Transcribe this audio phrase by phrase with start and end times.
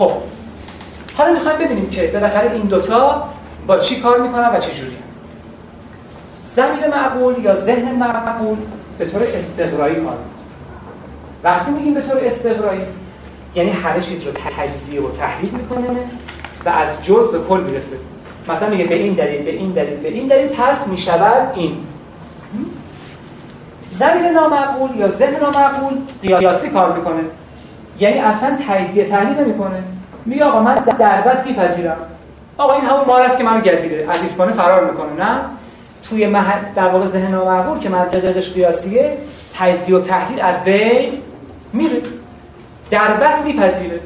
[0.00, 0.12] خب
[1.16, 3.28] حالا می‌خوایم ببینیم که بالاخره این دوتا
[3.66, 4.96] با چی کار می‌کنن و چه جوری
[6.42, 8.56] زمین معقول یا ذهن معقول
[8.98, 10.18] به طور استقرایی کار
[11.42, 12.80] وقتی میگیم به طور استقرایی
[13.54, 15.88] یعنی همه چیز رو تجزیه و تحلیل می‌کنه
[16.64, 17.96] و از جز به کل می‌رسه.
[18.48, 21.76] مثلا میگه به این دلیل به این دلیل به این دلیل پس می‌شود این.
[23.88, 25.92] زمین نامعقول یا ذهن نامعقول
[26.22, 27.22] قیاسی کار می‌کنه.
[28.00, 29.82] یعنی اصلا تجزیه تحلیل نمی‌کنه.
[30.26, 31.96] میگه آقا من در بس میپذیرم.
[32.56, 34.06] آقا این همون مار است که منو گزیده.
[34.10, 35.24] از لیسبانه فرار می‌کنه.
[35.24, 35.40] نه.
[36.08, 39.18] توی محل در واقع ذهن نامعقول که منطقش قیاسیه
[39.54, 41.12] تجزیه و تحلیل از بین
[41.72, 42.02] میره.
[42.90, 44.00] در بس میپذیره.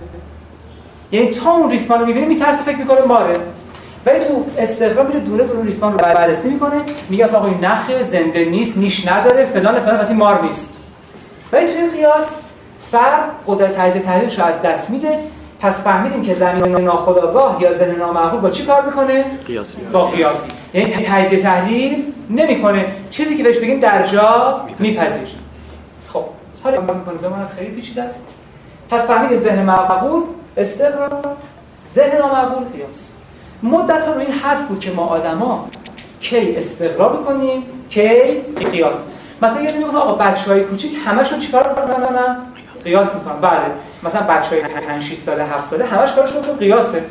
[1.12, 3.40] یعنی تا اون ریسمان رو می‌بینه میترسه فکر می‌کنه ماره.
[4.06, 6.76] ولی تو استقرا میره دونه دونه ریسمان رو بررسی می‌کنه.
[7.08, 10.80] میگه اصلا آقا این نخ زنده نیست نیش نداره فلان فلان پس این مار نیست.
[11.52, 12.36] ولی توی قیاس
[12.94, 15.18] فرد قدرت تجزیه تحلیلش رو از دست میده.
[15.60, 19.76] پس فهمیدیم که زمین ناخودآگاه یا ذهن نامعقول با چی کار می‌کنه؟ قیاسی.
[19.92, 20.48] با قیاسی.
[20.74, 22.86] یعنی تجزیه تحلیل نمی‌کنه.
[23.10, 25.28] چیزی که بهش بگیم در جا میپذیر.
[26.12, 26.24] خب
[26.64, 28.28] حالا می‌کنه بماند خیلی پیچیده است.
[28.90, 30.22] پس فهمیدیم ذهن معقول.
[30.56, 31.36] استقرار.
[31.94, 33.12] ذهن نامعقول قیاس.
[33.62, 35.68] مدت ها رو این حرف بود که ما آدما
[36.20, 38.04] کی استقرا می‌کنیم کی
[38.72, 39.02] قیاس.
[39.42, 42.36] مثلا یه میگه آقا بچهای کوچیک همشون چیکار می‌کنن؟
[42.84, 43.60] قیاس می‌کنن بله.
[44.02, 47.04] مثلا بچهای 5 6 ساله 7 ساله همش کارشون تو قیاسه.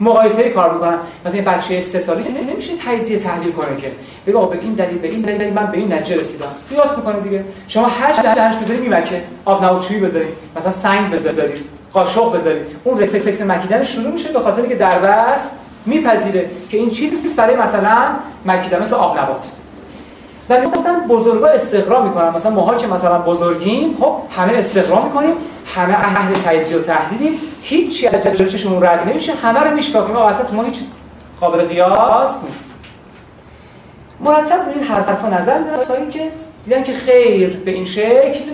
[0.00, 0.98] مقایسه کار می‌کنن.
[1.24, 3.92] مثلا یه بچه 3 ساله نمیشه تجزیه تحلیل کنه که.
[4.26, 6.46] بگه آقا به این دلیل به این دلیل من به این نتیجه رسیدم.
[6.70, 7.44] قیاس می‌کنه دیگه.
[7.68, 9.22] شما هر جهش بذارید میمکه.
[9.44, 14.66] آب نباتچویی بذارید مثلا سنگ بذارید قاشق بذارید اون رفلکس مکیدن شروع میشه به خاطر
[14.66, 14.98] که در
[15.86, 18.08] میپذیره که این چیزی نیست برای مثلا
[18.46, 19.50] مکیدن مثل آب نبات.
[20.48, 22.28] و می‌گفتن بزرگا استقرا می‌کنن.
[22.28, 25.34] مثلا ماها که مثلا بزرگیم خب همه استقرا می‌کنیم.
[25.66, 27.38] همه اهل تجزیه و تحلیلیم.
[27.62, 29.32] هیچ جلوشمون رد نمیشه.
[29.32, 30.16] همه رو میشکافیم.
[30.16, 30.80] اصلا تو ما هیچ
[31.40, 32.70] قابل قیاس نیست.
[34.20, 36.30] مرتب این حرفا نظر میدن تا اینکه
[36.64, 38.44] دیدن که خیر به این شکل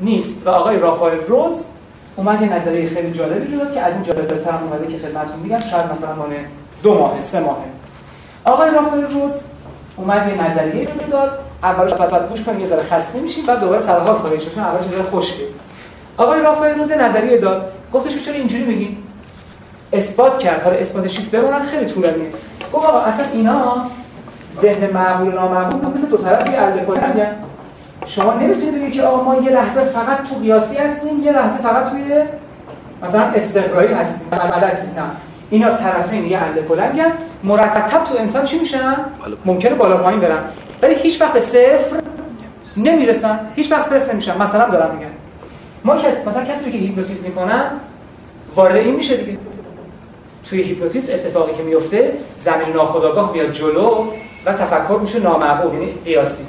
[0.00, 0.46] نیست.
[0.46, 1.66] و آقای رافائل رودز
[2.16, 5.58] اومد یه نظریه خیلی جالبی داد که از این جالب‌تر اومده که خدمتتون میگم.
[5.58, 6.28] شاید مثلا مال
[6.82, 7.56] دو ماه سه ماه.
[8.44, 9.44] آقای رافائل رودز
[10.00, 13.80] اومد یه نظریه رو داد اولش بعد گوش کنیم یه ذره خسته میشیم بعد دوباره
[13.80, 15.44] سر حال خواهید شد اولش یه ذره خشکه
[16.16, 17.72] آقای رافائل رودز نظریه داد.
[17.92, 18.96] گفتش که چرا اینجوری میگین
[19.92, 20.62] اثبات کرد.
[20.62, 22.30] حالا اثبات چیز بماند خیلی طولانیه.
[22.72, 23.76] گفت آقا اصلا اینا
[24.52, 27.24] ذهن معقول و نامعقول مثل دو طرفی الکل
[28.06, 31.90] شما نمی‌تونید بگید که آقا ما یه لحظه فقط تو قیاسی هستیم یه لحظه فقط
[31.90, 32.22] توی
[33.02, 34.28] مثلا استقرایی هستیم.
[34.30, 35.29] غلطی نه.
[35.50, 37.12] اینا طرفین یه عله کلنگن
[37.44, 38.96] مرتب تو انسان چی میشن؟
[39.44, 40.38] ممکنه بالا پایین برن.
[40.82, 42.00] ولی هیچ وقت به صفر
[42.76, 43.40] نمی‌رسن.
[43.56, 44.38] هیچ وقت صفر نمیشن.
[44.38, 45.10] مثلا دارم میگن
[45.84, 47.70] ما کس مثلا کسی که هیپنوتیزم می‌کنن
[48.56, 49.38] وارد این میشه دیگه.
[50.50, 54.04] توی هیپنوتیزم اتفاقی که میفته زمین ناخودآگاه میاد جلو
[54.46, 56.44] و تفکر میشه نامعقول یعنی قیاسی.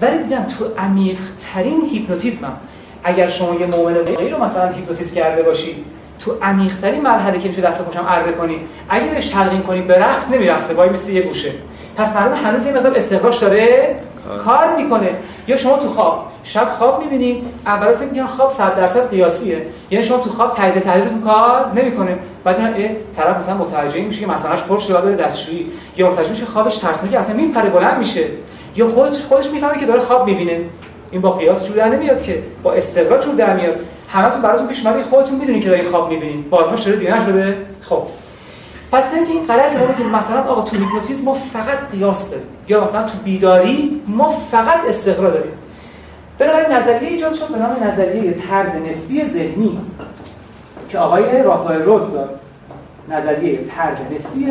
[0.00, 1.18] ولی دیدم تو عمیق
[1.54, 2.52] ترین هیپنوتیزم
[3.04, 5.84] اگر شما یه مؤمن رو مثلا هیپنوتیزم کرده باشی
[6.18, 9.98] تو عمیق ترین مرحله که میشه دست پاشم اره کنی اگه بهش تلقین کنی به
[9.98, 11.52] رقص نمیرقصه وای میسی یه گوشه.
[11.96, 13.96] پس معلومه هنوز یه مقدار استخراج داره
[14.44, 15.10] کار می‌کنه.
[15.48, 19.66] یا شما تو خواب شب خواب می‌بینید اول فکر می‌کنن خواب 100 درصد قیاسیه.
[19.90, 24.26] یعنی شما تو خواب تجزیه تحلیلتون کار نمی‌کنه بعد این طرف مثلا متوجه میشه که
[24.26, 25.66] مثلاش پر شده بره دستشویی.
[25.96, 28.24] یا متوجه میشه خوابش ترسناکه اصلا میپره بلند میشه.
[28.76, 30.60] یا خودش خودش می‌فهمه که داره خواب می‌بینه.
[31.10, 33.76] این با قیاس جور در نمیاد که با استقرا جور در میاد.
[34.08, 37.56] همتون براتون پیش اومده خودتون می‌دونید که دارین خواب می‌بینید بارها شده دیگه نشده.
[37.82, 38.02] خب.
[38.92, 42.46] پس اینکه این غلطه ما میگیم مثلا آقا تو هیپنوتیزم ما فقط قیاس داریم.
[42.68, 45.52] یا مثلا تو بیداری ما فقط استقرا داریم.
[46.38, 49.80] بنابراین نظریه ایجاد شد به نام نظریه طرد نسبی ذهنی.
[50.88, 52.40] که آقای رافائل رود داد.
[53.10, 54.46] نظریه طرد نسبی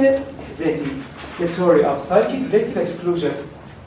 [0.53, 0.91] ذهنی.
[1.39, 3.33] The Theory of Psychic Relative Exclusion.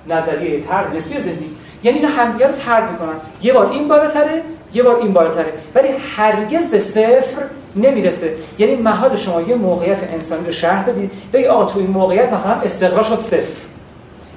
[0.08, 1.50] نظریه طرد نسبی ذهنی.
[1.82, 3.14] یعنی اینا همدیگه رو طرد می‌کنن.
[3.42, 4.42] یه بار این بالاتره
[4.74, 5.52] یه بار این بالاتره.
[5.74, 7.42] ولی هرگز به صفر
[7.76, 8.36] نمی‌رسه.
[8.58, 12.52] یعنی محال شما یه موقعیت انسانی رو شرح بدید بگی آقا تو این موقعیت مثلا
[12.52, 13.60] استقرا شد صفر.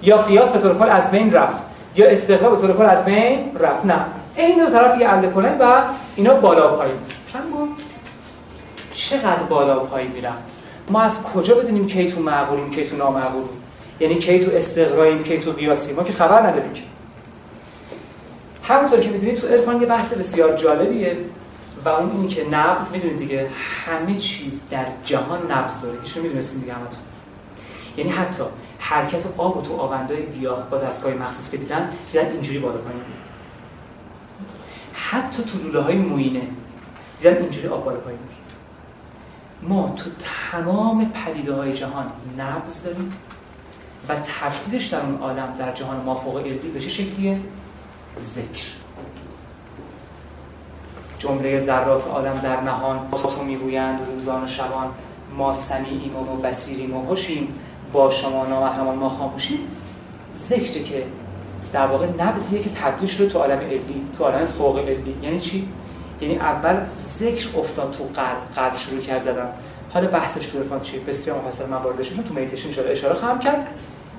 [0.03, 1.63] یا قیاس به طور کل از بین رفت.
[1.95, 3.85] یا استقرا به طور کل از بین رفت.
[3.85, 4.05] نه.
[4.35, 5.81] این دو طرف یه عله کنن و
[6.15, 6.95] اینا بالا پایین.
[8.93, 10.33] چقدر بالا پایین میرن؟
[10.89, 13.49] ما از کجا بدونیم کی تو معقولیم کی تو نامعقولیم؟
[13.99, 16.81] یعنی کی تو استقراییم کی تو قیاسی ما که خبر نداریم که.
[18.71, 21.17] همونطور که می‌دونید تو عرفان یه بحث بسیار جالبیه
[21.85, 23.49] و اون اینی که نبض می‌دونید دیگه
[23.85, 25.99] همه چیز در جهان نبض داره.
[26.03, 26.99] ایشون می‌دونستین دیگه همتون.
[27.97, 28.43] یعنی حتی
[28.79, 33.01] حرکت آب و تو آوندهای گیاه با دستگاه مخصوص که دیدن دیدن اینجوری بالا پایین
[34.93, 36.41] حتی تو لوله های موینه
[37.17, 38.19] دیدن اینجوری آب بالا پایین
[39.61, 40.09] ما تو
[40.51, 43.13] تمام پدیده های جهان نبض داریم
[44.09, 47.39] و تبدیلش در اون عالم در جهان مافوق علمی به چه شکلیه؟
[48.19, 48.65] ذکر.
[51.19, 54.87] جمله ذرات عالم در نهان تو می‌گویند روزان و شبان
[55.37, 57.55] ما سمیعیم و بسیریم و هوشیم
[57.93, 59.59] با شما نامحرمان ما خاموشیم.
[60.35, 61.05] ذکر که
[61.73, 63.81] در واقع نبضیه که تبدیل شده تو عالم علی
[64.17, 65.67] تو عالم فوق علی یعنی چی؟
[66.21, 69.49] یعنی اول ذکر افتاد تو قلب قلب شروع کرد زدن.
[69.93, 73.67] حالا بحثش تو عرفان چیه؟ بسیار مفصل من شده تو میتیشن اشاره خواهم کرد.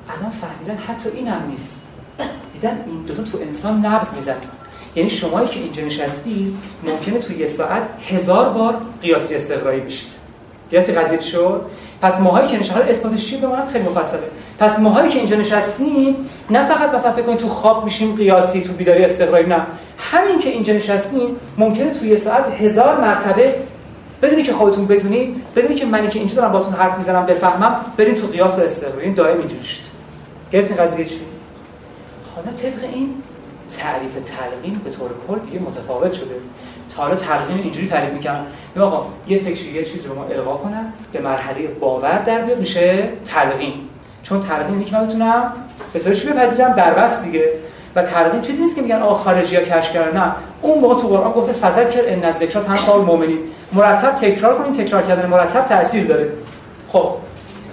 [0.08, 1.88] الان فهمیدن حتی این هم نیست.
[2.62, 4.36] دیدن این دوتا تو انسان نبض می‌زنه.
[4.96, 6.54] یعنی شمایی که اینجا نشستید
[6.84, 10.08] ممکنه تو یه ساعت هزار بار قیاسی استقرایی بشید.
[10.70, 11.62] گرفتی قضیه شد
[12.02, 14.20] پس ماهایی که نشستیم اثباتش چیه بماند خیلی مفصله.
[14.58, 16.16] پس ماهایی که اینجا نشستیم
[16.50, 19.66] نه فقط مثلا فکر کنید تو خواب میشیم قیاسی تو بیداری استقرایی نه.
[19.98, 23.54] همین که اینجا نشستیم ممکنه تو یه ساعت هزار مرتبه
[24.22, 28.14] بدونی که خودتون بدونید بدونی که منی که اینجا دارم باتون حرف می‌زنم بفهمم بریم
[28.14, 29.82] تو قیاس استقرایی دائم اینجوری شد
[30.52, 31.31] گرفتین قضیه چی؟
[32.44, 33.14] حالا طبق این
[33.78, 36.34] تعریف تلقین به طور کل دیگه متفاوت شده.
[36.96, 38.40] تا حالا تلقین اینجوری تعریف می‌کنن.
[38.80, 43.08] آقا یه فکری یه چیزی رو ما القا کنم به مرحله باور در بیاد میشه
[43.24, 43.74] تلقین.
[44.22, 45.52] چون تلقین که من بتونم
[45.92, 47.48] به طور چی بپذیرم در بس دیگه.
[47.94, 50.20] و تلقین چیزی نیست که میگن آقا خارجی ها کش کردن.
[50.20, 50.32] نه.
[50.62, 53.38] اون موقع تو قرآن گفته فذکر ان الذکر تنفع المؤمنین.
[53.72, 56.28] مرتب تکرار کنیم تکرار کردن مرتب تاثیر داره.
[56.92, 57.14] خب.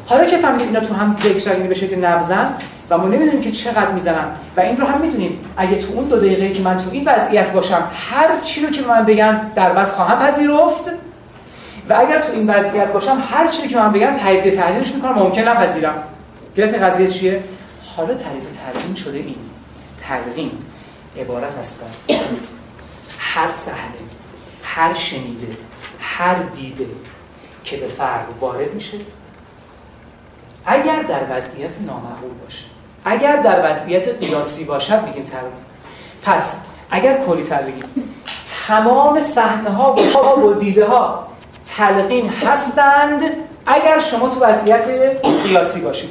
[0.06, 2.54] حالا که فهمیدیم اینا تو هم ذکر یعنی به شکل نبزن
[2.90, 4.28] و ما نمی‌دونیم که چقدر می‌زنن.
[4.58, 5.40] و این رو هم می‌دونیم.
[5.58, 8.82] اگه تو اون دو دقیقه که من تو این وضعیت باشم هر چی رو که
[8.82, 10.92] من بگم در بس خواهم پذیرفت.
[11.90, 15.42] و اگر تو این وضعیت باشم هر چی که من بگم تجزیه تحلیلش می‌کنم ممکن
[15.42, 16.04] نپذیرم.
[16.56, 17.44] گرفت قضیه چیه؟
[17.96, 19.36] حالا تعریف تلقین شده این.
[20.00, 20.52] تلقین
[21.18, 22.04] عبارت است از
[23.20, 24.00] هر صحنه
[24.64, 25.48] هر شنیده
[26.00, 26.86] هر دیده
[27.64, 28.98] که به فرق وارد میشه
[30.66, 32.66] اگر در وضعیت نامعقول باشه.
[33.06, 35.52] اگر در وضعیت قیاسی باشد میگیم ترمیم
[36.22, 36.62] پس
[36.92, 37.84] اگر کلی تر بگیم
[38.68, 41.28] تمام صحنه ها و و دیده ها
[41.66, 43.22] تلقین هستند
[43.66, 44.88] اگر شما تو وضعیت
[45.44, 46.10] قیاسی باشید.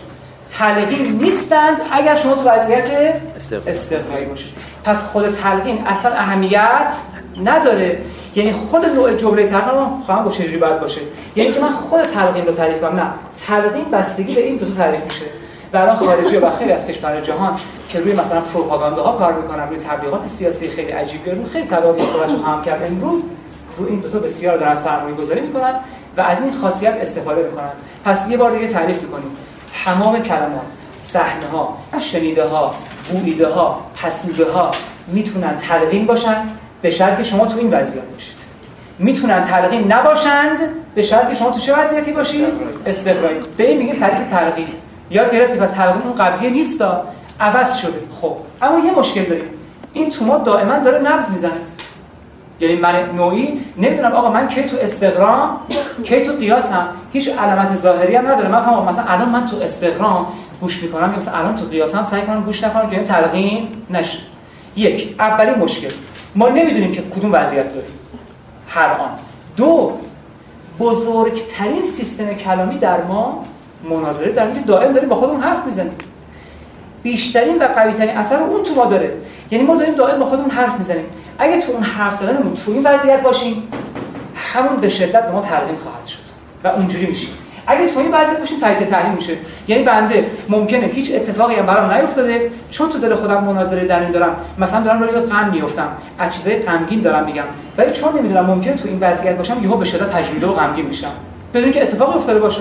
[0.59, 3.15] تلقین نیستند اگر شما تو وضعیت
[3.53, 4.49] استقرایی باشید.
[4.85, 7.01] پس خود تلقین اصلا اهمیت
[7.45, 8.03] نداره.
[8.35, 11.01] یعنی خود نوع جمله تلقین رو خواهم با چجوری باید باشه؟
[11.37, 12.97] یعنی که من خود تلقین رو تعریف کنم.
[12.97, 13.07] نه
[13.47, 15.25] تلقین بستگی به این دو تا تعریف میشه.
[15.75, 17.57] الان خارجی و خیلی از کشورهای جهان
[17.89, 22.07] که روی مثلا پروپاگاندا ها کار می‌کنن روی تبلیغات سیاسی خیلی عجیبی رو خیلی تبلیغات
[22.07, 23.23] صحبتشو خواهم کرد امروز
[23.79, 25.75] روی این دو تا بسیار دارن سرمایه گذاری می‌کنن
[26.17, 27.71] و از این خاصیت استفاده می‌کنن.
[28.05, 29.37] پس یه بار دیگه تعریف می‌کنیم.
[29.85, 30.63] تمام کلمات
[30.97, 32.75] صحنه ها شنیده ها
[33.11, 34.71] بویده ها پسوده ها
[35.07, 36.37] می‌تونن تلقین باشن
[36.83, 38.37] به شرط که شما تو این وضعیت باشید.
[38.99, 40.59] می‌تونن تلقین نباشند
[40.95, 42.49] به شرط که شما تو چه وضعیتی باشید؟
[42.87, 44.69] استقرایی به این میگیم تعریف تلقین.
[45.11, 47.05] یاد گرفتی؟ پس تلقین اون قبلیه نیستا
[47.41, 48.03] عوض شده.
[48.21, 48.37] خب.
[48.63, 49.45] اما یه مشکل داریم.
[49.93, 51.61] این تو ما دائما داره نبض می‌زنه.
[52.61, 55.61] یعنی من نوعی نمی‌دونم آقا من کی تو استقرام
[56.05, 56.89] کی تو قیاسم.
[57.13, 58.49] هیچ علامت ظاهری هم نداره.
[58.49, 60.27] من فهمم مثلا الان من تو استقرام
[60.61, 64.19] گوش می‌کنم مثلا الان تو قیاسم سعی کنم گوش نکنم که این تلقین نشه.
[64.77, 65.91] یک اولی مشکل.
[66.35, 67.91] ما نمی‌دونیم که کدوم وضعیت داریم.
[68.69, 69.11] هر آن.
[69.57, 69.93] دو
[70.81, 73.45] بزرگترین سیستم کلامی در ما
[73.91, 75.93] مناظره در که دائم داریم با خودمون حرف می‌زنیم.
[77.03, 79.13] بیشترین و قویترین اثر اون تو ما داره.
[79.51, 81.05] یعنی ما داریم دائم با خودمون حرف می‌زنیم.
[81.39, 83.63] اگه تو اون حرف زدنمون تو این وضعیت باشیم
[84.35, 86.19] همون به شدت به ما تلقین خواهد شد
[86.65, 87.31] و اونجوری میشیم
[87.67, 89.33] اگه تو این وضعیت باشیم تجزیه تحلیل میشه.
[89.69, 94.11] یعنی بنده ممکنه هیچ اتفاقی هم برام نیفتاده چون تو دل خودم مناظره در این
[94.11, 94.37] دارم.
[94.59, 95.89] مثلا دارم روی غم میافتم.
[96.19, 97.45] از چیزای غمگین دارم میگم.
[97.79, 101.13] ولی چون نمی‌دونم ممکنه تو این وضعیت باشم یهو به شدت تجربه و غمگین میشم.
[101.55, 102.61] بدون که اتفاقی افتاده باشه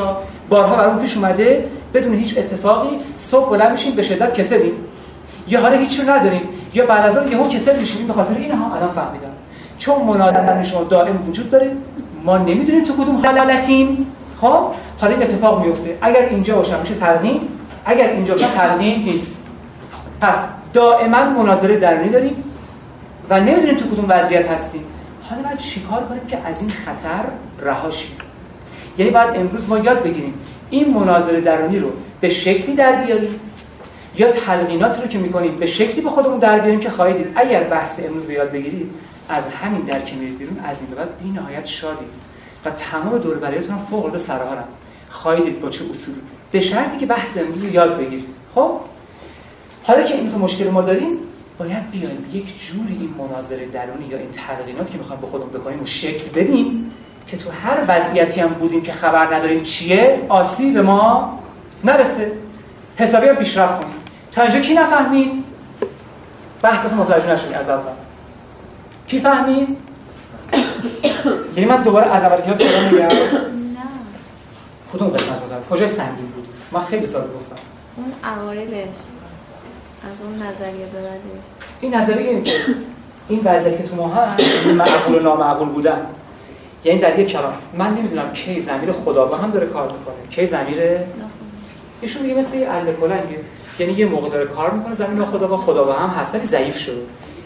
[0.50, 4.74] بارها برام پیش اومده بدون هیچ اتفاقی صبح بلند میشیم به شدت کسلیم
[5.48, 6.42] یا حالا هیچ نداریم
[6.74, 8.76] یا بعد از اون یهو کسل میشیم به خاطر اینها.
[8.76, 9.32] الان فهمیدم.
[9.78, 11.72] چون منادن شما دائم وجود داره
[12.24, 14.08] ما نمی‌دونیم تو کدوم حالتیم
[14.42, 14.60] خب؟
[15.00, 17.42] حالا این اتفاق میفته اگر اینجا باشم میشه ترقیم
[17.86, 19.38] اگر اینجا باشم ترقیم نیست.
[20.22, 22.44] پس دائما مناظره درونی داریم
[23.30, 24.84] و نمی‌دونیم تو کدوم وضعیت هستیم.
[25.30, 27.24] حالا باید چیکار کنیم که از این خطر
[27.62, 28.12] رها شیم؟
[28.98, 30.34] یعنی باید امروز ما یاد بگیریم
[30.70, 33.40] این مناظره درونی رو به شکلی در بیاریم
[34.18, 37.64] یا تلقیناتی رو که می‌کنیم به شکلی به خودمون در بیاریم که خواهید دید اگر
[37.64, 38.92] بحث امروز رو یاد بگیرید
[39.30, 42.14] از همین در که میرید بیرون از این به بعد بی نهایت شادید
[42.66, 44.68] و تمام دور هم فوق العاده سرحالم
[45.10, 48.36] خواهید دید با چه اصولی؟ به شرطی که بحث امروز رو یاد بگیرید.
[48.56, 48.72] خب؟
[49.84, 51.18] حالا که این تو مشکل ما داریم
[51.58, 55.82] باید بیایم یک جوری این مناظره درونی یا این تلقینات که می‌خوایم به خودمون بکنیم
[55.82, 56.92] و شکل بدیم
[57.28, 61.40] که تو هر وضعیتی هم بودیم که خبر نداریم چیه آسیب به ما
[61.84, 62.32] نرسه.
[62.98, 63.96] حسابی هم پیشرفت کنیم.
[64.32, 65.44] تا اینجا کی نفهمید؟
[66.62, 67.92] بحث اصلا متوجه نشدی از اول.
[69.08, 69.78] کی فهمید؟
[71.56, 73.12] یعنی من دوباره از اول کلاس صدا میگم؟ نه.
[74.94, 77.56] کدوم قسمت بود؟ کجای سنگین بود؟ من خیلی ساده گفتم.
[77.98, 78.96] اون اوایلش.
[80.04, 81.44] از اون نظریه ببردیش
[81.82, 82.54] این نظریه اینه که
[83.30, 86.06] این وضعیتی که تو ما هست این معقول و نامعقول بودن.
[86.88, 87.54] یعنی در یک کلام.
[87.78, 90.16] من نمی‌دونم کی زمیر خدا با هم داره کار می‌کنه.
[90.30, 90.78] کی زمیر
[92.02, 93.40] ایشون میگه مثل اله کلنگه
[93.80, 96.78] یعنی یه موقع داره کار می‌کنه زمین خدا با خدا با هم هست ولی ضعیف
[96.78, 97.02] شده.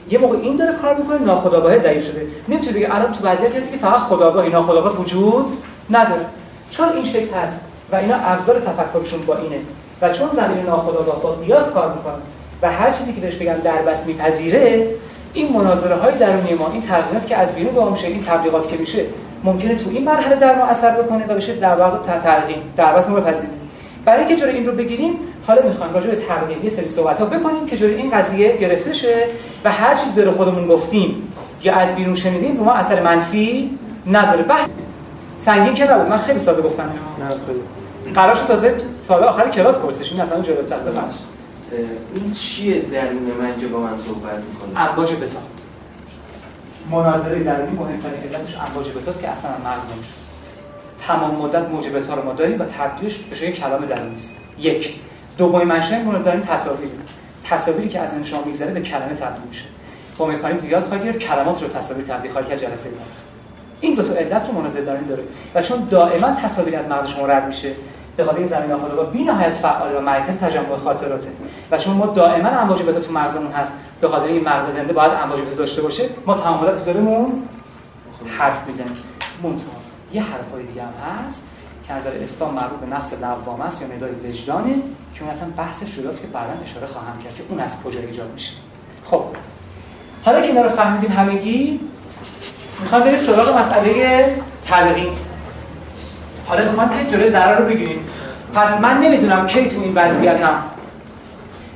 [0.10, 2.28] یه موقع این داره کار می‌کنه ناخودآگاه ضعیف شده.
[2.50, 5.52] نمی‌تونه بگه الان تو وضعیتی هست که فقط خداگاهی ناخودآگاه وجود
[5.90, 6.26] نداره.
[6.72, 9.60] چون این شکل هست و اینا ابزار تفکرشون با اینه.
[10.02, 12.14] و چون زمین ناخودآگاه با قیاس کار می‌کنه
[12.62, 14.88] و هر چیزی که بهش بگم دربست میپذیره
[15.34, 18.78] این مناظره های درونی ما این تغییرات که از بیرون به میشه این تبلیغات که
[18.78, 19.06] میشه
[19.44, 23.20] ممکنه تو این مرحله در ما اثر بکنه و بشه در واقع تلقین دربست ما
[23.20, 23.56] بپذیریم
[24.06, 25.14] برای اینکه جلوی این رو بگیریم
[25.48, 28.94] حالا می‌خوایم راجع به تغییر یه سری صحبت ها بکنیم که جلوی این قضیه گرفته
[28.94, 29.28] شه
[29.64, 31.28] و هر چیزی داره خودمون گفتیم
[31.64, 34.44] یا از بیرون شنیدیم رو ما اثر منفی نذاره.
[34.44, 34.68] بحث
[35.38, 36.84] سنگین که نبود من خیلی ساده گفتم.
[36.84, 38.14] نه خیلی.
[38.14, 41.14] قرار شد تازه سال آخر کلاس پرسش این اصلا جلوتر بفهمش
[42.16, 45.40] این چیه درون من با من صحبت می‌کنه؟ امواج بتا.
[46.92, 50.10] مناظره درونی مهمترین علتش امواج بتاست که اصلا مغز نمیشه.
[51.08, 54.44] تمام مدت موج بتا رو ما داریم و تبدیلش به یک کلام درونی است.
[54.60, 54.96] یک.
[55.38, 56.90] دومین منشأ مناظره تصاویر
[57.44, 59.64] تصاویری که از انشا میگذره به کلمه تبدیل میشه.
[60.18, 63.00] با مکانیزم یاد خواهید گرفت کلمات رو تصاویر تبدیل خواهید کرد جلسه بعد
[63.82, 65.24] این دو تا علت رو مناظره درونی داره.
[65.56, 67.72] و چون دائما تصاویر از مغز شما رد میشه
[68.18, 71.30] به خاطر زمین با بی نهایت فعال و مرکز تجمع خاطراته.
[71.72, 75.12] و چون ما دائما امواج بتا تو مغزمون هست به خاطر این مغز زنده باید
[75.24, 77.44] امواج بتا داشته باشه ما تمام مدت دارمون
[78.38, 78.98] حرف می‌زنیم.
[79.44, 79.72] منتها
[80.14, 81.50] یه حرفای دیگه هم هست
[81.88, 84.76] که از اسلام مربوط به نفس لوامه است یا ندای وجدانه
[85.16, 88.32] که اون اصلا بحث جداست که بعدا اشاره خواهم کرد که اون از کجا ایجاد
[88.34, 88.54] میشه.
[89.06, 89.24] خب
[90.26, 91.80] حالا که اینا رو فهمیدیم همگی
[92.82, 95.14] می‌خوام بریم سراغ مسئله تلقین.
[96.52, 98.00] حالا می‌خوام که جلوی ضرر رو بگیریم.
[98.56, 100.54] پس من نمی‌دونم کی تو این وضعیتم.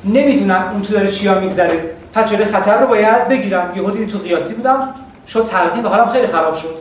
[0.05, 1.83] نمی‌دونم اون تو داره چیا میگذره.
[2.13, 3.71] پس جلوی خطر رو باید بگیرم.
[3.75, 4.89] یهو دیدیم تو قیاسی بودم
[5.27, 6.75] شد تلقین و حالم خیلی خراب شد.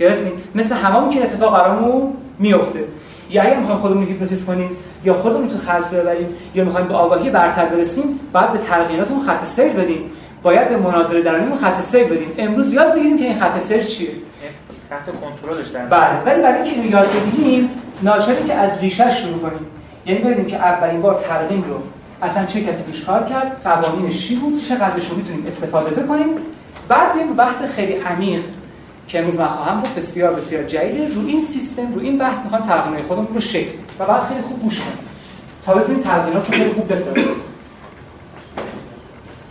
[0.00, 0.32] گرفتیم.
[0.54, 2.84] مثل هممون که اتفاق برامون میفته
[3.30, 4.70] یا اگر می‌خوایم خودمون هیپنوتیز کنیم
[5.04, 9.44] یا خودمون تو خلسه ببریم یا می‌خوایم به آگاهی برتر برسیم باید به تلقیناتمون خط
[9.44, 10.10] سیر بدیم.
[10.42, 12.28] باید به مناظره درونیمون خط سیر بدیم.
[12.38, 14.10] امروز یاد بگیریم که این خط سیر چیه.
[14.90, 17.70] تحت کنترلش در بله ولی برای اینکه یاد بگیریم
[18.02, 19.66] ناچاریم که از ریشه شروع کنیم.
[20.06, 21.82] یعنی ببینیم که اولین بار تلقین رو
[22.22, 26.28] اصلا چه کسی توش کار کرد قوانینش چی بود چقدرش رو می‌تونیم استفاده بکنیم.
[26.88, 28.40] بعد بریم بحث خیلی عمیق
[29.08, 31.14] که امروز من خواهم بود بسیار بسیار جدیده.
[31.14, 34.60] رو این سیستم رو این بحث می‌خوام تلقینات خودمون رو شکل و بعد خیلی خوب
[34.60, 34.98] گوش کنیم.
[35.66, 37.24] تا بتونیم تلقینات رو خیلی خوب بسازیم.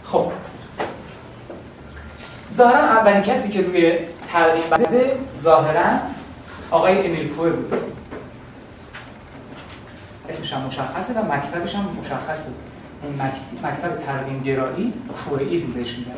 [0.04, 0.32] خب.
[2.54, 3.98] ظاهرا اولین کسی که روی
[4.34, 5.86] تلقین بده ظاهرا
[6.72, 7.82] آقای امیل کوه بود.
[10.30, 12.52] اسمش هم مشخصه و مکتبش هم مشخصه.
[13.04, 13.22] این
[13.64, 14.94] مکتب تلقین گرایی
[15.26, 16.12] کوه ایزم بهش میگن.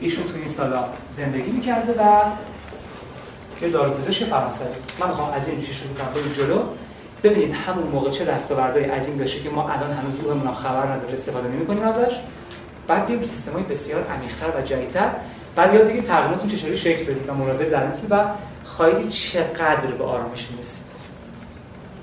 [0.00, 2.22] ایشون تو این سالا زندگی می‌کرده و
[3.62, 4.68] یه داروپزشک فرانسوی.
[5.00, 6.32] من می‌خوام از این شروع کنم.
[6.32, 6.62] جلو.
[7.22, 11.48] ببینید همون موقع چه دستاوردهای عظیم داشته که ما الان هنوز روحمون خبر نداره استفاده
[11.48, 12.16] نمی‌کنیم ازش.
[12.88, 15.10] بعد بیایم سیستم‌های بسیار عمیق‌تر و جدیدتر.
[15.56, 18.24] بعد یاد بگید تغییراتون چطوری شکل بدید و مناظره درونتون و
[18.64, 20.86] خواهید چقدر به آرامش می‌رسید.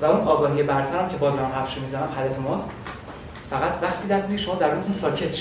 [0.01, 2.71] و اون آگاهی برتر هم که باز هم حرفشو می‌زنم هدف ماست.
[3.49, 5.37] فقط وقتی دست میگه شما درونتون ساکت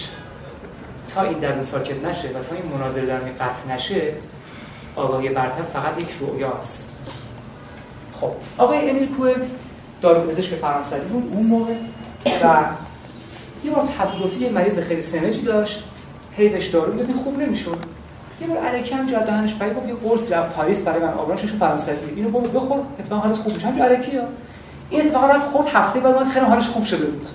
[1.15, 4.13] تا این درون ساکت نشه و تا این مناظره درونی قطع نشه
[4.97, 6.97] آگاهی برتر فقط یک رؤیاست
[8.13, 9.35] خب آقای امیل کوه
[10.01, 11.75] داروپزشک فرانسوی بود اون موقع
[12.43, 12.65] و
[13.65, 15.85] یه بار تصادفی مریض خیلی سمجی داشت.
[16.37, 17.94] هی بهش دارو خوب نمی‌شد.
[18.41, 21.45] یه بار علکی هم جا دهنش بعد گفت یه قرص رفت پاریس برای من آبرانش
[21.45, 21.97] فرانسوی.
[22.17, 23.69] اینو برو بخور اتفاقا حالش خوب میشه.
[23.69, 24.25] علکی ها
[24.91, 27.27] این اتفاقا رفت خود هفته بعد من خیلی حالش خوب شده بود.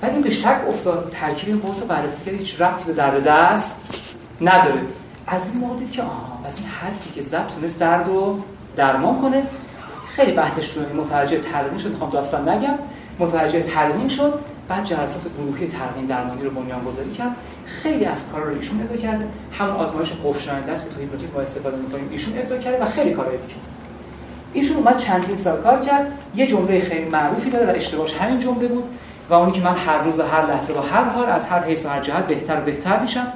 [0.00, 3.86] بعد این به شک افتاد ترکیب این قرص بررسی کرد هیچ ربطی به درد دست
[4.40, 4.80] نداره.
[5.26, 8.38] از این موقع دید که آها از این حرفی که زد تونست درد رو
[8.76, 9.42] درمان کنه.
[10.08, 12.78] خیلی بحثش رو متوجه تلقین شد می‌خوام داستان نگم.
[13.18, 14.40] متوجه تلقین شد.
[14.68, 17.36] بعد جلسات گروهی تلقین درمانی رو بنیان گذاری کرد.
[17.64, 21.40] خیلی از کارا رو ایشون ابدا کرده هم آزمایش قفل است که تو هیپنوتیزم ما
[21.40, 23.40] استفاده می‌کنیم ایشون ابدا کرده و خیلی کارا کرد.
[24.52, 26.12] ایشون اومد چندین سال کار کرد.
[26.34, 28.84] یه جمله خیلی معروفی داره و اشتباهش همین جمله بود
[29.30, 31.86] و اونی که من هر روز و هر لحظه و هر حال از هر حیث
[31.86, 33.26] و هر جهت بهتر و بهتر میشم.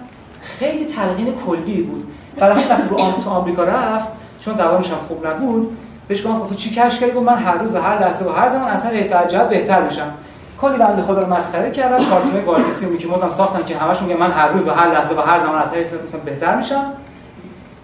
[0.42, 2.12] خیلی تلقین کلی بود.
[2.36, 4.08] برای وقتی رو آمریکا آمریکا رفت
[4.44, 5.76] چون زبانش هم خوب نبود
[6.08, 8.32] بهش گفتم خب تو چی کش کردی؟ گفت من هر روز و هر لحظه و
[8.32, 10.12] هر زمان اصلا رئیس جهت بهتر میشم.
[10.60, 14.20] کلی بنده خدا رو مسخره کردم کارتونای والتیسی و میکی موزم ساختم که همشون میگن
[14.20, 16.92] من هر روز و هر لحظه و هر زمان اصلا رئیس مثلا بهتر میشم.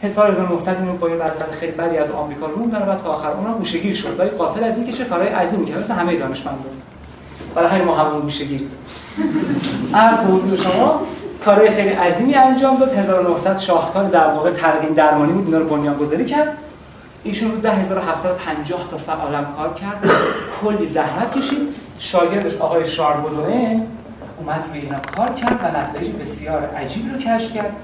[0.01, 3.31] حساب 1900 اینو با یه وضع خیلی بدی از آمریکا رو داره و تا آخر
[3.31, 4.21] اونم گوشه‌گیر شد.
[4.21, 5.79] ولی قافل از اینکه چه کارهای عظیمی کرد.
[5.79, 6.65] مثل همه دانشمندان.
[7.55, 8.61] برای همین ما همون گوشه‌گیر
[9.93, 11.01] از حضور شما.
[11.45, 12.93] کارهای خیلی عظیمی انجام داد.
[12.93, 15.45] 1900 شاهکار در واقع تلقین درمانی بود.
[15.45, 16.59] اینا رو بنیانگذاری کرد.
[17.25, 20.11] ایشون رو 10750 تا فعالم کار کرد.
[20.63, 21.86] کلی زحمت کشید.
[21.99, 23.87] شاگردش آقای شارل بودوئن
[24.39, 27.77] اومد روی اینا کار کرد و نتایج بسیار عجیبی رو کشف کرد.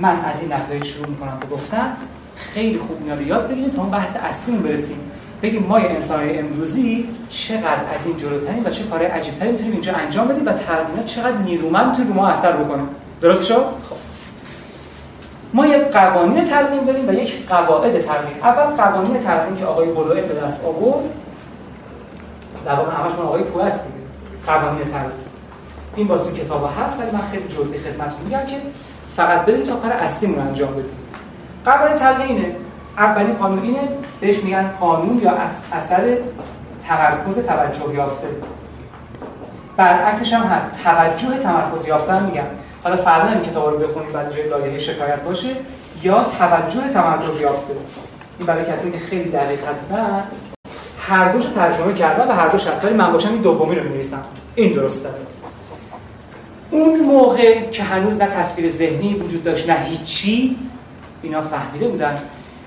[0.00, 1.96] من از این نتایج شروع می‌کنم به گفتن.
[2.36, 5.10] خیلی خوب اینا رو یاد بگیرید تا اون بحث اصلی برسیم.
[5.42, 10.28] بگیم ما انسان‌های امروزی چقدر از این جلوترین و چه کارهای عجیبتری می‌تونیم اینجا انجام
[10.28, 12.82] بدیم و تقریبا چقدر نیرومند رو ما اثر بکنه.
[13.20, 13.96] درست شد؟ خب.
[15.54, 20.20] ما یک قوانین تلقین داریم و یک قواعد تلقین اول قوانین تلقین که آقای بلوئه
[20.22, 21.04] به دست آورد
[22.66, 23.98] در واقع همش من آقای پو است دیگه
[24.46, 25.10] قوانین تلقین
[25.96, 28.56] این واسه کتاب هست ولی من خیلی جزئی خدمتتون میگم که
[29.16, 30.98] فقط بریم تا کار اصلیمون انجام بدیم.
[31.64, 32.56] قوانین تلقین اینه.
[32.98, 33.80] اولین قانون اینه
[34.20, 35.32] بهش میگن قانون یا
[35.72, 36.16] اثر
[36.88, 38.26] تمرکز توجه یافته.
[39.76, 40.82] برعکسش هم هست.
[40.84, 42.46] توجه تمرکز یافتن میگن.
[42.84, 45.48] حالا فردا این کتاب رو بخونید بعد جای لایحه شکایت باشه.
[46.02, 47.74] یا توجه تمرکز یافته.
[48.38, 50.24] این برای کسی که خیلی دقیق هستن
[51.08, 54.24] هر دوش ترجمه کردن و هر دوش هست ولی من باشم این دومی رو می‌نویسم.
[54.54, 55.08] این درسته
[56.70, 60.56] اون موقع که هنوز نه تصویر ذهنی وجود داشت نه هیچی
[61.22, 62.18] اینا فهمیده بودن.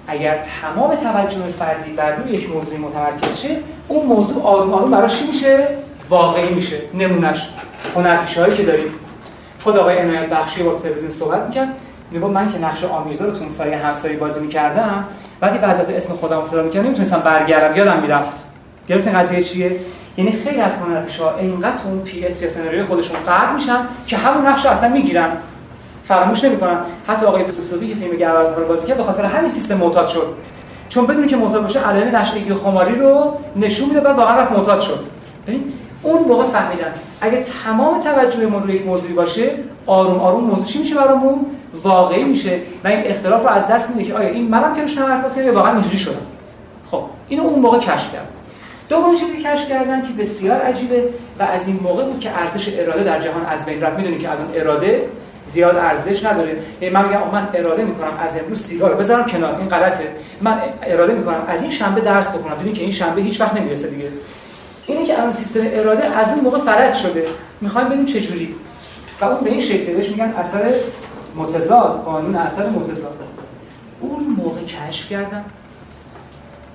[0.08, 5.22] اگر تمام توجه فردی بر روی یک موضوع متمرکز شه اون موضوع آروم آروم براش
[5.22, 5.68] میشه؟
[6.10, 6.82] واقعی میشه.
[6.94, 7.50] نمونهش
[7.96, 8.92] هنرپیشه‌ای که داریم.
[9.64, 11.68] خود آقای عنایت بخشی با تلویزیون صحبت می‌کرد.
[12.12, 15.06] میگه من که نقش آمیزا رو تو سایه همسایه بازی می‌کردم
[15.42, 17.78] وقتی بعضی اسم خودم صدا می‌کردم نمی‌تونستم برگردم.
[17.78, 18.44] یادم می‌رفت.
[18.88, 19.80] گرفتین قضیه چیه؟
[20.18, 24.48] یعنی خیلی از هنرپیشه‌ها اینقدر اون پی اس یا سناریوی خودشون غرق میشن که همون
[24.48, 25.30] نقش رو اصلا می‌گیرن.
[26.04, 26.78] فراموش نمی‌کنن.
[27.08, 30.36] حتی آقای بسوسوی که فیلم گروزها رو بازی کرد به خاطر همین سیستم معتاد شد.
[30.90, 34.80] چون بدونی که معتاد باشه علائم نشگی خماری رو نشون میده بعد واقعا رفت معتاد
[34.80, 35.00] شد.
[35.48, 36.94] ببین اون موقع فهمیدن.
[37.22, 39.52] اگه تمام توجه ما روی یک موضوعی باشه
[39.86, 41.46] آروم آروم موضوع چی میشه برامون
[41.84, 42.60] واقعی میشه.
[42.84, 45.56] و این اختلاف رو از دست میده که آیا این منم که روش تمرکز کردم
[45.56, 46.22] واقعا اینجوری شدم
[46.92, 48.28] خب اینو اون موقع کشف کردم
[48.90, 51.04] دومین چیزی کشف کردن که بسیار عجیبه
[51.40, 53.98] و از این موقع بود که ارزش اراده در جهان از بین رفت.
[53.98, 55.06] می‌دونی که الان اراده
[55.44, 56.58] زیاد ارزش نداره.
[56.82, 59.56] یعنی من میگم من اراده می‌کنم از امروز سیگار بذارم کنار.
[59.60, 60.08] این غلطه.
[60.42, 62.56] من اراده می‌کنم از این شنبه درس بخونم.
[62.56, 64.08] دیدین که این شنبه هیچ وقت نمی‌رسه دیگه.
[64.90, 67.26] اینه که الان سیستم اراده از اون موقع فرج شده.
[67.62, 68.56] می‌خوایم ببینیم چه جوری.
[69.22, 70.74] و اون به این شکل بهش میگن اثر
[71.36, 73.18] متضاد قانون اثر متضاد.
[74.02, 75.46] اون موقع کشف کردم.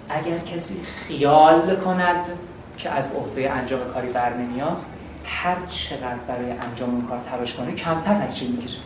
[0.09, 2.29] اگر کسی خیال کند
[2.77, 4.83] که از عهده انجام کاری بر نمیاد
[5.25, 8.79] هر چقدر برای انجام اون کار تلاش کنه کمتر نتیجه می‌کشه.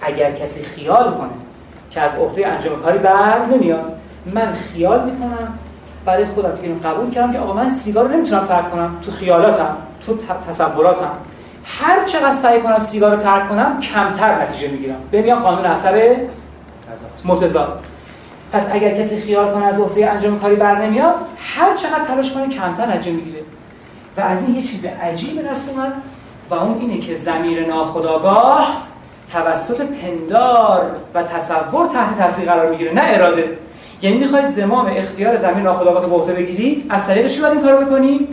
[0.00, 1.30] اگر کسی خیال کنه
[1.90, 5.58] که از عهده انجام کاری بر نمیاد من خیال می‌کنم
[6.06, 9.76] برای خودم اینو قبول کردم که آقا من سیگار رو نمی‌تونم ترک کنم تو خیالاتم
[10.06, 11.10] تو تصوراتم.
[11.64, 14.96] هر چقدر سعی کنم سیگار رو ترک کنم کمتر نتیجه می‌گیرم.
[15.12, 16.16] ببینم قانون اثر
[17.24, 17.80] متضاد.
[18.52, 22.48] پس اگر کسی خیال کنه از عهده انجام کاری بر نمیاد هر چقدر تلاش کنه
[22.48, 23.40] کمتر نتیجه می‌گیره.
[24.16, 25.92] و از این یه چیز عجیب دست اومد
[26.50, 28.82] و اون اینه که زمیر ناخداگاه
[29.32, 33.58] توسط پندار و تصور تحت تاثیر قرار می‌گیره نه اراده.
[34.02, 37.86] یعنی می‌خوای زمام اختیار زمین ناخودآگاه به عهده بگیری از طریق چی باید این کارو
[37.86, 38.28] بکنی؟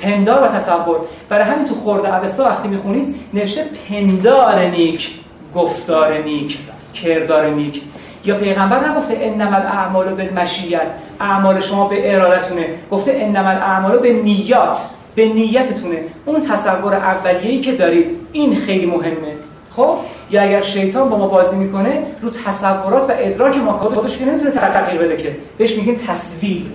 [0.00, 0.96] پندار و تصور.
[1.28, 5.10] برای همین تو خورده اوستا وقتی می‌خونید نوشته پندار نیک
[5.54, 6.58] گفتار نیک
[6.94, 7.82] کردار نیک.
[8.24, 10.86] یا پیغمبر نگفته انما الاعمال بالمشیت
[11.20, 12.66] اعمال شما به ارادتونه.
[12.90, 15.98] گفته انما الاعمال به نیات به نیتتونه.
[16.24, 19.34] اون تصور اولیه‌ای که دارید این خیلی مهمه.
[19.76, 19.96] خب؟
[20.30, 24.50] یا اگر شیطان با ما بازی می‌کنه رو تصورات و ادراک ما خودش که نمی‌تونه
[24.50, 25.36] تغییر بده که.
[25.58, 26.66] بهش میگیم تصویر.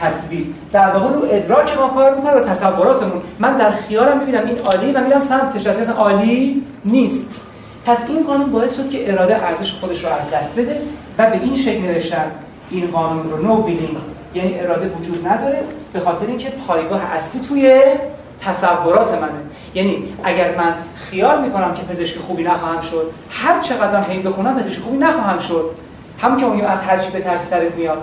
[0.00, 0.46] تصویر.
[0.72, 3.22] در واقع رو ادراک ما کار می‌کنه و تصوراتمون.
[3.38, 7.40] من در خیالم می‌بینم این عالی و میرم سمتش اصلا عالی نیست.
[7.86, 10.80] پس این قانون باعث شد که اراده ارزش خودش رو از دست بده
[11.18, 12.30] و به این شکل نوشتن
[12.70, 13.42] این قانون رو.
[13.42, 13.96] نو بینیم
[14.34, 17.80] یعنی اراده وجود نداره به خاطر اینکه پایگاه اصلی توی
[18.40, 19.40] تصورات منه.
[19.74, 24.80] یعنی اگر من خیال می‌کنم که پزشک خوبی نخواهم شد هر چقدر هی بخونم پزشک
[24.80, 25.70] خوبی نخواهم شد.
[26.22, 27.98] همون که میگیم از هر چی به ترسی سرت میاد.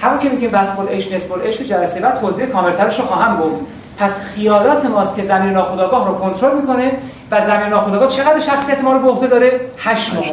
[0.00, 3.54] همون که میگیم وصف عشق نسب عشق جلسه بعد توضیح کاملترش رو خواهم گفت.
[3.98, 6.92] پس خیالات ماست که زمین ناخودآگاه رو کنترل می‌کنه
[7.30, 10.24] و زمین ناخودآگاه چقدر شخصیت ما رو به عهده داره؟ 8 ماه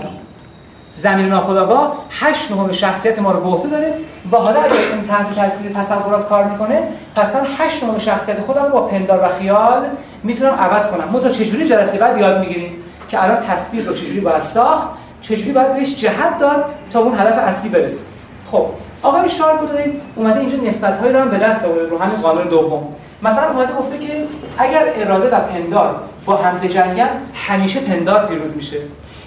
[0.95, 3.93] زمین ناخودآگاه 8 نهم شخصیت ما رو به عهده داره
[4.31, 6.83] و حالا اگر این تحت تاثیر تصورات کار می‌کنه
[7.15, 9.81] پس من 8 نهم شخصیت خودم رو با پندار و خیال
[10.23, 11.03] می‌تونم عوض کنم.
[11.11, 12.71] ما تا چجوری جلسه بعد یاد می‌گیریم
[13.09, 14.87] که الان تصویر رو چجوری باید ساخت
[15.21, 18.07] چجوری باید بهش جهت داد تا اون هدف اصلی برسیم
[18.51, 18.65] خب
[19.03, 22.87] آقای شاربودایی اومده اینجا نسبت‌هایی رو هم به دست آورده رو همین قانون دوم.
[23.23, 24.23] مثلا اومده گفته که
[24.57, 28.77] اگر اراده و پندار با هم بجنگن همیشه پندار پیروز میشه.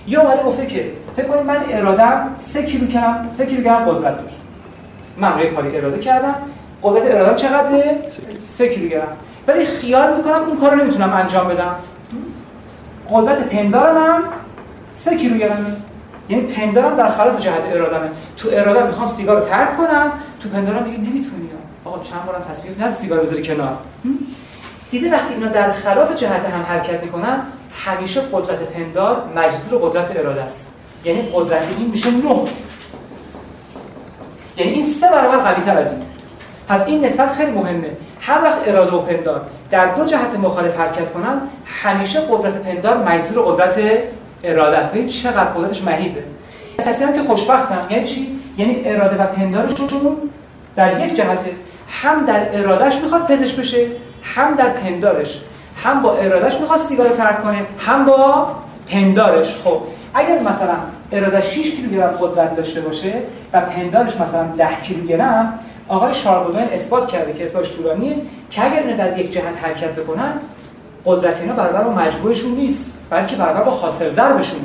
[0.07, 0.85] یا اومده گفته که
[1.17, 4.42] فکر کنید من ارادم 3 کیلوگرم 3 کیلوگرم قدرت داره.
[5.17, 6.35] من روی کاری اراده کردم.
[6.83, 7.99] قدرت ارادم چقدره؟
[8.45, 11.75] 3 کیلوگرم ولی خیال می‌کنم اون کارو نمی‌تونم انجام بدم.
[13.11, 14.23] قدرت پندارم هم
[14.93, 15.77] 3 کیلوگرمه
[16.29, 20.83] یعنی پندارم در خلاف جهت ارادمه تو اراده می‌خوام سیگار رو ترک کنم تو پندارم
[20.83, 21.49] میگه نمی‌تونی.
[21.85, 23.77] آقا چند بارم تصمیم نه سیگار بذاری کنار.
[24.91, 27.39] دیده وقتی اینا در خلاف جهت هم حرکت می‌کنن
[27.85, 30.75] همیشه قدرت پندار مجذور قدرت اراده است.
[31.05, 32.41] یعنی قدرت این میشه نه.
[34.63, 36.03] یعنی این سه برابر قوی تر از این.
[36.69, 37.91] پس این نسبت خیلی مهمه.
[38.21, 43.45] هر وقت اراده و پندار در دو جهت مخالف حرکت کنن همیشه قدرت پندار مجذور
[43.45, 43.79] قدرت
[44.45, 44.91] اراده است.
[44.91, 46.23] ببین چقدر قدرتش مهیبه.
[46.79, 50.17] اساسی هم که خوشبختم یعنی چی؟ یعنی اراده و پندارشون
[50.77, 51.45] در یک جهت
[51.89, 53.87] هم در ارادهش می‌خواد پزشک بشه
[54.23, 55.41] هم در پندارش.
[55.77, 58.47] هم با ارادهش می‌خواد سیگار ترک کنه هم با
[58.89, 59.57] پندارش.
[59.65, 59.81] خب
[60.15, 60.75] اگر مثلا
[61.13, 63.13] اراده 6 کیلوگرم قدرت داشته باشه
[63.53, 68.17] و پندارش مثلا 10 کیلوگرم آقای شاربوداین اثبات کرده که اثباتش طولانیه
[68.51, 70.33] که اگر اینا در یک جهت حرکت بکنن
[71.05, 74.63] قدرت اینا برابر با مجموعشون نیست بلکه برابر با حاصل ضربشونه.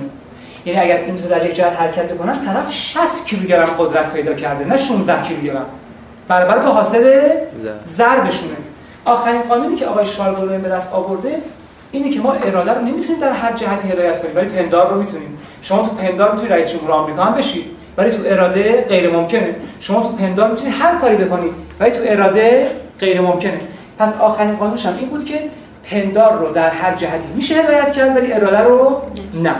[0.65, 4.65] یعنی اگر این دو در یک جهت حرکت بکنن طرف 60 کیلوگرم قدرت پیدا کرده
[4.65, 5.65] نه 16 کیلوگرم
[6.27, 7.29] برابر با حاصل
[7.85, 8.57] ضربشونه.
[9.05, 11.37] آخرین قانونی که آقای شاربوداین به دست آورده
[11.97, 15.37] اینه که ما اراده رو نمی‌تونیم در هر جهت هدایت کنیم ولی پندار رو می‌تونیم.
[15.61, 17.65] شما تو پندار می‌تونید رئیس جمهور آمریکا هم بشید
[17.97, 19.55] ولی تو اراده غیر ممکنه.
[19.79, 23.59] شما تو پندار می‌تونید هر کاری بکنید ولی تو اراده غیر ممکنه.
[23.99, 25.39] پس آخرین قانونش هم این بود که
[25.91, 29.01] پندار رو در هر جهتی میشه هدایت کرد ولی اراده رو
[29.43, 29.55] نه.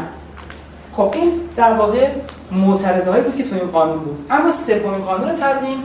[0.93, 2.07] خب این در واقع
[2.51, 4.25] معترضه هایی بود که تو این قانون بود.
[4.29, 5.77] اما سومین قانون تقدیم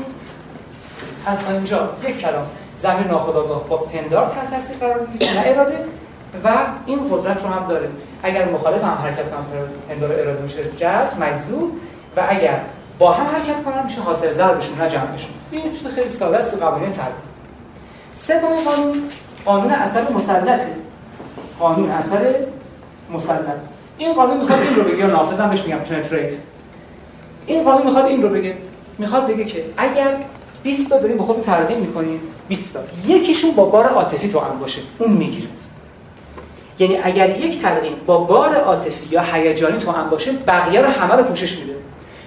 [1.27, 2.47] از اینجا یک کلام.
[2.77, 5.79] زمین ناخودآگاه با پندار تحت تاثیر قرار می‌گیره نه اراده.
[6.45, 6.49] و
[6.87, 7.89] این قدرت رو هم داره.
[8.23, 9.45] اگر مخالف هم حرکت کنم
[9.89, 11.73] پندار اراده میشه جذب مجذوب.
[12.17, 12.61] و اگر
[12.99, 16.57] با هم حرکت کنن میشه حاصل ضربشون نه جمعشون این چیز خیلی ساده است و
[16.57, 17.13] قوانین تربیت.
[18.13, 19.03] سومین قانون
[19.45, 20.69] قانون اثر مسلطه.
[21.59, 22.35] قانون اثر
[23.13, 23.47] مسلط.
[23.99, 26.37] این قانون می‌خواد این رو بگه نافذم بهش میگم پنتریت
[27.47, 28.57] این قانون می‌خواد این رو بگه.
[28.99, 30.17] می‌خواد بگه که اگر
[30.63, 32.81] 20 تا داریم به خود ترغیب می‌کنیم 20 تا.
[33.07, 34.81] یکیشون با بار عاطفی تو هم باشه.
[34.99, 35.49] اون می‌گیره.
[36.79, 41.15] یعنی اگر یک تلقین با بار عاطفی یا هیجانی تو هم باشه بقیه رو همه
[41.15, 41.73] رو پوشش میده.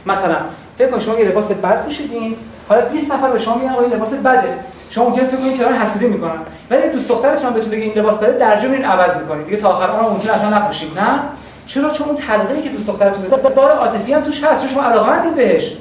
[0.05, 0.35] مثلا
[0.77, 2.35] فکر کن شما یه لباس بد پوشیدین
[2.69, 4.57] حالا 20 نفر به شما میگن این لباس بده.
[4.89, 6.39] شما ممکن فکر کنید که دارن حسودی می‌کنن.
[6.69, 9.91] ولی دوست دخترتون بهتون بگه این لباس بده درجا میرین عوض می‌کنید دیگه تا آخر
[9.91, 10.99] اون ممکن اصلا نپوشید.
[10.99, 11.19] نه.
[11.67, 15.35] چرا؟ چون اون تلقینی که دوست دخترتون بده بار عاطفی هم توش هست شما علاقه‌مندید
[15.35, 15.71] بهش.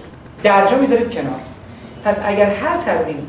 [0.42, 1.40] درجا می‌ذارید کنار.
[2.04, 3.26] پس اگر هر تلقین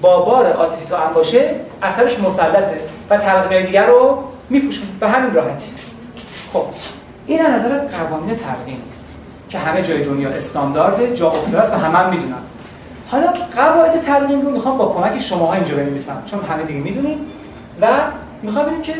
[0.00, 4.88] با بار عاطفی تو هم باشه اثرش مسلطه و تلقین دیگر رو میپوشون.
[5.00, 5.72] به همین راحتی.
[6.52, 6.64] خب
[7.26, 8.78] این از نظر قوانین تلقین
[9.48, 12.34] که همه جای دنیا استاندارده جا افتاده است و همه هم می‌دونن.
[13.08, 17.18] حالا قواعد تلقین رو می‌خوام با کمک شماها اینجا بنویسم چون همه دیگه می‌دونید
[17.80, 17.88] و
[18.42, 18.94] می‌خوام ببینیم که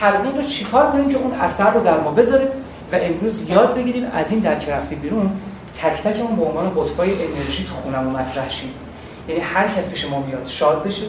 [0.00, 2.48] تلقین رو چیکار کنیم که اون اثر رو در ما بذاره
[2.92, 5.30] و امروز یاد بگیریم از این در که رفتیم بیرون
[5.82, 8.70] تک تکمون به عنوان قطبای انرژی تو خونمون مطرح شیم.
[9.28, 11.02] یعنی هر کس پیش ما میاد شاد بشه.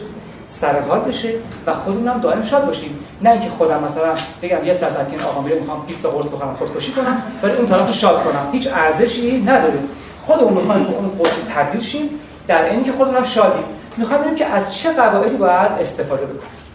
[0.46, 1.30] سرحال بشه
[1.66, 2.98] و خودمونم دائم شاد باشیم.
[3.22, 6.56] نه اینکه خودم مثلا بگم یه بعد که آقا میره می‌خوام 20 تا قرص بخورم
[6.58, 8.48] خودکشی کنم ولی اون طرفو شاد کنم.
[8.52, 9.78] هیچ ارزشی نداره.
[10.26, 12.10] خودمون می‌خوایم به اون قطب تبدیل شیم
[12.46, 13.64] در اینی که خودمونم شادیم.
[13.96, 16.65] می‌خوام ببینیم که از چه قواعدی باید استفاده بکنیم.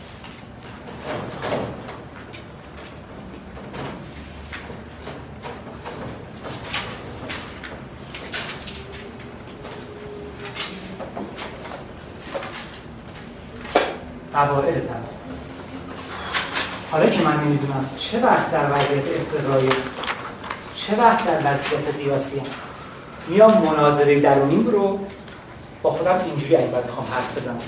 [14.46, 14.96] قواعد تنظیم
[16.92, 19.70] حالا که من نمی‌دونم چه وقت در وضعیت استقراری
[20.76, 22.42] چه وقت در وضعیت قیاسی
[23.28, 25.00] میام مناظره درونیم رو
[25.82, 27.60] با خودم اینجوری اگه می‌خوام حرف بزنم.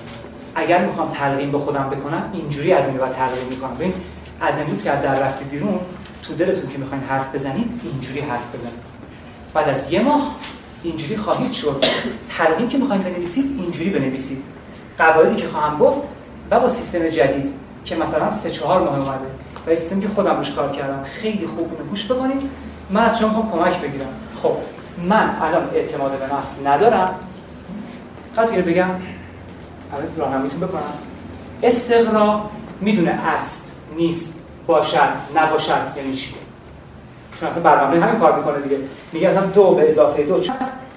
[0.55, 3.75] اگر می‌خوام تلقین به خودم بکنم اینجوری از این بعد تلقین می‌کنم.
[3.75, 3.93] ببین
[4.41, 5.79] از امروز که در رفتی بیرون
[6.27, 8.83] تو دلتون که می‌خواین حرف بزنید اینجوری حرف بزنید.
[9.53, 10.35] بعد از یه ماه
[10.83, 11.83] اینجوری خواهید شد.
[12.37, 14.43] تلقین که می‌خواین بنویسید اینجوری بنویسید.
[14.97, 16.01] قواعدی که خواهم گفت
[16.51, 17.53] و با سیستم جدید
[17.85, 19.25] که مثلا سه چهار ماه اومده
[19.67, 21.03] و سیستمی که خودم روش کار کردم.
[21.03, 22.41] خیلی خوب اینو گوش بکنید.
[22.89, 24.07] من از شما می‌خوام کمک بگیرم.
[24.41, 24.55] خب
[25.09, 27.09] من الان اعتماد به نفس ندارم.
[28.37, 28.89] قصد بگم
[29.93, 30.81] الان راهنماییتون بکنم.
[31.63, 32.41] استقرا
[32.81, 36.35] می‌دونه است نیست باشد نباشد یعنی چی؟
[37.39, 38.77] چون اصلا بر مبنای همین کار می‌کنه دیگه.
[39.11, 40.41] میگه اصلا دو به اضافه دو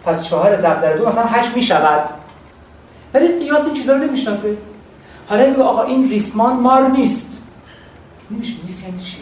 [0.04, 2.08] پس چهار ضرب در دو مثلا هشت می‌شود.
[3.14, 4.56] ولی قیاس این چیزا رو نمی‌شناسه.
[5.28, 7.38] حالا میگه آقا این ریسمان مار نیست.
[8.30, 9.16] نمیشه نیست یعنی چی؟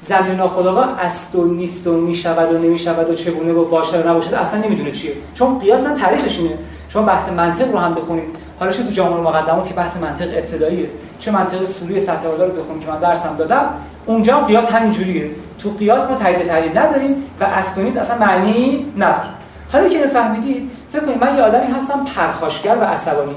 [0.00, 4.36] زمین ناخودآگاه است و نیست و می‌شود و نمی‌شود و چگونه و باشه و نباشه
[4.36, 5.12] اصلا نمی‌دونه چیه.
[5.34, 6.58] چون قیاس تعریفش اینه.
[6.88, 8.24] شما بحث منطق رو هم بخونید.
[8.60, 10.90] حالا چه تو جامعه مقدمات که بحث منطق ابتداییه.
[11.18, 13.68] چه منطق سوری سطح بالا رو بخونید که من درسم دادم.
[14.06, 15.30] اونجا هم قیاس همین جوریه.
[15.58, 19.28] تو قیاس ما تجزیه تحلیل نداریم و است اصلا معنی نداره.
[19.72, 23.36] حالا که فهمیدید فکر کنید من یه آدمی هستم پرخاشگر و عصبانی.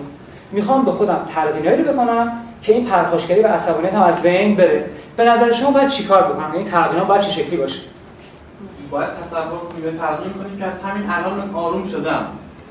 [0.52, 2.32] می‌خوام به خودم تلقینایی رو بکنم
[2.62, 4.86] که این پرخاشگری و عصبانیت هم از بین بره.
[5.18, 7.80] به نظر شما باید چیکار بکنم؟ یعنی تلقینا باید چه شکلی باشه؟
[8.92, 12.26] باید تصور کنیم به تلقین کنیم که از همین الان آروم شدم.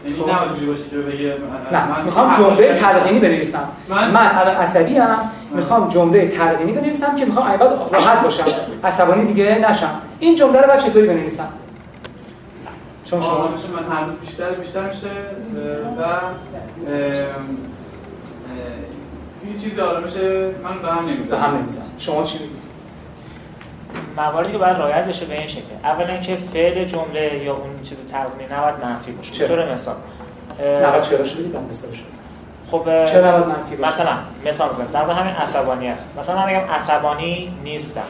[0.05, 0.29] یعنی خب.
[0.29, 1.35] نه جوری باشه که بگه
[1.73, 3.69] نه می‌خوام جمله تلقینی بنویسم.
[3.89, 5.31] من, من الان عصبی ام.
[5.51, 8.45] می‌خوام جمله تلقینی بنویسم که می‌خوام بعد راحت باشم.
[8.85, 9.91] عصبانی دیگه نشم.
[10.19, 11.49] این جمله رو بعد چطوری بنویسم؟
[13.05, 15.07] چون شما من هر بیشتر بیشتر میشه
[15.99, 16.05] و
[19.49, 20.17] هیچ چیزی آرامش
[20.63, 21.31] من به هم نمی‌زنم.
[21.31, 21.87] به هم نمی‌زنم.
[21.99, 22.59] شما چی میگید
[24.17, 25.63] مواردی که باید رعایت بشه به این شکل.
[25.85, 29.47] اولا که فعل جمله یا اون چیز تلقینی نباید منفی باشه.
[29.47, 29.97] به طور مثال
[30.61, 32.21] نه چرا شده بعد مثالش بزن
[32.71, 35.99] خب چرا نباید منفی باشه؟ مثلا مثال بزن در همین عصبانیت.
[36.19, 38.03] مثلا من میگم عصبانی نیستم.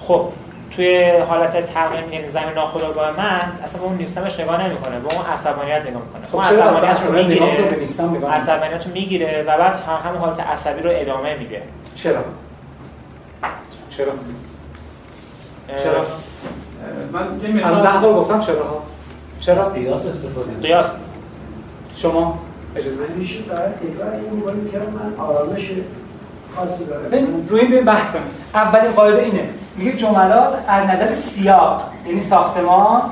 [0.00, 0.28] خب
[0.70, 4.98] توی حالت تقویم یعنی زمین ناخودآگاه من اصلا به اون نیستمش نگاه نمی‌کنه.
[4.98, 6.42] به اون عصبانیت نگاه می‌کنه.
[6.42, 8.30] خب چرا عصبانیت رو می‌گیره.
[8.30, 9.74] عصبانیت رو می‌گیره و بعد
[10.04, 11.62] همون حالت عصبی رو ادامه میده.
[11.94, 12.24] چرا؟
[13.90, 14.12] چرا؟
[15.82, 16.06] چرا؟
[17.12, 18.82] من یه مثال ده بار گفتم چرا؟ ها
[19.40, 20.92] چرا؟ قیاس استفاده قیاس.
[21.94, 22.38] شما؟
[22.76, 23.16] اجازه بدید.
[23.16, 25.70] میشه برای تکرار این میگم من آرامش
[26.56, 27.46] خاصی دارم.
[27.48, 28.26] روی این بحث کنیم.
[28.54, 29.48] اولین قاعده اینه.
[29.76, 33.02] میگه جملات از نظر سیاق یعنی ساختمان.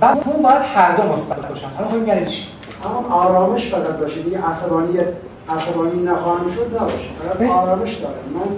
[0.00, 1.68] بعد اون باید هر دو مثبت باشن.
[1.76, 2.48] حالا خب یعنی چی؟
[2.84, 4.22] اما آرامش فقط باشه.
[4.22, 4.98] دیگه عصبانی
[5.48, 7.08] عصبانی نخواهم شد نباشه.
[7.38, 8.14] فقط آرامش داره.
[8.34, 8.56] من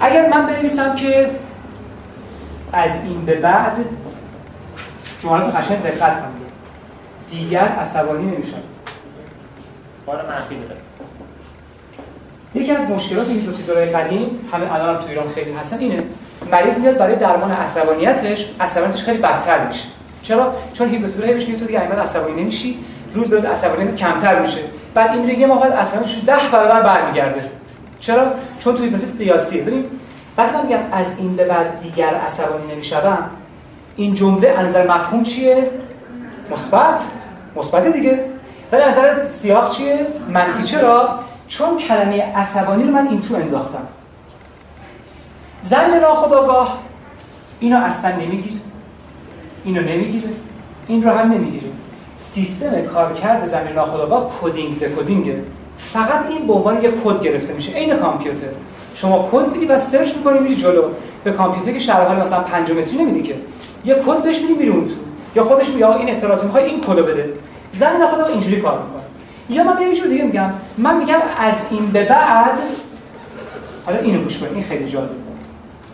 [0.00, 1.30] اگر من بنویسم که
[2.72, 3.76] از این به بعد
[5.20, 6.44] جملات قشنگ دقت کنید
[7.30, 8.62] دیگر عصبانی نمیشم.
[10.06, 10.80] بار منفی داره
[12.54, 16.02] یکی از مشکلات این هیپنوتیزورهای قدیم همه الان هم تو ایران خیلی هستن اینه
[16.52, 19.84] مریض میاد برای درمان عصبانیتش عصبانیتش خیلی بدتر میشه.
[20.22, 22.78] چرا؟ چون هیپنوتیزور هی بهش میگه تو دیگه اینقدر عصبانی نمیشی
[23.12, 24.60] روز به روز عصبانیت کمتر میشه.
[24.94, 27.50] بعد این میگه ما باید عصبانیتش 10 برابر برمیگرده.
[28.00, 29.62] چرا؟ چون تو هیپنوتیزم قیاسیه.
[29.62, 29.84] ببین
[30.38, 33.18] وقتی من میگم از این به بعد دیگر عصبانی نمی‌شوم
[33.96, 35.70] این جمله از نظر مفهوم چیه؟
[36.52, 37.00] مثبت.
[37.56, 38.24] مثبت دیگه.
[38.72, 40.62] ولی از نظر سیاق چیه؟ منفی.
[40.62, 43.86] چرا؟ چون کلمه عصبانی رو من این تو انداختم.
[45.64, 46.78] ذهن ناخودآگاه
[47.60, 48.56] اینو اصلا نمی‌گیره.
[49.64, 50.28] اینو نمی‌گیره.
[50.88, 51.66] این رو هم نمی‌گیره.
[52.16, 55.42] سیستم کارکرد ذهن ناخودآگاه coding decoding ه
[55.78, 57.72] فقط این به عنوان یک کد گرفته میشه.
[57.72, 58.46] عین کامپیوتر.
[58.94, 60.82] شما کد میدی و search می‌کنی میری جلو.
[61.24, 63.34] به کامپیوتر که حال مثلا 5 متری نمیدی که.
[63.84, 64.94] یه کد بهش میدی میری اون تو.
[65.36, 67.32] یا خودش میگه این اطلاعات می‌خوای این کدو بده.
[67.72, 69.02] زمین ناخودآگاه اینجوری کار می‌کنه.
[69.56, 70.50] یا من یه جور دیگه میگم.
[70.78, 72.58] من میگم از این به بعد
[73.86, 75.23] حالا اینو گوش کنید این خیلی جالبه.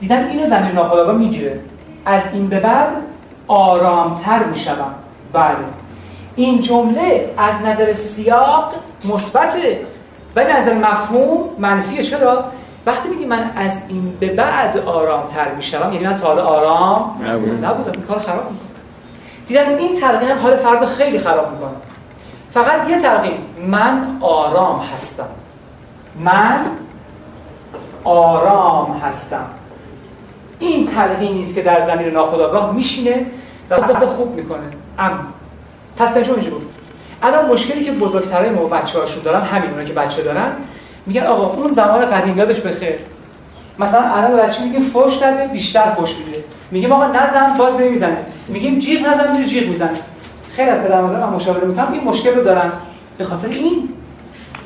[0.01, 1.61] دیدن اینو زمین ناخودآگاه می‌گیره.
[2.07, 2.89] از این به بعد
[3.49, 4.95] آرامتر می‌شوم.
[5.33, 5.57] بله.
[6.37, 9.81] این جمله از نظر سیاق مثبته
[10.37, 12.03] و نظر مفهوم منفیه.
[12.03, 12.45] چرا؟
[12.87, 17.21] وقتی میگی من از این به بعد آرامتر می‌شوم یعنی من تا حالا آرام
[17.63, 17.93] نبودم.
[17.93, 18.71] این کار خراب می‌کنه.
[19.47, 21.71] دیدن این تلقین حال فرد خیلی خراب می‌کنه.
[22.51, 23.39] فقط یه تلقین.
[23.67, 25.29] من آرام هستم.
[26.17, 26.67] من
[28.05, 29.47] آرام هستم.
[30.61, 33.27] این تلقین نیست که در زمین ناخودآگاه میشینه
[33.71, 34.67] و خوب می‌کنه.
[34.99, 35.27] ام
[35.97, 36.63] پس اینجا اینجا بود.
[37.23, 40.53] الان مشکلی که بزرگترهای ما بچه هاشون دارن همین اونا که بچه دارن
[41.07, 42.95] میگن آقا اون زمان قدیم یادش بخیر.
[43.79, 46.45] مثلا الان بچه میگیم فوش نده بیشتر فوش میده.
[46.71, 48.17] میگیم آقا نزن باز می‌زنه
[48.49, 49.99] میگیم جیغ نزن میره جیغ می‌زنه.
[50.51, 52.73] خیلی از پدر مادر من مشاوره می‌کنم این مشکل رو دارن.
[53.19, 53.89] به خاطر این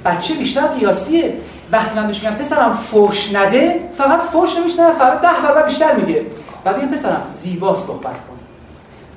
[0.05, 1.35] بچه بیشتر قیاسیه.
[1.75, 6.27] وقتی من بهش میگم پسرم فوش نده فقط فوش نمیشه فقط ده برابر بیشتر میگه.
[6.65, 8.37] و بگم پسرم زیبا صحبت کن.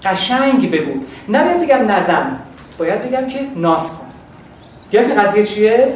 [0.04, 0.92] قشنگ بگو.
[1.30, 2.40] نباید بگم نزن
[2.78, 4.06] باید بگم که ناز کن.
[4.92, 5.94] گرفتی قضیه چیه؟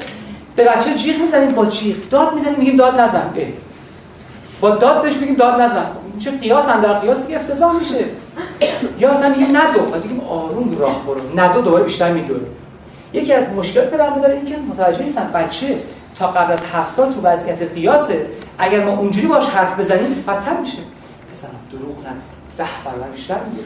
[0.55, 1.95] به بچه جیغ می‌زنیم با جیغ.
[2.09, 3.33] داد می‌زنیم میگیم داد نزن.
[3.37, 3.45] اه.
[4.61, 5.85] با داد بهش میگیم داد نزن.
[6.19, 8.05] چه قیاس اندر قیاسی که افتضاح میشه.
[8.99, 9.79] یا مثلا میگه ندو.
[9.79, 11.21] بعد بگیم آروم راه برو.
[11.35, 12.39] ندو دوباره بیشتر میدوه.
[13.13, 15.77] یکی از مشکلات پدر مادر این که متوجه نیستن بچه
[16.21, 18.27] تا قبل از هفت سال تو وضعیت قیاسه.
[18.57, 20.77] اگر ما اونجوری باش حرف بزنیم بدتر میشه.
[21.31, 22.21] پسرم دروغ نگو.
[22.57, 23.63] ده برابر بیشتر میگه.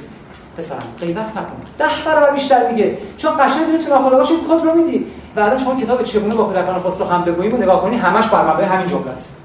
[0.57, 1.57] پسرم غیبت نکن.
[1.77, 2.97] ده برابر بیشتر میگه.
[3.17, 5.05] چون قشنگ داری تو ناخودآگاهش کد رو میدی.
[5.35, 8.47] و الان شما کتاب چگونه با کودکان خود سخن بگوییم رو نگاه کنی همش بر
[8.47, 9.41] مبنای همین جمله است.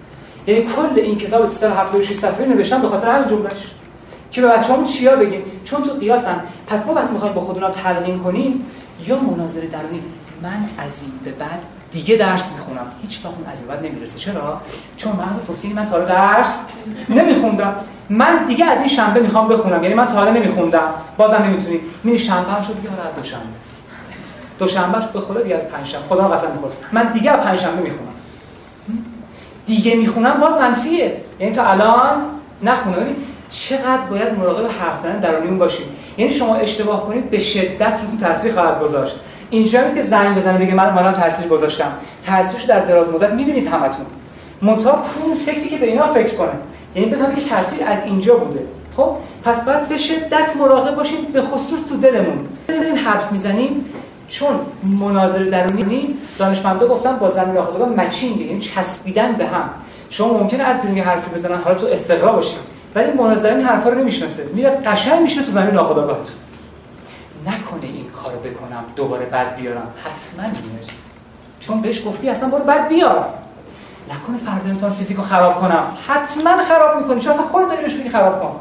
[0.46, 3.70] یعنی کل این کتاب 376 صفحه نوشتم به خاطر همین جملهش
[4.30, 6.40] که به بچه‌هامون چیا بگیم؟ چون تو قیاسن.
[6.66, 8.66] پس ما وقتی می‌خوایم با خودمون تلقین کنیم
[9.06, 10.02] یا مناظره درونی
[10.42, 12.86] من از این به بعد دیگه درس می‌خونم.
[13.02, 14.18] هیچ وقت از این بعد نمی‌رسه.
[14.18, 14.60] چرا؟
[14.96, 16.64] چون مغز گفتی من تا درس
[17.08, 17.74] نمیخوندم.
[18.10, 19.82] من دیگه از این شنبه می‌خوام بخونم.
[19.82, 20.88] یعنی من تا حالا نمیخوندم.
[21.16, 21.80] بازم نمی‌تونی.
[22.04, 23.44] میری شنبه هم شد دیگه حالا دوشنبه.
[24.58, 28.12] دوشنبه به خدا دیگه از پنجشنبه خدا قسم می‌خوره من دیگه از پنجشنبه می‌خونم.
[29.66, 31.16] دیگه می‌خونم باز منفیه.
[31.40, 32.16] یعنی تا الان
[32.62, 33.06] نخونم.
[33.50, 35.86] چقدر باید مراقب حرف زدن درونیمون باشیم.
[36.18, 39.16] یعنی شما اشتباه کنید به شدت روتون تاثیر خواهد گذاشت.
[39.50, 41.92] اینجا نیست که زنگ بزنه بگه من اومدم تاثیر گذاشتم.
[42.26, 44.06] تاثیرش در دراز مدت می‌بینید همتون.
[44.62, 46.52] منتها اون فکری که به اینا فکر کنه.
[46.94, 48.60] یعنی بفهمید که تاثیر از اینجا بوده.
[48.96, 52.38] خب؟ پس بعد به شدت مراقب باشیم به خصوص تو دلمون.
[52.68, 53.84] داریم حرف می‌زنیم
[54.28, 54.54] چون
[55.00, 59.70] مناظره درونی دانشمندا گفتن با زمین ناخودآگاه مچینگ یعنی چسبیدن به هم.
[60.10, 62.56] شما ممکنه از بیرون حرفی بزنن حالا تو استقرا باشی
[62.94, 64.46] ولی مناظره این حرفا رو نمی‌شناسه.
[64.54, 66.36] میاد قشنگ میشه تو زمین ناخودآگاهتون
[67.46, 69.88] نکنه این کارو بکنم دوباره بد بیارم.
[70.04, 70.90] حتما میاد
[71.60, 73.34] چون بهش گفتی اصلا برو بد بیار.
[74.10, 75.84] نکنه فردا می‌تونم فیزیکو خراب کنم.
[76.08, 77.20] حتما خراب می‌کنی.
[77.20, 78.56] چون اصلا خودت داری بهش میگی خراب کن.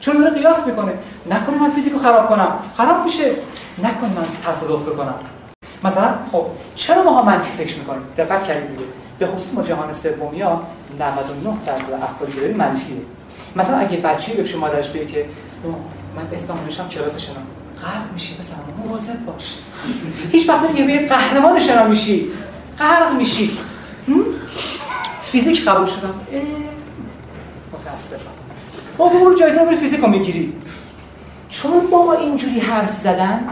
[0.00, 0.92] چون داره قیاس می‌کنه.
[1.30, 2.52] نکنه من فیزیکو خراب کنم.
[2.76, 3.30] خراب میشه.
[3.78, 5.14] نکنه من تصادف بکنم.
[5.84, 8.84] مثلا خب چرا ماها منفی فکر می‌کنیم دقت کردید دیگه.
[9.18, 10.60] به خصوص ما جهان سومیا
[11.00, 12.96] 99 درصد افکاری که منفیه.
[13.56, 15.24] مثلا اگه بچه‌ای به مادرش بگه که
[16.16, 17.18] من اسلام نشم کلاس
[17.82, 19.54] غرق میشی مثلا مواظب باش.
[20.32, 22.26] هیچ وقت به قهرمان شنا میشی.
[22.78, 23.58] غرق میشی.
[25.22, 26.14] فیزیک قبول شدم.
[27.72, 28.18] متاسفم.
[28.98, 30.52] ما برو جایزه برای فیزیک رو می‌گیری.
[31.48, 33.48] چون با ما اینجوری حرف زدن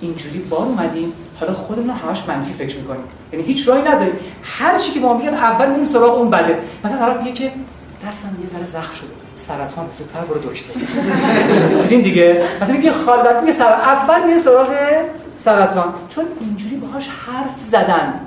[0.00, 3.04] اینجوری بار اومدیم حالا خودمون همش منفی فکر می‌کنیم.
[3.32, 4.14] یعنی هیچ راهی نداریم.
[4.42, 6.58] هر چی که ما میگن اول میریم سراغ اون بده.
[6.84, 7.52] مثلا طرف میگه که
[8.06, 9.19] دستم یه ذره زخم شده.
[9.40, 10.72] سرطان زودتر برو دکتر.
[11.82, 12.42] دیدین دیگه.
[12.60, 14.68] مثلا میگه خالدت میگه سر اول میره سراغ
[15.36, 15.94] سرطان.
[16.08, 18.20] چون اینجوری باهاش حرف زدن.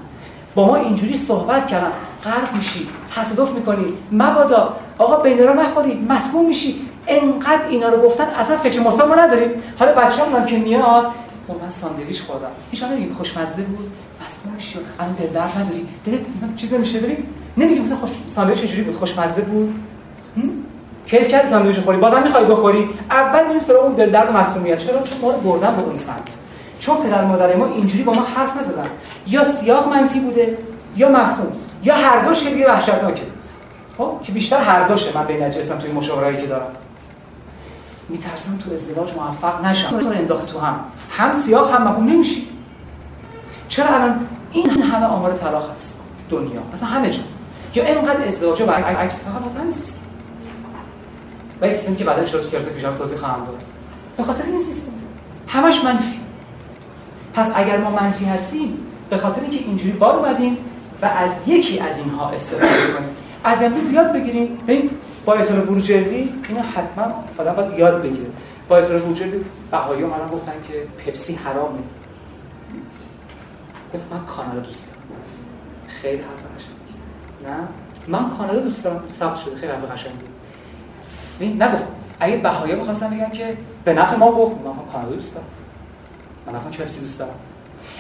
[0.56, 1.92] با ما اینجوری صحبت کردن.
[2.24, 2.88] غرق میشی.
[3.16, 3.86] تصادف می‌کنی.
[4.12, 4.76] مبادا.
[4.98, 6.06] آقا بین را نخوری.
[6.10, 6.82] مسموم میشی.
[7.08, 9.50] انقدر اینا رو گفتن اصلا فکر مثبت ما نداریم.
[9.80, 11.08] حالا بچه‌ام که میاد
[11.48, 12.52] با من ساندویچ خوردم.
[12.72, 13.92] هیچ نمیگیم خوشمزه بود.
[14.26, 14.80] مسموم میشی.
[15.00, 15.86] الان دل درد نداری.
[16.06, 17.28] دل مثلا چیز نمیشه بریم.
[17.58, 19.76] نمیگیم مثلا خوش ساندویچ چجوری بود؟ خوشمزه بود؟
[21.06, 24.78] کیف کردی ساندویچ خوری؟ بازم می‌خوای بخوری؟ اول میریم سراغ اون دل درد و مسمومیت.
[24.78, 26.38] چرا؟ چون ما بردن به اون سمت.
[26.80, 28.88] چون پدر مادر ما اینجوری با ما حرف نزدن.
[29.28, 30.58] یا سیاق منفی بوده
[30.96, 31.52] یا مفهوم.
[31.84, 33.24] یا هر دوش که دیگه وحشتناکه.
[33.98, 35.18] خب؟ که بیشتر هر دوشه.
[35.18, 36.72] من بین نجسم توی مشاورهایی که دارم.
[38.10, 39.90] میترسم تو ازدواج موفق نشم.
[39.90, 40.80] تو انداخت تو هم.
[41.10, 42.06] هم سیاق هم مفهوم.
[42.06, 42.48] نمیشی.
[43.68, 46.62] چرا الان این همه آمار طلاق هست؟ دنیا.
[46.74, 47.20] مثلا همه جا.
[47.76, 49.72] یا اینقدر ازدواج و عکس فقط همین
[51.62, 53.64] و این سیستم که بعدا چرا تو کلاس پیشرفت توضیح خواهم داد.
[54.18, 54.92] به خاطر این سیستم.
[55.48, 56.20] همش منفی.
[57.34, 58.78] پس اگر ما منفی هستیم
[59.10, 60.58] به خاطر اینکه اینجوری بار اومدیم
[61.02, 63.10] و از یکی از اینها استفاده کنیم.
[63.44, 64.58] از امروز یاد بگیریم.
[64.68, 64.90] ببین
[65.26, 68.30] بایت بروجردی اینو حتما آدم باید یاد بگیره.
[68.68, 70.74] بایت بروجردی بهایی اومدن گفتن که
[71.06, 71.80] پپسی حرامه.
[73.94, 75.22] گفت من کانادا دوست دارم.
[75.88, 76.94] خیلی حرف قشنگی.
[77.44, 77.68] نه؟
[78.08, 79.04] من کانادا دوست دارم.
[79.12, 79.56] ثبت شده.
[79.56, 80.33] خیلی حرف قشنگی.
[81.40, 81.84] این نگفت.
[82.20, 85.48] اگه بهایی بخواستم بگم که به نفع ما گفت من کانادا دوست دارم.
[86.48, 87.36] من اصلا پپسی دوست دارم.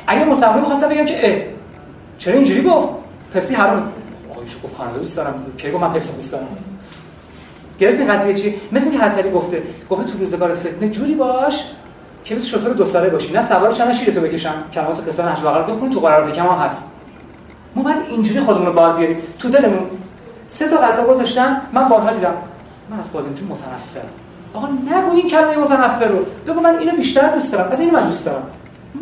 [0.07, 1.47] اگه مسلمان می‌خواستم بگم که
[2.17, 2.87] چرا اینجوری گفت؟
[3.33, 3.91] پپسی حرام.
[4.31, 5.45] آقایش گفت کانادا دوست دارم.
[5.57, 6.47] کی گفت من پپسی دوست دارم؟
[7.79, 11.65] گرفتین قضیه چی؟ مثل که حسری گفته گفته تو روزگار فتنه جوری باش
[12.23, 13.33] که مثل شطور دو ساله باشی.
[13.33, 16.91] نه سوار چند شیرتو بکشم کلمات قصه نهج بغل بخون تو قرار هم هست.
[17.75, 19.17] ما باید اینجوری خودمون رو بار بیاریم.
[19.39, 19.85] تو دلمون
[20.47, 22.33] سه تا غذا گذاشتن من بارها دیدم.
[22.89, 24.09] من از بادمجون متنفرم.
[24.53, 26.25] آقا نگو این کلمه متنفر رو.
[26.47, 27.71] بگو من اینو بیشتر دوست دارم.
[27.71, 28.43] از اینو من دوست دارم.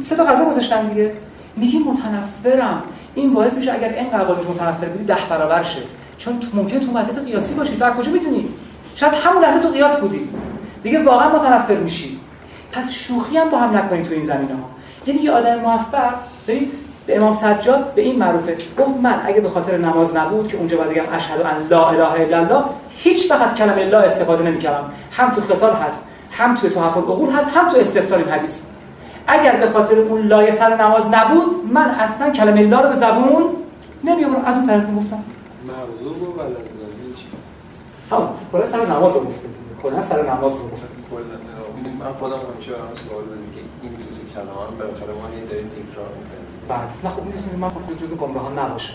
[0.02, 1.14] سه تا غذا گذاشتن دیگه.
[1.56, 2.84] میگی متنفرم.
[3.16, 5.82] این باعث میشه اگر این قوانین متنفر بودی ده برابر شه.
[6.18, 7.76] چون تو ممکن تو وضعیت قیاسی باشی.
[7.76, 8.50] تو از کجا می‌دونی؟
[8.96, 10.30] شاید همون لحظه تو قیاس بودی.
[10.84, 12.20] دیگه واقعا متنفر میشی.
[12.72, 14.70] پس شوخی هم با هم نکنید تو این زمینه ها
[15.06, 16.14] یعنی یه آدم موفق
[16.48, 16.72] ببین
[17.08, 18.58] به امام سجاد به این معروفه.
[18.80, 22.12] گفت من اگه به خاطر نماز نبود که اونجا باید بگم اشهد ان لا اله
[22.12, 22.64] الا الله
[23.04, 24.92] هیچ وقت از کلمه لا استفاده نمی‌کردم.
[25.12, 28.66] هم تو خصال هست هم توی تحفل عقول هست هم تو استفسار این حدیث.
[29.28, 33.44] اگر به خاطر اون لایه سر نماز نبود من اصلا کلمه لا رو به زبون
[34.04, 34.46] نمیآورم.
[34.46, 35.24] از اون طرف گفتم
[35.68, 36.42] مغزوب و؟
[38.12, 39.50] ها کلا سر نماز رو گفتم.
[39.84, 40.88] کلا سر نماز رو گفتم.
[42.00, 45.46] من خودم همیشه برام سوال دارم که این دو تا کلمه رو بالاخره ما هی
[45.50, 46.48] داریم تکرار می‌کنیم.
[46.70, 46.88] بله.
[47.04, 47.22] نه خب
[47.52, 48.94] این من خود جزء گمراهان نباشه.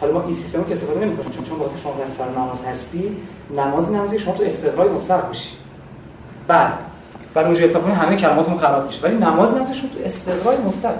[0.00, 3.16] حالا ما این سیستم که استفاده نمی‌کنیم چون چون وقتی شما در سر نماز هستی
[3.56, 5.50] نماز نمازی شما تو استقرار مطلق بشی
[6.48, 6.72] بله
[7.34, 9.00] برای اونجا استفاده کنید همه کلماتمون خراب میشه.
[9.02, 10.94] ولی نماز نمازی شما تو استقرار مطلق.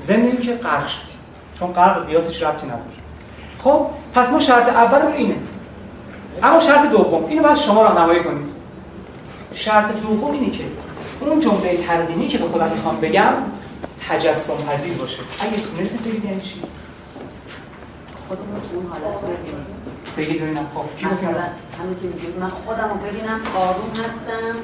[0.00, 1.12] ضمن اینکه غرق شدی.
[1.58, 2.82] چون غرق قیاس هیچ ربطی نداره.
[3.58, 5.34] خب پس ما شرط اول اینه.
[6.42, 8.48] اما شرط دوم اینو باید شما راهنمایی کنید.
[9.54, 10.64] شرط دوم اینه که
[11.20, 13.32] اون جمله ترقیمی که به خودم می‌خوام بگم
[14.08, 15.18] تجسم پذیر باشه.
[15.40, 16.62] اگه تونستید بگید یعنی چی؟
[18.28, 19.66] خودمون تو اون حالت ببینیم.
[20.16, 20.84] بگید ببینم خب.
[20.98, 21.28] اینو؟ مثلا
[21.78, 24.56] همین که میگید من خودم رو ببینم آروم هستم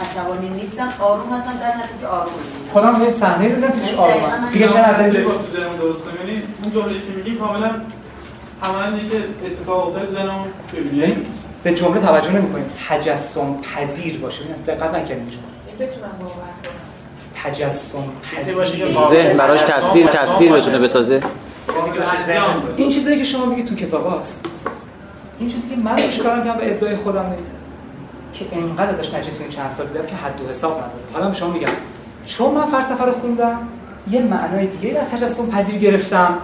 [0.00, 2.32] عصبانی نیستم آروم هستم در نتیجه آروم.
[2.72, 5.28] خودم یه صحنه رو دیدم که چه آرومه دیگه چه نظری دارید
[5.80, 7.70] درست کنم یعنی اون جمله‌ای که میگی کاملا
[8.62, 9.16] همانیه که
[9.46, 10.44] اتفاق افتاد تو ذهنم.
[10.72, 10.98] ببینی.
[10.98, 11.26] یعنی
[11.62, 14.42] به جمله توجه نمی‌کنیم تجسم پذیر باشه.
[14.42, 15.38] این اصلا دقت نکردیم اینجا
[15.86, 17.52] بتونم باور کنم.
[17.52, 19.06] تجسم چیزی باشه که پذیر.
[19.08, 21.30] ذهن براش تصویر تصویر بتونه بسازه چیزی
[21.70, 21.89] که باشه ذهن
[22.76, 24.46] این چیزایی که شما میگید تو کتاب هست
[25.38, 27.36] این چیزی که من روش کار کردم به ابداع خودم نمی-
[28.32, 30.92] که انقدر ازش نتیجه تو این چند سال دیدم که حد و حساب نداره.
[31.12, 31.68] حالا به شما میگم.
[32.26, 33.58] چون من فلسفه رو خوندم
[34.10, 36.38] یه معنای دیگه در تجسم پذیر گرفتم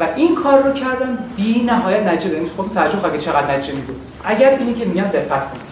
[0.00, 2.68] و این کار رو کردم بی نهایت نتیجه دادم.
[2.74, 3.92] تعجب کنید که چقدر نتیجه میده
[4.24, 5.62] اگر اینی که میگم دقت کنید.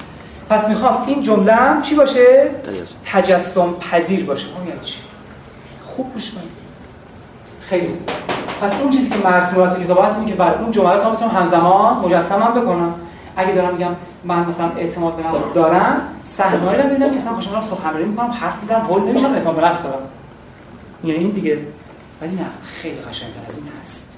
[0.51, 2.51] پس می‌خوام این جمله هم چی باشه؟
[3.05, 3.75] تجسم.
[3.75, 4.47] پذیر باشه.
[4.59, 4.99] اون یعنی چی؟
[5.85, 6.51] خوب گوش کنید.
[7.61, 8.30] خیلی خوب.
[8.61, 11.97] پس اون چیزی که مرسومات کتاب هست اینه که بله اون جملات ها بتونم همزمان
[11.97, 12.95] مجسمم بکنم.
[13.37, 13.91] اگه دارم میگم
[14.25, 18.59] من مثلا اعتماد به نفس دارم صحنه‌ای رو ببینم که مثلا خوشم سخنرانی می‌کنم حرف
[18.59, 20.03] می‌زنم هول نمیشم اعتماد به نفس دارم.
[21.05, 21.59] یعنی این دیگه.
[22.23, 24.17] ولی نه خیلی قشنگتر از این هست.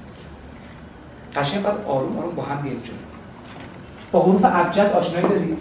[1.37, 2.97] قشنگ بعد آروم آروم با هم بیایم جلو.
[4.13, 5.59] با حروف ابجد آشنایی دارید؟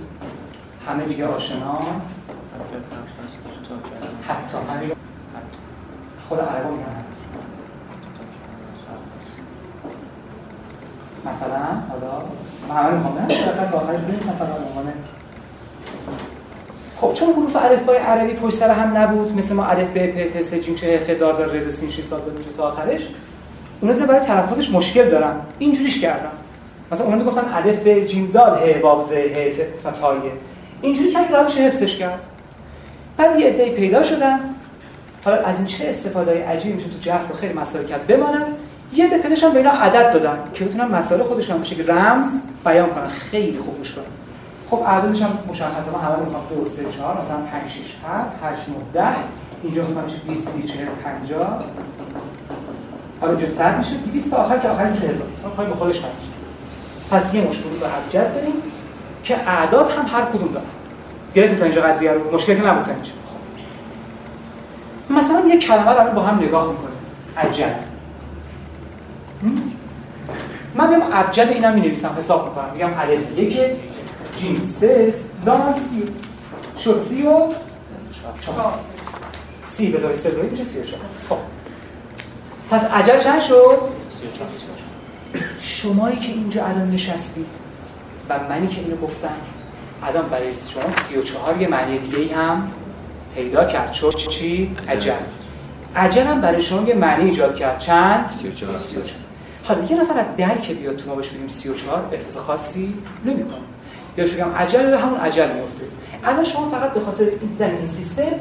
[0.87, 1.79] همه دیگه آشنا؟
[4.27, 4.91] حتی همین
[6.29, 7.21] خود عربا میگن حتی
[11.25, 11.57] مثلا
[11.89, 12.11] حالا
[12.69, 14.93] من همه می‌خوام نه تا آخرش بنویسم فقط به عنوان
[16.97, 20.41] خب چون حروف الفبای عربی پشت سر هم نبود مثل ما الف ب پ ت
[20.41, 21.99] س ج چ خ د ز ر ز س ش
[22.57, 23.07] تا آخرش
[23.81, 25.35] اونا دیگه برای تلفظش مشکل دارن.
[25.59, 26.31] اینجوریش کردم.
[26.91, 30.31] مثلا اونا می‌گفتن الف ب ج د ه واو ز ه ت مثلا تایه.
[30.81, 32.25] اینجوری که راهش حفظش کرد.
[33.17, 34.39] بعد یه عده‌ای پیدا شدن.
[35.25, 38.07] حالا از این چه استفاده عجیبی میشه تو جعفر خیلی مسائل کرد.
[38.07, 38.45] بمانن
[38.93, 42.89] یه عده پیداشون به اینا عدد دادن که بتونن مسائل خودشون به شکل رمز بیان
[42.89, 43.07] کنن.
[43.07, 44.03] خیلی خوب گوش کنن.
[44.69, 45.91] خب اعدادش هم مشخصه.
[45.91, 46.43] ما همه می‌خوام.
[46.55, 49.15] 2 3 4 مثلا 5 6 7 8 9 10
[49.63, 51.63] اینجا مثلا میشه 20 30 40 50
[53.21, 53.95] حالا اینجا 100 میشه.
[54.13, 56.15] 200 تا آخر که آخر میشه 1000 ما پای به خودش نداره
[57.11, 58.53] پس یه مشکل رو ابجد داریم
[59.23, 60.65] که اعداد هم هر کدوم دارن.
[61.35, 62.33] گرفتیم تا اینجا قضیه رو.
[62.33, 63.11] مشکل که نبود تا اینجا.
[63.25, 65.13] خب.
[65.13, 66.97] مثلا یه کلمه رو با هم نگاه می‌کنیم.
[67.37, 67.90] عجل
[70.75, 72.73] من میام ابجد اینم می نویسم حساب می‌کنم.
[72.73, 73.59] میگم الف یک
[74.37, 75.13] جیم سه
[75.45, 76.03] لام سی.
[76.77, 77.47] شد سی و
[78.41, 78.73] چهار.
[79.61, 81.01] سی بذاری سه بذاری میشه سی و چهار.
[81.29, 81.37] خب.
[82.69, 83.79] پس عجل چند شد؟
[84.09, 84.47] سی و چهار.
[85.59, 87.59] شمایی که اینجا الان نشستید
[88.29, 89.35] و منی که اینو گفتم
[90.03, 92.71] الان برای شما سی و چهار یه معنی دیگه ای هم
[93.35, 93.93] پیدا کرد.
[93.93, 95.13] شد چی؟ عجل
[95.95, 97.79] عجل هم برای شما یه معنی ایجاد کرد.
[97.79, 99.21] چند؟ سی و چهار.
[99.63, 102.93] حالا یه نفر از در که بیاد تو ما بهش بگیم 34 احساس خاصی
[103.25, 103.61] نمی‌کنه.
[104.17, 105.83] یا بگم عجل همون عجل میفته
[106.23, 108.31] الان شما فقط به خاطر دیدن این سیستم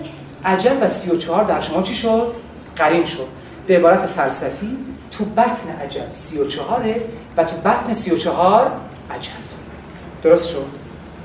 [0.45, 2.35] عجل و 34 در شما چی شد؟
[2.77, 3.27] قرین شد.
[3.67, 4.79] به عبارت فلسفی
[5.11, 6.85] تو بطن عجل 34
[7.37, 8.71] و تو بطن 34
[9.11, 9.33] عجل.
[10.23, 10.67] درست شد؟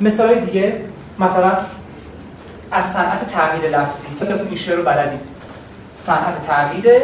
[0.02, 0.82] مثال دیگه
[1.20, 1.58] مثلا
[2.72, 4.08] از صنعت تغییر لفظی.
[4.22, 5.20] این شعر رو بلدیم.
[6.00, 7.02] صنعت تغییر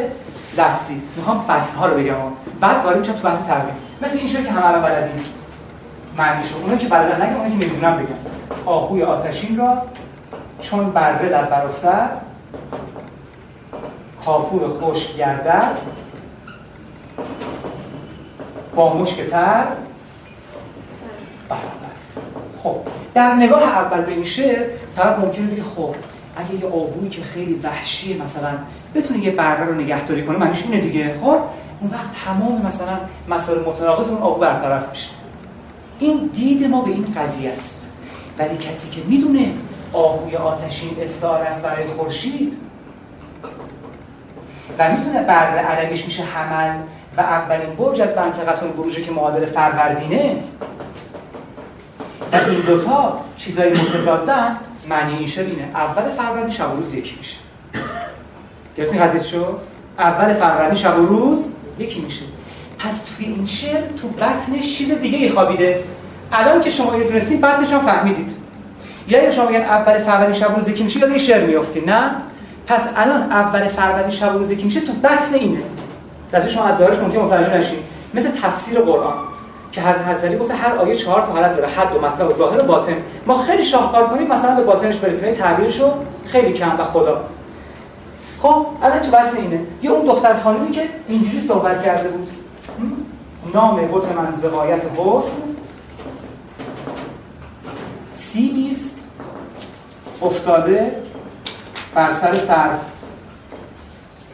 [0.57, 1.01] لفظی.
[1.15, 2.13] می‌خوام بطنها رو بگم.
[2.59, 5.23] بعد وارد میشم تو بحث تربیت مثل این شعر که همه الان بلدیم
[6.17, 8.15] معنیشو اونا که بلدن نگم اونا که نمی‌دونم بگم
[8.65, 9.81] آهوی آتشین را
[10.61, 12.11] چون بره در بر افتد
[14.25, 15.77] کافور خشک گردد
[18.75, 19.63] با مشک تر.
[21.49, 21.65] برابر
[22.63, 22.75] خب
[23.13, 25.95] در نگاه اول به شعر طرف ممکنه بگه خب
[26.35, 28.49] اگه یه آهویی که خیلی وحشیه مثلا
[28.95, 31.39] بتونه یه بره رو نگهداری کنه معنیش اینه دیگه خب؟
[31.81, 35.09] اون وقت تمام مثلا مسائل متناقض اون آهو برطرف میشه.
[35.99, 37.91] این دید ما به این قضیه است.
[38.37, 39.53] ولی کسی که می‌دونه
[39.93, 42.57] آهوی آتشین استعاره است برای خورشید
[44.79, 46.75] و می‌تونه برد عربیش میشه حمل
[47.17, 50.43] و اولین برج از منطقه البروجه که معادل فروردینه
[52.31, 54.57] و این دوتا چیزای متضادن
[54.89, 55.63] معنی این شعر اینه.
[55.75, 57.37] اول فروردین شب و روز یکی میشه.
[58.77, 59.45] گرفتین قضیه شو
[59.99, 62.21] اول فروردین شب و روز یکی میشه.
[62.79, 65.83] پس توی این شعر تو بطنش چیز دیگه ای خوابیده.
[66.31, 68.31] الان که شما اینو دونستین بطنش هم فهمیدید.
[69.07, 72.11] یعنی شما میگن اول فروردین شب و روز یکی میشه یاد این شعر میافتین نه.
[72.67, 75.61] پس الان اول فروردین شب و روز یکی میشه تو بطن اینه.
[76.33, 77.79] دست شما از ظاهرش ممکن متوجه نشین.
[78.13, 79.13] مثل تفسیر قرآن.
[79.71, 82.59] که حضرت حضری گفته هر آیه چهار تا حالت داره حد و مطلب و ظاهر
[82.59, 82.93] و باطن.
[83.25, 85.25] ما خیلی شاهکار کنیم مثلا به باطنش برسیم.
[85.25, 85.91] این تعبیرشو
[86.25, 87.21] خیلی کم و خدا.
[88.41, 89.59] خب الان تو بحث اینه.
[89.83, 92.29] یه اون دختر خانمی که اینجوری صحبت کرده بود.
[93.53, 95.41] نام بوت من زقایت حسن.
[98.11, 98.99] سیبیست
[100.21, 100.95] افتاده
[101.95, 102.69] بر سر سر.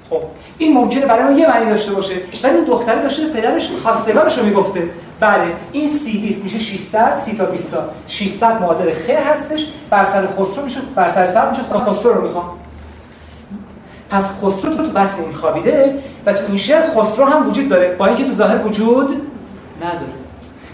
[0.09, 0.21] خب
[0.57, 2.15] این ممکنه برای ما یه معنی داشته باشه.
[2.43, 4.89] ولی این دختره داشته پدرش خواستگارش رو می‌گفته.
[5.19, 9.65] بله این سی 20 میشه 600 سی تا 20 تا 600 معادل خیر هستش.
[9.89, 12.13] بر سر خسرو میشه بر سر سر میشه خسرو.
[12.13, 12.49] رو می‌خوام.
[14.09, 15.95] پس خسرو تو تو بطن این خوابیده
[16.25, 17.95] و تو این شعر خسرو هم وجود داره.
[17.95, 19.21] با اینکه تو ظاهر وجود
[19.81, 20.11] نداره.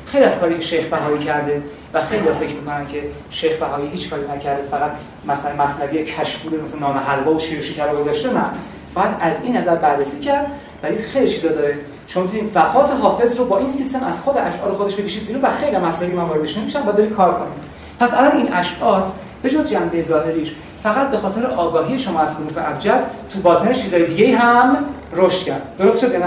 [0.06, 1.64] خیلی از کاری که شیخ بهایی کرده
[1.94, 4.92] و خیلی فکر می‌کنن که شیخ بهایی هیچ کاری نکرده فقط
[5.28, 8.46] مثلا مصنوی کشکول مثلا نام حلوا و شیر و شکر گذاشته نه.
[8.94, 10.46] باید از این نظر بررسی کرد
[10.84, 11.76] ولی خیلی چیزا داره.
[12.08, 15.50] شما می‌تونید وفات حافظ رو با این سیستم از خود اشعار خودش بکشید بیرون و
[15.50, 17.54] خیلی مسائلی من واردش نمیشم و دارید کار کنید.
[18.00, 20.52] پس الان این اشعار به جز جنبه ظاهریش
[20.84, 24.78] فقط به خاطر آگاهی شما از حروف ابجد تو باطن چیزای دیگه هم
[25.14, 25.62] رشد کرد.
[25.78, 26.22] درست شد نه؟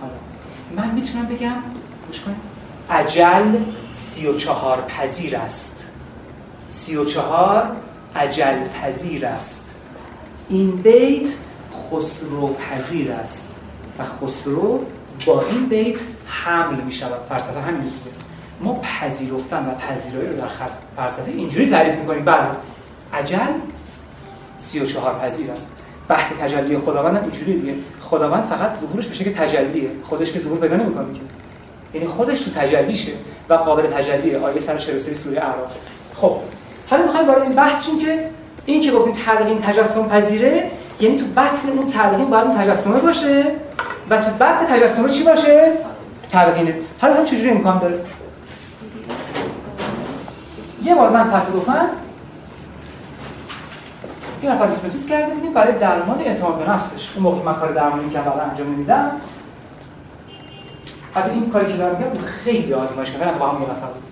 [0.00, 0.12] حالا.
[0.76, 1.54] من می‌تونم بگم؟
[2.06, 2.36] گوش کنید.
[2.90, 3.56] عجل
[3.90, 5.88] سی و چهار پذیر است.
[6.68, 7.62] سی و چهار
[8.16, 9.74] عجل پذیر است.
[10.48, 11.30] این بیت
[11.90, 13.54] خسرو پذیر است
[13.98, 14.84] و خسرو
[15.26, 18.18] با این بیت حمل می شود فلسفه همین میگه
[18.60, 20.46] ما پذیرفتن و پذیرایی رو در
[20.96, 22.24] فلسفه اینجوری تعریف می‌کنیم.
[22.24, 22.46] بله
[23.14, 23.52] عجل
[24.56, 25.72] سی و چهار پذیر است.
[26.08, 27.74] بحث تجلی خداوند هم اینجوری دیگه.
[28.00, 29.90] خداوند فقط ظهورش به شکل تجلیه.
[30.02, 31.20] خودش که ظهور پیدا نمی‌کنه که.
[31.94, 33.12] یعنی خودش تو تجلیشه
[33.48, 34.38] و قابل تجلیه.
[34.38, 35.72] آیه 143 سوره اعراف.
[36.14, 36.36] خب
[36.90, 38.30] حالا می‌خوایم وارد این بحث شیم که
[38.66, 43.44] این که گفتیم تلقین تجسم پذیره یعنی تو بطن اون تلقین باید اون تجسمه باشه.
[44.10, 45.72] و تو بطن تجسمه چی باشه؟
[46.28, 48.04] تلقینه حالا هم چجوری امکان داره؟
[50.84, 51.86] یه بار من تصادفاً
[54.42, 57.10] یه نفر هیپنوتیز کرده بودیم برای درمان اعتماد به نفسش.
[57.14, 59.10] اون موقع من کار درمانی می‌کردم بعد انجام نمیدم
[61.14, 63.38] حتی این کاری که دارم میگم خیلی آزمایش کردم.
[63.38, 64.02] با هم یه نفر بود.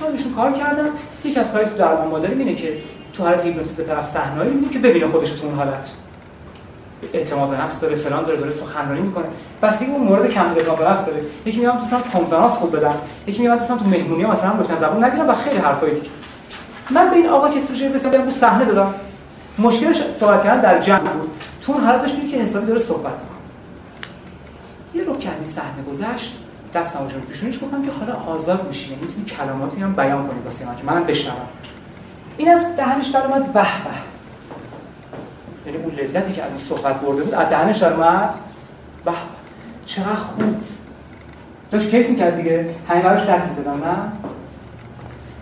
[0.00, 0.88] من بهشون کار کردم.
[1.24, 2.78] یکی از کاری تو درمان مادری اینه که
[3.14, 5.90] تو حالت هیپنوتیزم به طرف صحنه‌ای می‌بینی که ببینه خودش تو اون حالت.
[7.12, 9.24] اعتماد به نفس داره فلان داره داره سخنرانی می‌کنه.
[9.62, 11.22] بس اون مورد کم اعتماد به نفس داره.
[11.46, 12.94] یکی میگم دوستان کنفرانس خوب بدم.
[13.26, 16.08] یکی میگم دوستان تو مهمونی مثلا لطفا زبون نگیرم و خیلی حرفای دیگه.
[16.90, 18.94] من به این آقا که سوژه بسیار رو صحنه دادم.
[19.58, 21.30] مشکلش صحبت کردن در جمع بود.
[21.62, 23.38] تو اون حالت داشت که حسابی داره صحبت می‌کنه.
[24.94, 26.38] یه رو که از این صحنه گذشت
[26.74, 30.66] دست نوشم پیشونیش گفتم که حالا آزاد میشی یعنی می‌تونی کلماتی هم بیان کنی واسه
[30.66, 31.36] من که منم بشنوم.
[32.36, 33.68] این از دهنش در اومد به به.
[35.66, 38.34] یعنی اون لذتی که از اون صحبت برده بود از دهنش اومد.
[39.04, 39.12] به
[39.86, 40.54] چقدر خوب.
[41.70, 42.74] داشت کیف می‌کرد دیگه.
[42.88, 43.96] همین براش دست می‌زدم نه؟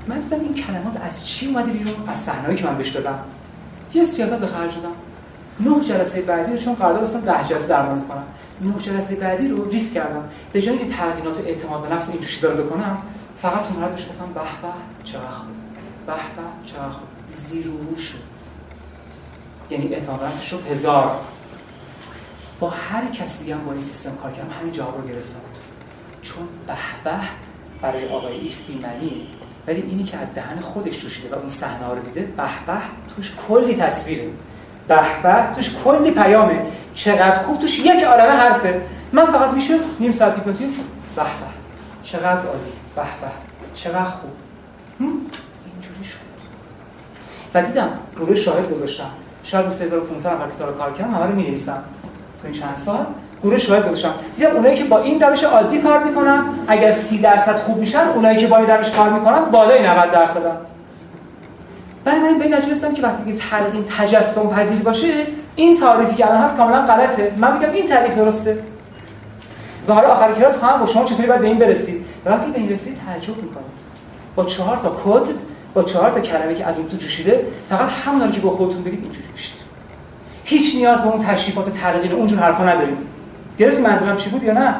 [0.06, 3.18] من دیدم این کلمات از چی اومده بیرون؟ از صحنه‌ای که من بهش دادم.
[3.94, 4.94] یه سیاست به خرج دادم.
[5.60, 8.24] نه جلسه بعدی رو چون قرار داشتم ده جلسه درمان کنم.
[8.60, 10.24] نه جلسه بعدی رو ریسک کردم.
[10.52, 12.98] به جایی که تلقینات اعتماد به نفس این چیزا رو بکنم
[13.42, 15.48] فقط اون بهش گفتم به به چقدر خوب.
[16.06, 17.08] به به چقدر خوب.
[17.28, 18.39] زیر و رو شد.
[19.70, 21.16] یعنی اعتماد به شد هزار.
[22.60, 25.40] با هر کسی دیگه هم با این سیستم کار کردم همین جواب رو گرفتم.
[26.22, 27.16] چون به به
[27.82, 29.26] برای آقای ایکس بیمنی
[29.66, 32.78] ولی اینی که از دهن خودش جوشیده و اون صحنه رو دیده به به
[33.16, 34.28] توش کلی تصویره.
[34.88, 36.62] به به توش کلی پیامه.
[36.94, 38.82] چقدر خوب؟ توش یک عالمه حرفه.
[39.12, 40.76] من فقط میشه نیم ساعت هیپنوتیزم؟
[41.16, 41.28] به به.
[42.02, 43.30] چقدر عالی؟ به به.
[43.74, 44.30] چقدر خوب؟
[45.00, 46.18] اینجوری شد.
[47.54, 49.10] و دیدم روی شاهد گذاشتم.
[49.50, 51.82] شاید 3500 نفر که کار کردم همه رو می‌نویسم
[52.42, 53.06] تو این چند سال.
[53.42, 57.56] گروه شاهد گذاشتم دیدم اونایی که با این روش عادی کار می‌کنن اگر 30 درصد
[57.56, 60.56] خوب میشن اونایی که با این روش کار می‌کنن بالای 90 درصدن.
[62.06, 65.26] من به این نتیجه که وقتی که تلقین تجسم پذیر باشه
[65.56, 67.32] این تعریفی که الان هست کاملا غلطه.
[67.36, 68.58] من میگم این تعریف درسته.
[69.88, 72.68] و حالا آخر کلاس خواهم با شما چطوری باید به این برسید؟ وقتی به این
[72.68, 73.80] رسید تعجب می‌کنید.
[74.36, 75.28] با چهار تا کد
[75.74, 79.02] با چهار تا کلمه که از اون تو جوشیده فقط همون که با خودتون بگید
[79.02, 79.60] اینجوری میشید
[80.44, 82.96] هیچ نیاز به اون تشریفات تلقین اونجور حرفا نداریم.
[83.58, 84.74] گرفتی منظورم چی بود یا نه؟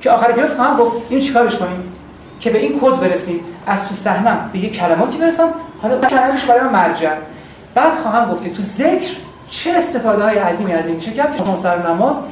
[0.00, 1.92] که آخر کلاس خواهم گفت این چیکارش کنیم؟
[2.40, 3.40] که به این کد برسیم.
[3.66, 5.48] از تو صحنم به یه کلماتی برسم.
[5.82, 7.14] حالا کلمش برای من مرجع.
[7.74, 9.16] بعد خواهم گفت که تو ذکر
[9.50, 11.22] چه استفاده های عظیمی از این میشه که
[11.54, 12.24] سر نماز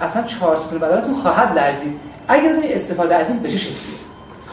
[0.00, 2.00] اصلا چهار ستون بدنتون خواهد لرزید.
[2.28, 3.76] اگر بدونی استفاده از این به چه شکلیه؟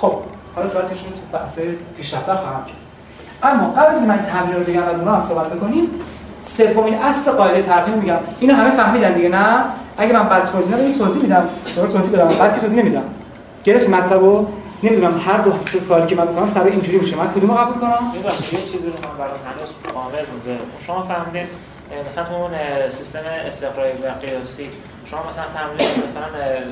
[0.01, 0.15] خب
[0.55, 1.59] حالا ساعتش رو بحث
[1.97, 2.75] پیشرفته خواهم کرد.
[3.43, 5.89] اما قبل از من تمرین رو بگم و اونها هم صحبت بکنیم
[6.41, 8.17] سومین اصل قاعده ترقیم میگم.
[8.39, 9.63] اینو همه فهمیدن دیگه نه؟
[9.97, 11.49] اگه من بعد توضیح ندم توضیح میدم.
[11.75, 12.27] دور توضیح بدم.
[12.27, 13.03] بعد که توضیح نمیدم.
[13.63, 14.47] گرفت مطلبو
[14.83, 18.13] نمی‌دونم هر دو سوالی که من می‌کنم سر اینجوری میشه من کدومو قبول کنم؟
[18.51, 21.47] یه چیزی رو من برای هنوز قامز مونده شما فهمیدین
[22.07, 22.51] مثلا تو اون
[22.89, 24.69] سیستم استقرای و قیاسی
[25.13, 26.25] شما مثلا فهمیدین مثلا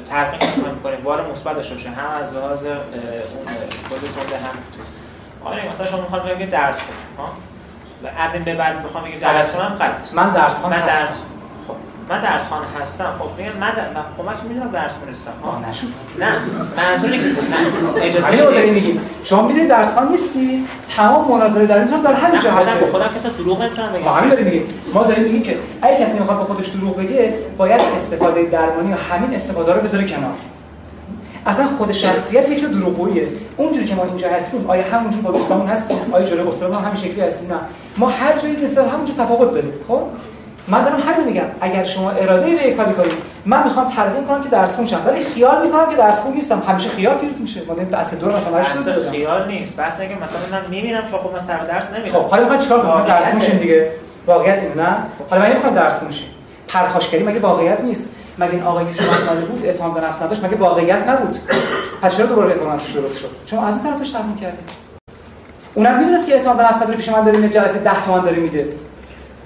[0.09, 2.77] ترقیم می‌کنید بار مثبت داشته باشه هم از لحاظ اون
[3.89, 4.55] خودتون هم.
[5.45, 7.33] آره مثلا شما می‌خواد بگید درس کنید ها؟
[8.23, 11.05] از این به بعد می‌خوام بگم درس کنم غلط من درس من هستم.
[11.05, 11.25] درس
[12.11, 13.13] من درس خانه هستم.
[13.19, 13.83] خب میگم من در...
[13.95, 15.61] من خب من می‌دونم درس نیستم ها.
[16.19, 16.35] نه
[16.77, 18.73] منظوری که نه اجازه همین رو داری بدید.
[18.73, 19.01] میگیم.
[19.23, 23.29] شما می‌دونید درس خان نیستی؟ تمام مناظره در این در همین جهته به خودم که
[23.29, 24.03] تا دروغ نمی‌تونم بگم.
[24.03, 24.63] ما همین داریم میگیم.
[24.93, 28.95] ما داریم میگیم که اگه کسی نمی‌خواد به خودش دروغ بگه باید استفاده درمانی و
[28.95, 30.33] همین استفاده رو بذاره کنار.
[31.45, 33.27] اصلا خود شخصیت یک نوع دروغگوییه.
[33.57, 36.95] اونجوری که ما اینجا هستیم آیا همونجور با دوستامون هستیم؟ آیا جلوی استاد ما همین
[36.95, 37.59] شکلی هستیم؟ نه.
[37.97, 40.01] ما هر جایی نسبت همونجور تفاوت داریم خب؟
[40.67, 41.45] من دارم همین میگم.
[41.61, 43.11] اگر شما اراده به کاری کنید
[43.45, 46.63] من می‌خوام ترقیم کنم که درس خون شم ولی خیال می‌کنم که درس خون نیستم.
[46.67, 47.61] همیشه خیال پیروز میشه.
[47.67, 49.11] ما داریم اصل دور مثلا بدم.
[49.11, 49.79] خیال نیست.
[49.79, 53.05] اینه که مثلا من می‌بینم که خب سر درس نمیرم خب حالا می‌خواد چیکار کنیم
[53.05, 53.33] درس.
[53.33, 53.91] میشین دیگه.
[54.27, 54.97] واقعیت اینه نه؟
[55.29, 56.27] حالا من نمی‌خوام درس میشین
[56.67, 60.45] پرخاشگری مگه واقعیت نیست؟ مگه این آقایی که شما اومده بود اعتماد به نفس نداشت؟
[60.45, 61.37] مگه واقعیت نبود؟
[62.01, 64.69] پس چرا دوباره اعتماد نفسش درست شد؟ شما از اون طرفش تحمل کردید
[65.73, 68.67] اونم می‌دونست که اعتماد به نفس نداره پیش من داره جلسه 10 تومن داره میده.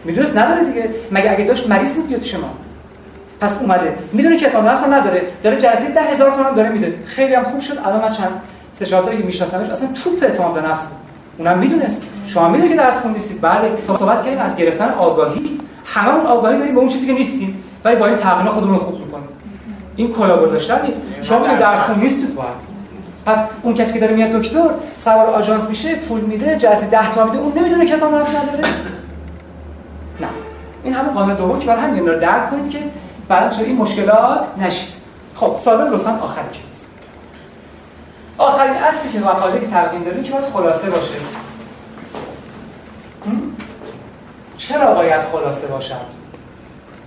[0.05, 0.89] می‌دونست نداره دیگه.
[1.11, 2.49] مگه اگه داشت مریض بود بیاد پیش ما؟
[3.39, 3.95] پس اومده.
[4.13, 5.21] می‌دونه که اعتماد هم نداره.
[5.43, 6.95] داره جلسه 10000 تومن داره میده.
[7.05, 7.77] خیلی هم خوب شد.
[7.85, 8.41] الان من چند
[8.73, 10.91] سه چهار سالی که میشناسمش اصلا توپ اعتماد به نفس.
[11.37, 12.03] اونم می‌دونست.
[12.25, 15.59] شما می‌دونید که درس خون نیستید بله صحبت کردیم از گرفتن آگاهی.
[15.85, 17.63] هممون آگاهی داریم به اون چیزی که نیستیم.
[17.83, 19.27] ولی با این تقرینا خودمون خوب می‌کنیم.
[19.95, 21.01] این کلا گذاشتن نیست.
[21.21, 22.75] شما می‌دونید درس خون نیستید باید
[23.25, 27.25] پس اون کسی که داره میاد دکتر سوار آژانس میشه پول میده جلسه 10 تا
[27.25, 27.37] میده.
[27.37, 28.63] اون نمی‌دونه که نفس نداره.
[30.85, 32.79] این همون قانون دوم که برای همین رو درک کنید که
[33.27, 34.93] بعد شما این مشکلات نشید.
[35.35, 36.89] خب ساده لطفا آخر کلاس.
[38.37, 41.13] آخرین اصلی که مقاله که تقدیم داریم که باید خلاصه باشه؟
[44.57, 45.95] چرا باید خلاصه باشد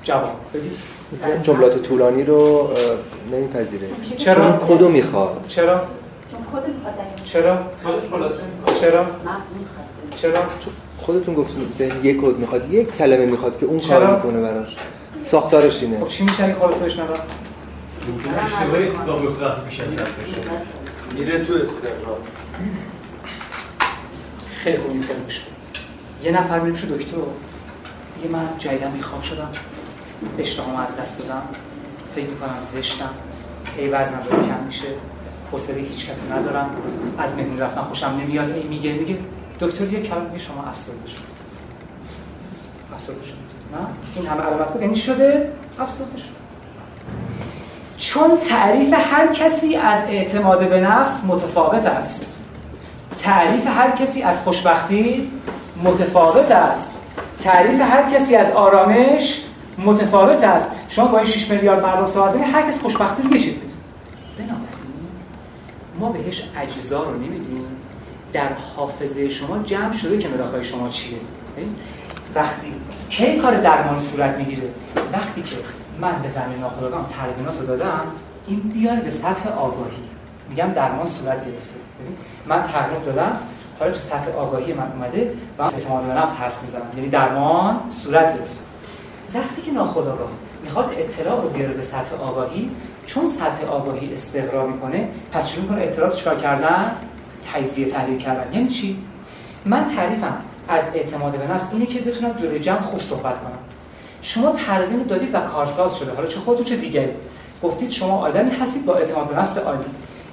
[0.03, 0.79] جواب بدید.
[1.43, 2.71] جملات طولانی رو
[3.33, 3.89] نمیپذیره.
[4.17, 5.45] چرا؟ چون کدو می‌خواد.
[5.49, 5.81] چرا؟
[7.25, 7.59] چرا؟
[8.11, 8.37] خلاصه.
[8.81, 10.41] چرا؟ متخصص چرا؟
[11.09, 14.77] خودتون گفتید ذهن یک کد می‌خواد یک کلمه می‌خواد که اون؟ کار می‌کنه براش.
[15.23, 16.01] ساختارش اینه.
[16.01, 17.21] خب چی میشه اگه خلاصه بهش نداد
[18.45, 18.89] اشتباهی
[21.15, 22.19] میره تو استقرار
[24.55, 25.41] خیلی خوب این گوش
[26.23, 27.17] یه نفر میره دکتر.
[28.17, 29.49] میگه من جدیدن بیخواب شدم.
[30.39, 31.43] اشتهام از دست دادم.
[32.15, 33.11] فکر می‌کنم زشتم.
[33.77, 34.87] هی وزنم داره کم میشه.
[35.53, 36.71] حوصله هیچ کسی ندارم.
[37.19, 38.51] از مهمون رفتن خوشم نمیاد.
[38.51, 39.17] ای میگه میگه
[39.61, 41.39] دکتر یه کلمه شما افسرده شدید
[42.95, 43.39] افسرده شدید
[43.73, 43.87] نه؟
[44.17, 46.39] این همه علامت بود یعنی شده افسرده شد
[47.97, 52.39] چون تعریف هر کسی از اعتماد به نفس متفاوت است.
[53.17, 55.31] تعریف هر کسی از خوشبختی
[55.85, 57.01] متفاوت است.
[57.41, 59.41] تعریف هر کسی از آرامش
[59.79, 60.73] متفاوت است.
[60.89, 64.61] شما با این 6 میلیارد مردم صحبت کنید هر کس خوشبختی رو یه چیز می‌دونه.
[66.01, 67.65] ما بهش اجزا رو نمیدیم.
[68.33, 71.19] در حافظه شما جمع شده که ملاکای شما چیه؟
[72.35, 72.75] وقتی
[73.11, 74.69] کی کار درمان صورت می‌گیره
[75.13, 75.57] وقتی که
[76.01, 78.01] من به زمین ناخودآگاهم تلقینات رو دادم
[78.47, 80.03] این بیاره به سطح آگاهی.
[80.49, 81.75] میگم درمان صورت گرفته.
[82.47, 83.39] من تلقینات دادم
[83.79, 86.83] حالا تو سطح آگاهی من اومده و من اعتماد به نفس حرف می‌زنم.
[86.97, 88.61] یعنی درمان صورت گرفته.
[89.35, 90.29] وقتی که ناخودآگاه
[90.65, 92.71] می‌خواد اطلاع رو بیاره به سطح آگاهی
[93.07, 96.93] چون سطح آگاهی استقرار می‌کنه پس شروع می‌کنه؟ اطلاعات چیکار کردن؟
[97.55, 98.55] تجزیه تحلیل کردن.
[98.55, 98.99] یعنی چی؟
[99.65, 100.37] من تعریفم
[100.69, 103.59] از اعتماد به نفس اینه که بتونم جلوی جمع خوب صحبت کنم.
[104.23, 106.15] شما ترغیب دادید و کارساز شده.
[106.15, 107.13] حالا چه خودتون چه دیگری؟
[107.63, 109.85] گفتید شما آدمی هستید با اعتماد به نفس عالی.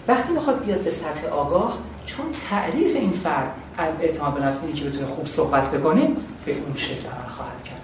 [0.08, 4.74] وقتی می‌خواد بیاد به سطح آگاه چون تعریف این فرد از اعتماد به نفس اینه
[4.74, 6.02] که بتونه خوب صحبت بکنه
[6.46, 7.82] به اون شکل عمل خواهد کرد.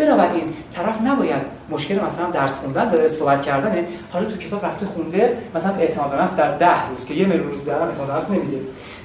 [0.00, 3.84] بنابراین طرف نباید مشکل مثلا درس خوندن داره صحبت کردنه.
[4.12, 7.48] حالا تو کتاب رفته خونده مثلا اعتماد به نفس در ده روز که یه میلیون
[7.48, 8.58] روز دارم اعتماد به نفس نمیده.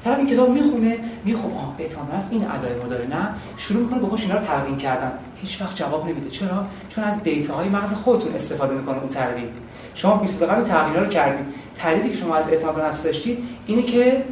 [0.03, 3.27] طرف این کتاب می‌خونه خب آه اعتماد به نفس این ادای ما داره نه.
[3.57, 5.11] شروع می‌کنه به خودش اینا رو تلقین کردن.
[5.41, 6.29] هیچ وقت جواب نمیده.
[6.29, 9.49] چرا؟ چون از دیتاهای مغز خودتون استفاده می‌کنه اون تلقین.
[9.95, 11.45] شما 20 روز قبل تلقینا رو کردید.
[11.75, 13.37] تعریفی که شما از اعتماد به نفس داشتید
[13.67, 14.23] اینه که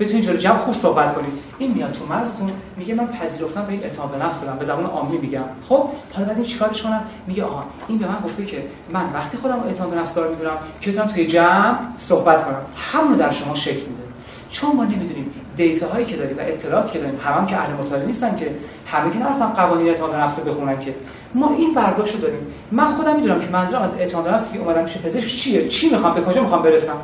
[0.00, 1.32] بتونید جلو جمع خوب صحبت کنید.
[1.58, 4.86] این میاد تو مغزتون میگه من پذیرفتم به این اعتماد به نفس بدم به زبان
[4.86, 5.44] عامی میگم.
[5.68, 9.36] خب حالا بعد این چیکارش کنم؟ میگه آها این به من گفته که من وقتی
[9.36, 12.60] خودم اعتماد به نفس دار می‌دونم که بتونم توی جمع صحبت کنم.
[12.76, 14.02] همون در شما شکل میده.
[14.50, 17.72] چون ما نمی‌دونیم دیتا هایی که داریم و اطلاعاتی که داریم هم, هم که اهل
[17.72, 18.54] مطالعه نیستن که
[18.86, 20.94] همه که نرفتن قوانین اعتماد نفس بخونن که.
[21.34, 22.46] ما این برداشت داریم.
[22.72, 26.14] من خودم می‌دونم که منظورم از اعتماد نفس که اومدم میشه پزشک چیه؟ چی می‌خوام؟
[26.14, 26.96] به کجا می‌خوام برسم؟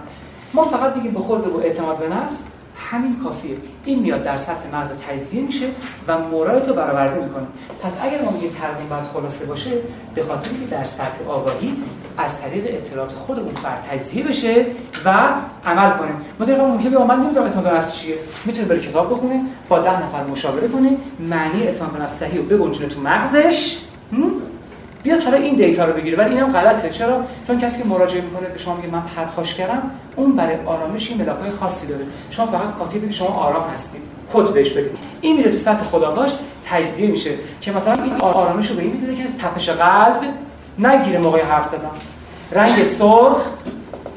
[0.54, 2.44] ما فقط میگیم خود به اعتماد به نفس
[2.76, 3.56] همین کافیه.
[3.84, 5.66] این میاد در سطح مغز تجزیه میشه
[6.08, 7.46] و مورایت رو برآورده می‌کنه.
[7.82, 9.70] پس اگر ما میگیم ترقیم باید خلاصه باشه
[10.14, 11.76] به خاطر اینکه در سطح آگاهی
[12.18, 14.66] از طریق اطلاعات خود اون فرد تجزیه بشه
[15.04, 15.14] و
[15.66, 16.10] عمل کنه.
[16.40, 18.18] مدیر ممکنه بگه من نمی‌دونم اعتماد به نفس چیه.
[18.44, 22.88] می‌تونه بره کتاب بخونه با ده نفر مشاوره کنه معنی اعتماد نفس صحیح رو بگنجونه
[22.88, 23.76] تو مغزش
[25.06, 26.16] بیاد حالا این دیتا رو بگیره.
[26.18, 26.90] ولی اینم غلطه.
[26.90, 29.82] چرا؟ چون کسی که مراجعه می‌کنه به شما میگه من پرخاش کردم
[30.16, 32.04] اون برای آرامش این ملاکای خاصی داره.
[32.30, 34.02] شما فقط کافیه بگید شما آرام هستید.
[34.32, 34.90] کد بهش بدید.
[35.20, 36.32] این میره تو سطح خودآگاهش
[36.64, 37.30] تجزیه میشه
[37.60, 40.20] که مثلا این آرامش رو به این میده که تپش قلب
[40.78, 41.90] نگیره موقع حرف زدن.
[42.52, 43.46] رنگ سرخ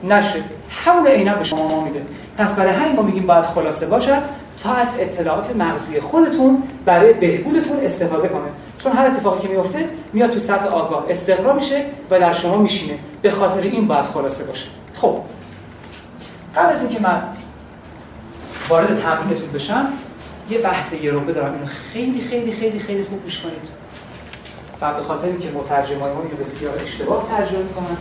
[0.04, 0.44] نشه.
[0.86, 2.02] همون عینا به شما میده.
[2.38, 4.22] پس برای همین ما میگیم باید خلاصه باشد
[4.64, 8.50] تا از اطلاعات مغزی خودتون برای بهبودتون استفاده کنه.
[8.84, 11.06] چون هر اتفاقی که میفته میاد تو سطح آگاه.
[11.10, 13.00] استقرا میشه و در شما میشینه.
[13.22, 14.66] به خاطر این باید خلاصه باشه.
[14.96, 15.22] خب.
[16.56, 17.24] قبل از اینکه من
[18.70, 19.88] وارد تمرینتون بشم
[20.50, 21.54] یه بحث یه رو دارم.
[21.54, 23.70] اینو خیلی خیلی خیلی خیلی خوب گوش کنید.
[24.82, 27.98] و به خاطر اینکه مترجمای ما اینو بسیار اشتباه ترجمه می‌کنن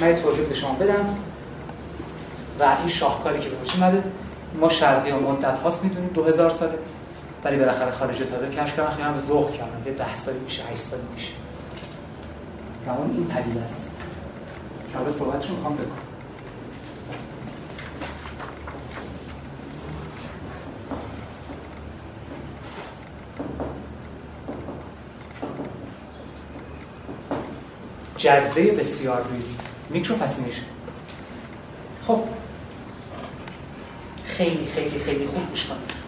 [0.00, 1.16] من توضیح به شما بدم.
[2.60, 4.04] و این شاهکاری که به وجود
[4.60, 6.78] ما شرقی و مدت هاست می‌دونیم 2000 ساله.
[7.44, 8.90] ولی بالاخره خارج تازه کشف کردن.
[8.90, 9.82] خیلی هم ذوق کردن.
[9.86, 11.32] یه 10 سالی میشه 8 سالی میشه.
[12.86, 13.96] و اون این پدیده است.
[14.92, 16.06] که حالا صحبتشو می‌خوام بکنم
[28.16, 29.60] جذبه بسیار ریز
[29.90, 30.62] micro fascination
[32.06, 32.22] خب.
[34.24, 36.05] خیلی خیلی خیلی خوب گوش کنید.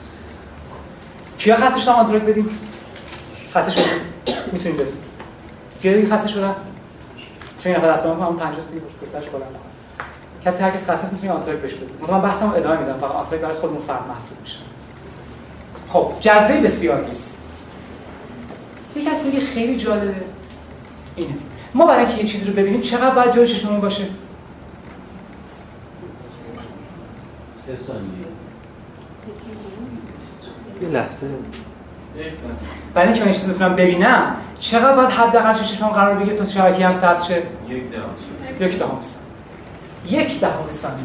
[1.38, 2.48] کیا خسته شدن آنتراک بدیم؟
[3.54, 3.84] خسته شدن
[4.52, 4.92] می‌تونیم بدیم.
[5.82, 6.54] کیا خسته شدن
[7.58, 8.62] چون این نفر دست اون 50 تا
[9.02, 9.44] بسترش بالا
[10.44, 12.12] کسی هر کس خسته است می‌تونه آنتراک بهش بده.
[12.12, 12.98] من بحثمو ادامه میدم.
[13.00, 14.58] فقط آنتراک برای خودمون فرد محسوب میشه.
[15.88, 17.42] خب جذبه بسیار نیست.
[18.96, 20.14] یکی از که خیلی جالبه.
[21.16, 21.34] اینه.
[21.74, 24.04] ما برای اینکه یه چیزی رو ببینیم چقدر باید جلوی چشممون باشه؟
[27.66, 28.28] سه ثانیه.
[30.82, 31.26] یه لحظه.
[32.94, 36.92] برای اینکه من چیزی بتونم ببینم چقدر باید حداقل چشمم قرار بگیره تا شبکه هم
[36.92, 37.34] ثبت شه؟
[37.68, 38.02] یک دهم.
[38.60, 41.04] یک دهم ثانیه یک دهم ثانیه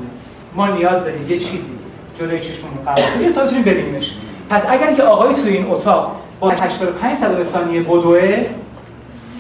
[0.55, 1.74] ما نیاز داریم یه چیزی
[2.15, 4.13] جلوی چشممون قرار بگیره تا بتونیم ببینیمش.
[4.49, 8.45] پس اگر یه آقای توی این اتاق با 85 صدم ثانیه بدوه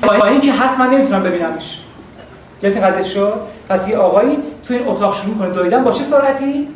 [0.01, 1.79] با اینکه هست من نمی‌تونم ببینمش.
[2.61, 3.33] یادتون قضیه شد؟
[3.69, 5.49] پس یه آقایی توی این اتاق شروع کنه.
[5.49, 6.67] دویدن با چه سرعتی؟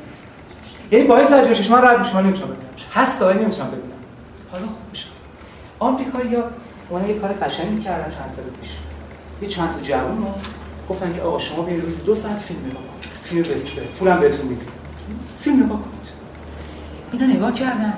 [0.92, 3.68] یعنی با این سرعت جلوی چشم من رد میشه من نمی‌تونم ببینمش هست ولی نمی‌تونم
[3.68, 3.92] ببینم
[4.52, 5.08] حالا خوب میشه.
[5.80, 6.44] آمریکایی‌ها
[6.90, 8.72] اونا یه کار قشنگی کردن چند سال پیش.
[9.42, 10.28] یه چند تا جوون رو
[10.90, 13.82] گفتن که آقا شما برید روزی دو ساعت فیلم نگاه کنید فیلم بسته.
[13.82, 14.68] پولم بهتون میدیم
[15.40, 16.08] فیلم نگاه کنید.
[17.12, 17.94] اینا نگاه کردن.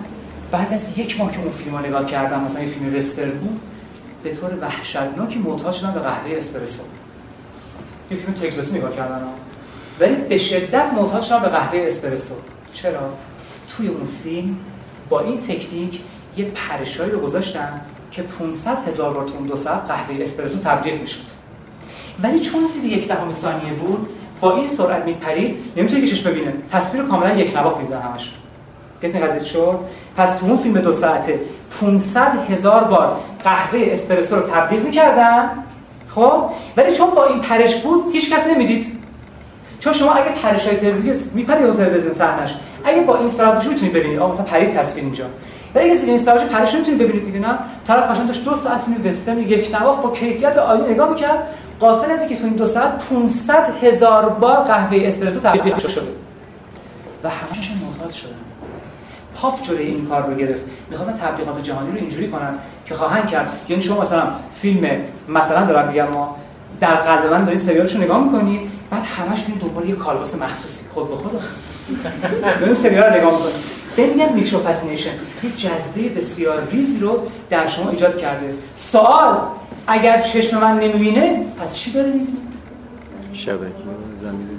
[0.52, 3.62] بعد از یک ماه که اون فیلم رو نگاه کردن مثلا یه فیلم وستر بود
[4.24, 6.84] به طور وحشتناکی معتاد شدن به قهوه اسپرسو.
[8.12, 9.22] یه فیلم تگزاسی نگاه کردن.
[10.00, 12.34] ولی به شدت معتاد شدن به قهوه اسپرسو.
[12.74, 13.14] چرا؟
[13.70, 14.58] توی اون فیلم
[15.10, 16.02] با این تکنیک
[16.38, 21.00] یه پرشایی رو گذاشتن که 500 هزار بار تو اون دو ساعت قهوه اسپرسو تبلیغ
[21.02, 21.40] می‌شد.
[22.24, 24.10] ولی چون زیر یک دهم ثانیه بود
[24.42, 26.54] با این سرعت میپرید نمی‌تونه کشش ببینه.
[26.72, 28.34] تصویر کاملا یک نواخت می‌زنه همش.
[29.00, 29.80] دیدین قضیه شد.
[30.18, 31.40] پس تو اون فیلم دو ساعته
[31.82, 35.50] 500 هزار بار قهوه اسپرسو رو تبلیغ می‌کردن.
[36.10, 36.44] خب؟
[36.78, 38.99] ولی چون با این پرش بود هیچ کس نمی‌دید.
[39.80, 43.94] چون شما اگه پرش های تلویزیونی میپرید تو تلویزیون صحنش اگه با این بشه می‌تونید
[43.94, 44.20] ببینید.
[44.20, 45.26] مثلا پرید تصویر اینجا.
[45.76, 47.58] ولی اگه این استراژ پرش نمی‌تونید ببینید دیگه نه؟
[47.88, 51.48] طرف قشنگ داشت دو ساعت فیلم وسترن یک نواخت با کیفیت عالی نگاه می‌کرد.
[51.82, 56.08] غافل از اینکه تو این دو ساعت 500 هزار بار قهوه اسپرسو تبلیغ شده.
[57.24, 58.32] و همشون معتاد شدن.
[59.36, 60.62] پاپ جلوی این کار رو گرفت.
[60.90, 62.54] می‌خواستن تبلیغات جهانی رو اینجوری کنن
[62.86, 63.50] که خواهند کرد.
[63.70, 64.24] یعنی شما مثلا
[64.54, 64.90] فیلم
[65.30, 66.36] مثلا دارم میگم ما
[66.80, 68.72] در قلب من داری سریالش رو نگاه می‌کنی.
[68.92, 70.86] بعد همش میرین دنبال یه کالباس مخصوصی.
[70.94, 71.42] خود به خود
[72.66, 73.52] اون سریال نگاه می‌کنی
[73.96, 75.10] به میگن micro fascination
[75.44, 78.54] یه جذبه بسیار ریزی رو در شما ایجاد کرده.
[78.74, 79.38] سوال
[79.88, 82.38] اگر چشم من نمی‌بینه پس چی داره می‌بینه؟
[83.34, 83.64] شبکه
[84.22, 84.50] زمین.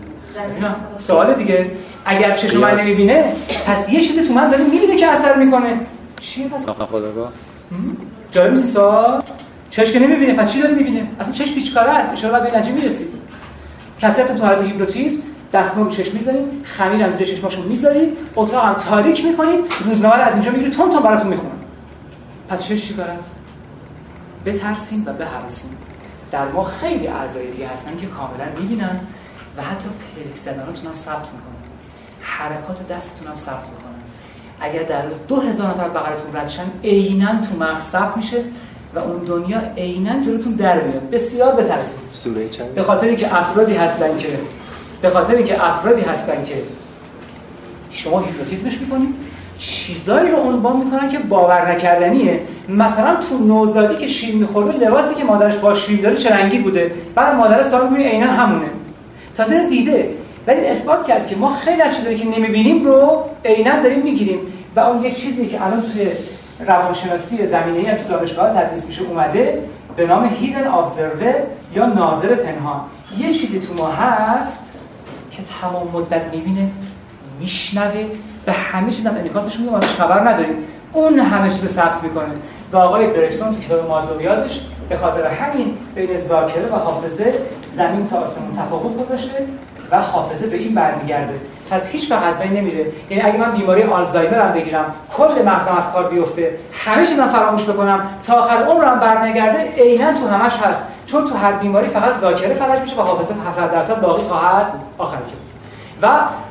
[0.57, 1.71] اینا سوال دیگه
[2.05, 2.81] اگر چشم من.
[2.81, 3.33] نمی‌بینه
[3.67, 5.81] پس یه چیزی تو من داره می‌بینه که اثر می‌کنه.
[6.21, 7.33] چیه پس؟ خداگاه
[8.31, 9.23] جالب نیست سوال.
[9.71, 12.25] چشم که نمی‌بینه پس چی داره می‌بینه؟ اصلا چشم بیچاره است.
[12.25, 13.09] ان بعد به نتیجه می‌رسید
[14.01, 15.19] کسی هستن تو حالت هیپنوتیزم
[15.53, 20.23] دستمال رو چشم می‌ذارین خمیر هم زیر چشماشون می‌ذارید اتاق هم تاریک می‌کنید روزنامه رو
[20.23, 21.53] از اینجا می‌گیرید تون تون براتون می‌خونن
[22.49, 23.41] پس چش چیکار است؟
[24.47, 25.71] بترسین و بهرسین
[26.31, 29.01] در ما خیلی اعضای دیگه هستن که کاملا می‌بینن
[29.57, 31.61] و حتی پلک زدناتون هم ثبت می‌کنن.
[32.21, 34.01] حرکات دستتون هم ثبت می‌کنن.
[34.61, 38.45] اگر در روز دو هزار نفر بغلتون رد شن عینا تو مغز ثبت میشه.
[38.95, 41.11] و اون دنیا عینا جلوتون در میاد.
[41.11, 42.01] بسیار بترسید.
[42.13, 44.29] سوره چند؟ به خاطر که افرادی هستن که
[45.03, 46.55] به خاطر که افرادی هستن که
[47.91, 49.15] شما هیپنوتیزمش می‌کنید
[49.59, 52.41] چیزایی رو عنوان می‌کنن که باور نکردنیه.
[52.69, 56.93] مثلا تو نوزادی که شیر میخورده لباسی که مادرش با شیر داره چه رنگی بوده؟
[57.15, 58.67] بعد مادر سوال می‌کنه عینا همونه.
[59.37, 60.11] تازه دیده.
[60.47, 64.39] ولی اثبات کرد که ما خیلی از چیزایی که نمی‌بینیم رو عینا داریم می‌گیریم.
[64.77, 66.07] و اون یک چیزی که الان توی
[66.67, 69.63] روانشناسی زمینه‌ای هم تو دانشگاه تدریس میشه اومده
[69.97, 71.35] به نام هیدن ابزرور
[71.75, 72.81] یا ناظر پنهان.
[73.19, 74.67] یه چیزی تو ما هست
[75.31, 76.71] که تمام مدت می‌بینه
[77.41, 78.05] میشنوه.
[78.45, 80.55] به همه چیز هم انعکاسش میده ازش خبر نداریم.
[80.93, 82.35] اون همه چیز ثبت می‌کنه.
[82.73, 87.35] و آقای برکسون تو کتاب مالدویادش به خاطر همین بین ذاکره و حافظه
[87.67, 89.47] زمین تا آسمون تفاوت گذاشته
[89.91, 91.35] و حافظه به این برمیگرده.
[91.71, 92.87] پس هیچ وقت از بین نمیره.
[93.11, 94.85] یعنی اگه من بیماری آلزایمر هم بگیرم
[95.17, 100.29] کل مغزم از کار بیفته همه چیزم فراموش بکنم تا آخر عمرم برنگرده عینا تو
[100.29, 100.87] همش هست.
[101.07, 104.67] چون تو هر بیماری فقط ذاکره فلج میشه و حافظه 100 درصد باقی خواهد
[104.99, 105.57] آخر کلاس.
[106.03, 106.09] و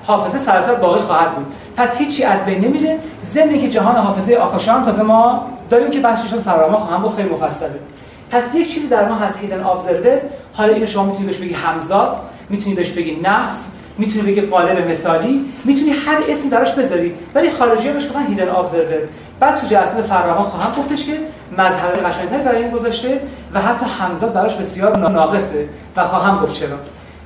[0.07, 1.45] حافظه سراسر باقی خواهد بود.
[1.77, 2.99] پس هیچی از بین نمیره.
[3.23, 7.15] ضمن که جهان حافظه آکاشا هم تازه ما داریم که بحثش رو فراما خواهم گفت
[7.15, 7.79] خیلی مفصله.
[8.31, 10.19] پس یک چیزی در ما هست هیدن ابزرور
[10.53, 12.17] حالا اینو شما می‌تونید بهش بگی همزاد
[12.49, 13.71] می‌تونید بهش بگی نفس.
[13.99, 19.01] می‌تونی بگی قالب مثالی می‌تونی هر اسمی براش بذاری ولی خارجی بهش گفتن هیدن ابزرور
[19.39, 21.19] بعد تو جلسه فراما خواهم گفتش که
[21.57, 23.21] مظهر قشنگتری برای این گذاشته
[23.53, 26.77] و حتی همزاد براش بسیار ناقصه و خواهم گفت چرا.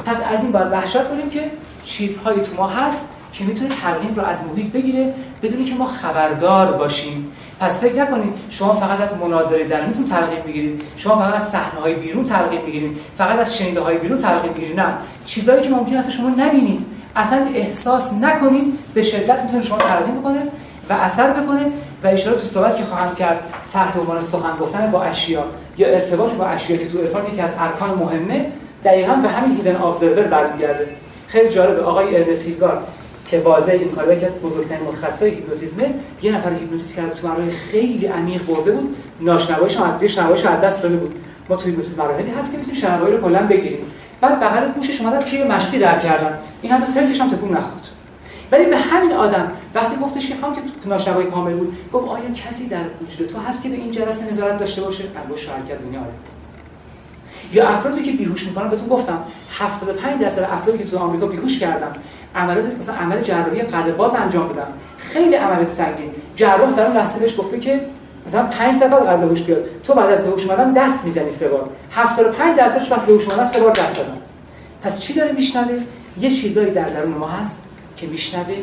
[0.05, 1.51] پس از این باید وحشت کنیم که
[1.83, 6.71] چیزهایی تو ما هست که می‌تونه ترغیب رو از محیط بگیره بدونی که ما خبردار
[6.71, 7.31] باشیم.
[7.59, 12.23] پس فکر نکنید شما فقط از مناظره درونتون ترغیب می‌گیرید شما فقط از صحنه بیرون
[12.23, 14.79] ترغیب می‌گیرید فقط از شنیده های بیرون ترغیب می‌گیرید.
[14.79, 14.93] نه
[15.25, 16.85] چیزهایی که ممکن است شما نبینید.
[17.15, 20.41] اصلا احساس نکنید به شدت می‌تونه شما ترغیب بکنه
[20.89, 21.65] و اثر بکنه
[22.03, 23.39] و اشاره تو صحبت که خواهم کرد
[23.73, 25.43] تحت عنوان سخن گفتن با اشیا
[25.77, 28.51] یا ارتباط با اشیا که تو عرفان یکی از ارکان مهمه
[28.83, 30.87] دقیقا به همین hidden observer برمیگرده.
[31.27, 32.47] خیلی جالبه آقای ارنست
[33.33, 37.27] که واضع این کار یکی از بزرگترین متخصصای هیپنوتیزمه یه نفر رو هیپنوتیزم کرده تو
[37.27, 41.15] مراحل خیلی عمیق برده بود ناشنواییش هم از دیگه شنواییش از دست داده بود.
[41.49, 43.85] ما تو هیپنوتیزم مراحلی هست که می‌تونیم شنوایی رو کلا بگیریم.
[44.21, 46.39] بعد بغل گوشش اومدن تیر مشقی در کردن.
[46.61, 47.87] این حتی پلکش هم تکون نخورد.
[48.51, 52.67] ولی به همین آدم وقتی گفتش که هم که ناشنوایی کامل بود گفت آیا کسی
[52.67, 56.32] در وجود تو هست که به این جلسه نظارت داشته باشه؟ انگشت کرد دنیا آره.
[57.53, 59.23] یا افرادی که بیهوش می‌کنن بهتون گفتم
[59.59, 61.95] 75 درصد افرادی که تو آمریکا بیهوش کردن
[62.35, 64.67] عملیات مثلا عمل جراحی قلب باز انجام بدن
[64.97, 66.11] خیلی عملیات سنگین.
[66.35, 67.79] جراح در اون لحظه بهش گفته که
[68.27, 69.65] مثلا 5 سال قبل هوش بیاد.
[69.83, 71.69] تو بعد از بهوش اومدن دست می‌زنی سه بار.
[71.91, 74.17] 75 درصدش وقتی بهوش اومدن سه بار دست زدن
[74.83, 75.79] پس چی داره میشنوه؟
[76.19, 77.63] یه چیزایی در درون ما هست
[77.97, 78.55] که میشنوه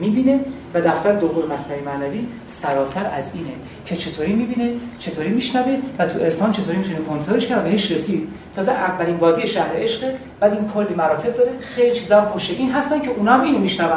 [0.00, 0.40] می‌بینه.
[0.76, 3.50] و دفتر دوم مصنوی معنوی سراسر از اینه
[3.86, 8.28] که چطوری می‌بینه چطوری میشنوه و تو عرفان چطوری می‌تونه کنترلش کنه بهش رسید.
[8.56, 11.50] تازه اولین وادی شهر عشق بعد این کلی مراتب داره.
[11.60, 13.90] خیلی چیزا هم پشت این هستن که اونا هم اینو میشنون.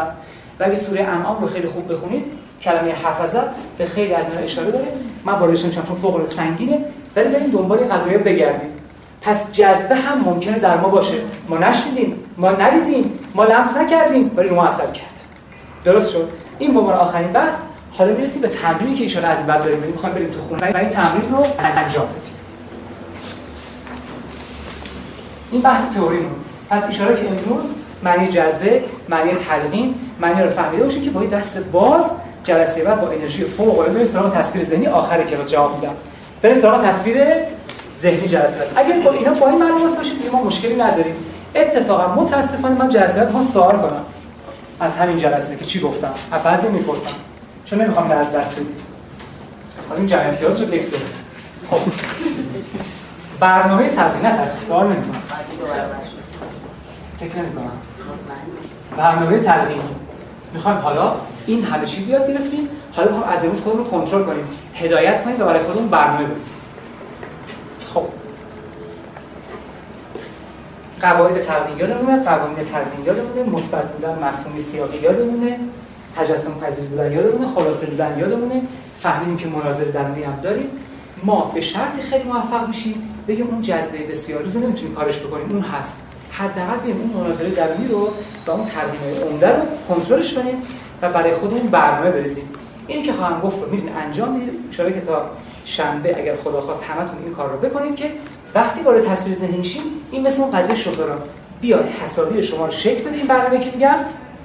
[0.60, 2.24] و اگه سوره انعام رو خیلی خوب بخونید
[2.62, 3.42] کلمه حفظه
[3.78, 4.88] به خیلی از اینا اشاره داره.
[5.26, 6.80] من واردش نمیشم چون فوق العاده سنگینه.
[7.16, 8.72] ولی بریم دنبال قضايا بگردید.
[9.22, 11.18] پس جذبه هم ممکنه در ما باشه.
[11.50, 15.22] ما نشنیدیم ما ندیدیم ما لمس نکردیم ولی رو ما اثر کرد.
[15.86, 17.62] درست شد؟ این به آخرین بحث
[17.97, 19.80] حالا می‌رسیم به تمرینی که ایشالا از بعد داریم.
[19.80, 22.34] می‌خوایم بریم تو خونه و این تمرین رو انجام بدیم.
[25.51, 26.32] این بحث تئوریمون.
[26.70, 27.70] پس اشاره که امروز
[28.03, 32.12] معنی جذبه معنی تلقین معنی رو فهمیده باشید که با دست باز
[32.43, 35.93] جلسه بعد با انرژی فوق العاده بریم سراغ تصویر ذهنی آخر کلاس جواب میدم.
[36.41, 37.18] بریم سراغ تصویر
[37.95, 38.70] ذهنی جلسه بعد.
[38.76, 41.16] اگر با اینا با این معلومات باشید ما مشکلی نداریم.
[41.55, 44.01] اتفاقا متاسفانه من جلسه بعد سوال کنم.
[44.80, 47.10] از همین جلسه که چی گفتم؟ از بعضی می‌پرسم.
[47.66, 48.80] چون نمی‌خوام اینو از دست بدید
[49.90, 50.98] حالا این جمعیت کلاس شد یک سه
[51.70, 51.78] خب.
[53.40, 55.22] برنامه تبدیل نترسید سوال نمی‌کنم.
[57.20, 57.72] فکر نمی‌کنم.
[58.98, 59.82] برنامه تلقینی
[60.54, 61.16] می‌خوایم حالا
[61.46, 62.70] این همه چیز یاد گرفتیم.
[62.92, 64.44] حالا می‌خوایم از امروز خودمون رو کنترل کنیم.
[64.76, 66.64] هدایت کنیم و برای خودمون برنامه بنویسیم
[67.94, 68.06] خب
[71.02, 75.60] قواعد تلقین یادمونه قوانین تلقین یادمونه مثبت بودن مفهومی سیاقی یادمونه
[76.16, 78.62] تجسم پذیر بودن یادمونه خلاصه بودن یادمونه.
[79.00, 80.70] فهمیدیم که مناظره درونی هم داریم.
[81.24, 85.50] ما به شرطی خیلی موفق میشیم بگیم اون جذبه بسیار روزه نمی‌تونیم کارش بکنیم.
[85.50, 86.02] اون هست.
[86.32, 88.14] حداقل بیایم اون مناظره درونی رو
[88.47, 90.56] و اون تربیت عمده رو کنترلش کنیم
[91.02, 92.50] و برای خودمون برنامه بریزیم.
[92.88, 95.30] اینی که خواهم گفت رو میرین انجام می‌دید که تا
[95.66, 98.12] شنبه اگر خدا خواست همتون این کار رو بکنید که
[98.56, 101.20] وقتی وارد تصویر ذهنی میشیم این مثل اون قضیه شطران
[101.62, 103.95] بیاد تصاویر شما رو شکل بده این برنامه که میگم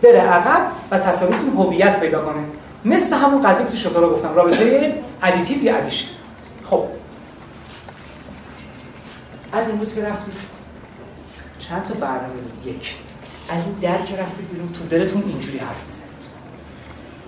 [0.02, 2.44] بره عقب و تصاویرتون هویت پیدا کنه.
[2.84, 6.06] مثل همون قضیه که تو شطران گفتم رابطه ادیتیو یا ادیشن
[6.70, 6.84] خب.
[9.52, 10.34] از امروز که رفتید
[11.58, 12.34] چند تا برنامه
[12.66, 12.94] یک.
[13.48, 16.10] از این در که رفتید بیرون تو دلتون اینجوری حرف می‌زنید.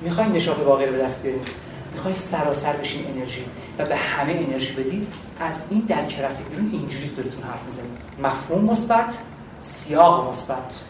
[0.01, 1.49] می‌خواین نشاط واقعی به دست بیارید.
[1.97, 3.45] می‌خوای سراسر بشین انرژی
[3.79, 5.09] و به همه انرژی بدید
[5.41, 9.19] از این در که رفتید بیرون اینجوری دلتون حرف می‌زنید مفهوم مثبت
[9.59, 10.81] سیاق مثبت.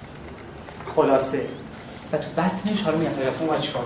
[0.97, 1.47] خلاصه.
[2.13, 3.83] و تو بطنش حالا میگم تا چیکار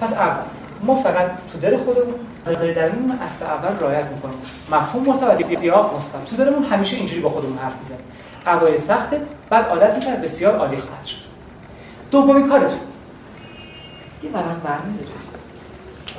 [0.00, 0.42] پس اول
[0.82, 2.14] ما فقط تو دل خودمون
[2.46, 4.38] نظر درونمون اصل اول رعایت می‌کنیم.
[4.70, 6.24] مفهوم مثبت سیاق مثبت.
[6.24, 8.04] تو دلمون همیشه اینجوری با خودمون حرف می‌زنیم.
[8.46, 11.18] اوایل سخته بعد عادت می‌کنه بسیار عالی خواهد شد.
[12.10, 12.80] دومی کارتون.
[14.22, 15.27] یه ورق برمی دارید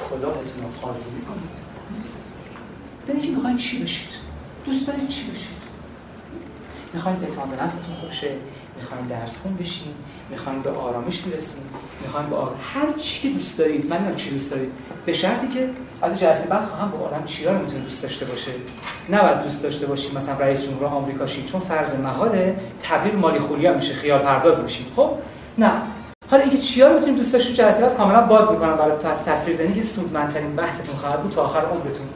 [0.10, 1.70] کلاهتون رو قاضی می‌کنید.
[3.07, 4.10] ببینید که می‌خواین چی بشید؟
[4.66, 5.60] دوست دارید چی بشید؟
[6.93, 8.32] می‌خواین اعتماد نفستون خوشه
[8.78, 9.93] می‌خوایم درس خون بشیم
[10.30, 11.64] می‌خوایم به آرامش برسیم
[12.01, 12.51] می‌خوایم به آر...
[12.74, 14.72] هر چی که دوست دارید من چی دوست دارید.
[15.05, 15.70] به شرطی که
[16.01, 18.51] از جلسه بعد خواهم با آدم چیا رو می‌تونه دوست داشته باشه؟
[19.10, 23.74] نباید دوست داشته باشیم مثلا رئیس جمهور آمریکا شید چون فرض محاله تبدیل مالی خولیا
[23.74, 25.10] میشه خیال پرداز میشید خب؟
[25.57, 25.72] نه.
[26.32, 29.55] حالا اینکه چیا رو می‌تونید دوست جلسه بعد کاملا باز می‌کنم برای تو از تصویر
[29.55, 32.07] زنی که سودمندترین بحثتون خواهد بود تا آخر عمرتون.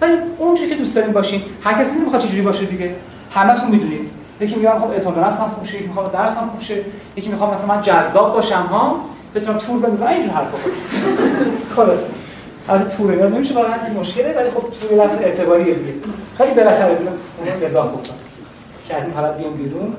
[0.00, 2.94] ولی اونجوری که دوست دارین باشین هر کس می‌دونه می‌خواد چجوری باشه دیگه.
[3.30, 4.10] همتون می‌دونید
[4.40, 6.84] یکی میگه خب اعتماد نفسم خوب شه یکی می‌خواد درسم خوب شه
[7.16, 9.00] یکی می‌خواد مثلا من جذاب باشم ها؟
[9.34, 10.06] بتونم تور بندازم.
[10.06, 10.86] اینجور حرفا خلاص
[11.76, 11.98] خلاص
[12.68, 15.92] از تور اینا نمیشه واقعا این مشکله ولی خب تور لفظ اعتباریه دیگه.
[16.38, 18.14] خیلی بالاخره دیگه اون بزاح گفتم
[18.88, 19.96] که از این حالت بیام بیرون.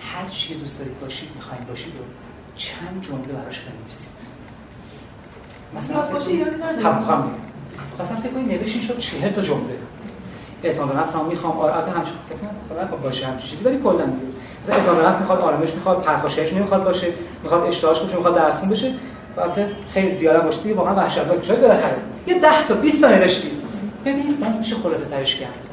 [0.00, 1.92] هر چی دوست دارید باشید می‌خواین باشید.
[2.60, 4.12] چند جمله براش بنویسید.
[5.76, 7.30] مثلا باشه یاد ندارم.
[8.00, 9.78] مثلا فکر کنید نوشین شد 40 تا جمله.
[10.62, 11.58] اعتماد نفس هم می‌خوام.
[11.58, 14.16] آرامش هم کسی نه باشه همچین چیزی ولی کلا دیگه.
[14.62, 17.06] مثلا اعتماد نفس می‌خواد آرامش می‌خواد پرخاشگریش نمی‌خواد باشه
[17.42, 18.94] می‌خواد اشتهاش باشه می‌خواد درس بشه
[19.38, 21.40] البته خیلی زیاد باشه دیگه واقعا وحشتناک.
[21.40, 21.96] میشه بالاخره
[22.26, 23.50] یه 10 تا 20 تا نوشتی.
[24.04, 25.69] ببین باز میشه خلاصه ترش کرد.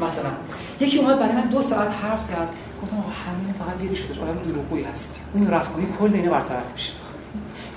[0.00, 0.30] مثلا
[0.80, 2.48] یکی اومد برای من دو ساعت حرف زد
[2.82, 6.72] گفتم آقا همین فقط یه شده آدم دروغگویی هستی اون رفت کنی کل اینا برطرف
[6.72, 6.92] میشه.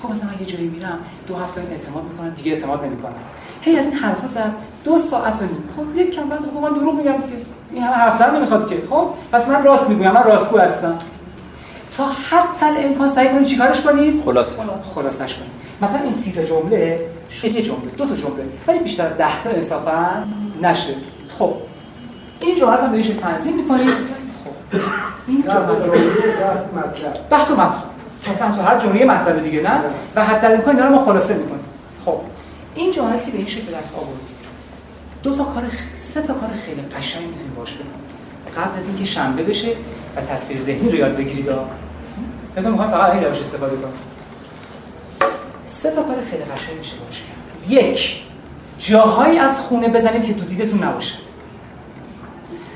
[0.04, 3.14] گفت مثلا من یه جایی میرم دو هفته اعتماد می‌کنن دیگه اعتماد نمی‌کنن.
[3.62, 4.54] هی از این حرفا زد
[4.84, 5.64] دو ساعت و نیم.
[5.78, 7.46] خب یک کم بعد خب من دروغ میگم دیگه.
[7.72, 8.84] این همه حرف زدن نمی‌خواد که.
[8.90, 10.98] خب پس من راست میگم من راستگو هستم.
[11.98, 14.48] تا حتی امکان سعی کنید چیکارش کنید؟ خلاص
[14.96, 15.52] خلاصش کنید.
[15.82, 17.00] مثلا این سی تا جمله
[17.32, 20.24] شد یه جمله دو تا جمله ولی بیشتر 10 تا انصافا
[20.62, 20.96] نشه.
[21.40, 21.54] خب.
[22.44, 23.90] این جمله رو بهش تنظیم می‌کنید
[24.44, 24.80] خب.
[25.28, 25.52] این رو
[27.30, 27.84] 10 تا مطلب.
[28.32, 29.82] مثلا تو هر جمله مطلب دیگه نه؟
[30.16, 31.64] و حتی امکان اینا رو ما خلاصه می‌کنیم.
[32.06, 32.18] خب.
[32.76, 34.44] این جمله که به این شکل دست آوردید
[35.24, 35.64] دو تا کار
[35.94, 39.76] سه تا کار خیلی قشنگ می‌تونید باش بکنید قبل از اینکه شنبه بشه
[40.16, 41.50] و تصویر ذهنی رو یاد بگیرید
[42.56, 43.92] بدون می‌خوام فقط این روش استفاده کنم.
[45.66, 47.72] سه تا کار خیلی قشنگ میشه باش کرد.
[47.72, 48.24] یک
[48.80, 51.14] جاهایی از خونه بزنید که تو دیدتون نباشه.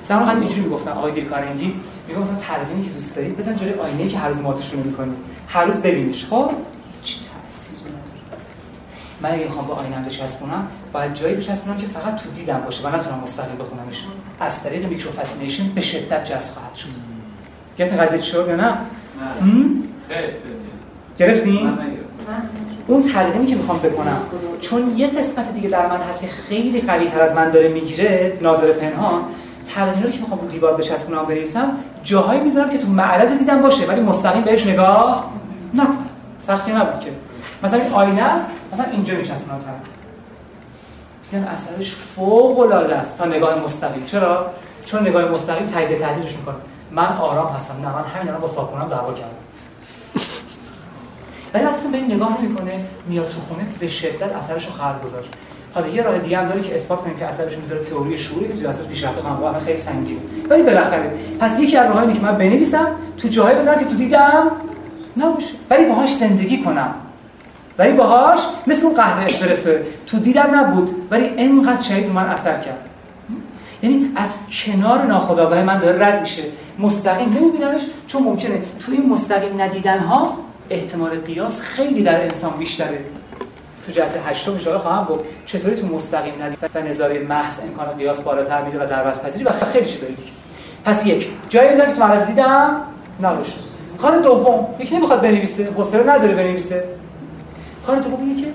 [0.07, 1.73] زمان قدیم اینجوری می‌گفتن آقای دیل کارنگی
[2.07, 5.13] میگم مثلا تلقینی که دوست دارید بزن جلوی آینه که هر روز ماتش رو می‌کنی.
[5.47, 6.51] هر روز ببینیش خب؟
[7.03, 8.01] هیچ تأثیری نداره.
[9.21, 12.95] من اگه می‌خوام با آینه بچسبونم باید جایی بچسبونم که فقط تو دیدم باشه و
[12.95, 14.03] نتونم مستقیم بخونمش.
[14.39, 16.87] از طریق میکرو فاسینیشن به شدت جذب خواهد شد.
[17.77, 18.77] گرفتین قضیه چی شد یا نه؟
[21.17, 21.69] گرفتین؟
[22.87, 24.21] اون تلقینی که می‌خوام بکنم
[24.61, 28.37] چون یه قسمت دیگه در من هست که خیلی قوی تر از من داره می‌گیره
[28.41, 29.21] ناظر پنهان
[29.75, 31.71] رو که می‌خوام رو دیوار بچسبونم بنویسم
[32.03, 35.31] جاهایی می‌ذارم که تو معرض دیدم باشه ولی مستقیم بهش نگاه
[35.73, 35.97] نکنم
[36.39, 37.11] سختی نبود که.
[37.63, 39.67] مثلا این آینه است مثلا اینجا میچسبونم تا
[41.31, 44.05] دیدن اثرش فوق العاده است تا نگاه مستقیم.
[44.05, 44.51] چرا؟
[44.85, 46.55] چون نگاه مستقیم تجزیه تحلیلش می‌کنه.
[46.91, 47.73] من آرام هستم.
[47.73, 49.35] نه من همین الان با صابونم دعوا کردم.
[51.53, 55.29] ولی اصلا به این نگاه نمی‌کنه میاد تو خونه به شدت اثرش رو خواهد گذاشت
[55.77, 58.53] حالا یه راه دیگه هم داره که اثبات کنیم که اثرش می‌ذاره تئوری شعوری که
[58.53, 60.19] توی اثر پیشرفت خانواده خیلی سنگینه.
[60.49, 64.51] ولی بالاخره پس یکی از راهایی که من بنویسم تو جاهایی بزنم که تو دیدم
[65.17, 65.53] نباشه.
[65.69, 66.95] ولی باهاش زندگی کنم.
[67.77, 69.69] ولی باهاش مثل اون قهوه اسپرسو
[70.07, 72.89] تو دیدم نبود ولی انقدر شدید من اثر کرد.
[73.83, 76.43] یعنی از کنار ناخودآگاه من داره رد میشه.
[76.79, 80.37] مستقیم نمیبینمش چون ممکنه تو این مستقیم ندیدن ها
[80.69, 82.99] احتمال قیاس خیلی در انسان بیشتره.
[83.87, 88.21] تو جلسه هشتم ان خواهم گفت چطوری تو مستقیم ندیدن و نظریه محض امکان قیاس
[88.21, 90.29] بالاتر میده و در پذیری و خیلی چیزایی دیگه.
[90.85, 92.81] پس یک جایی بزنم که تو معرض دیدم
[93.21, 93.53] نباشه.
[94.01, 96.83] کار دوم یکی نمی‌خواد بنویسه حوصله نداره بنویسه.
[97.87, 98.47] کار دوم اینه که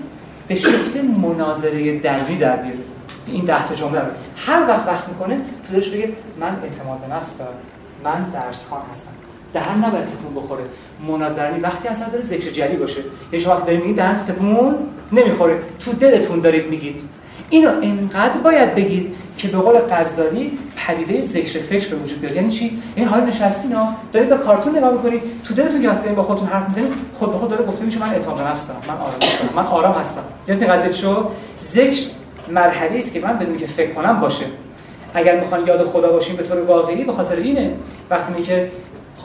[0.49, 2.79] به شکل مناظره دربی در بیاره.
[3.27, 4.07] این ده تا جمله رو.
[4.37, 7.53] هر وقت وقت می‌کنه تو بگه من اعتماد به نفس دارم.
[8.05, 9.13] من درس خان هستم.
[9.53, 10.63] دهن نباید تکون بخوره.
[11.09, 13.01] مناظره وقتی اصلا داره ذکر جلی باشه.
[13.33, 14.75] یعنی شما وقتی دارید میگید دهن تکون
[15.13, 15.59] نمی‌خوره.
[15.81, 17.01] تو دلتون دارید میگید.
[17.51, 22.37] اینو انقدر باید بگید که به قول غزالی پدیده ذکر فکر به وجود بیاد.
[22.37, 25.23] یعنی چی؟ یعنی حالا نشستین ها دارید به کارتون نگاه می‌کنید.
[25.45, 28.11] تو دلتون که وقتی با خودتون حرف می‌زنید خود به خود داره گفته میشه من
[28.11, 30.23] اعتماد به من آرام هستم من آرام هستم.
[30.49, 31.29] یعنی قضیه چو
[31.63, 32.03] ذکر
[32.51, 34.45] مرحله است که من بدون که فکر کنم باشه.
[35.15, 37.71] اگر می‌خوان یاد خدا باشیم به طور واقعی به خاطر اینه.
[38.11, 38.71] وقتی میگه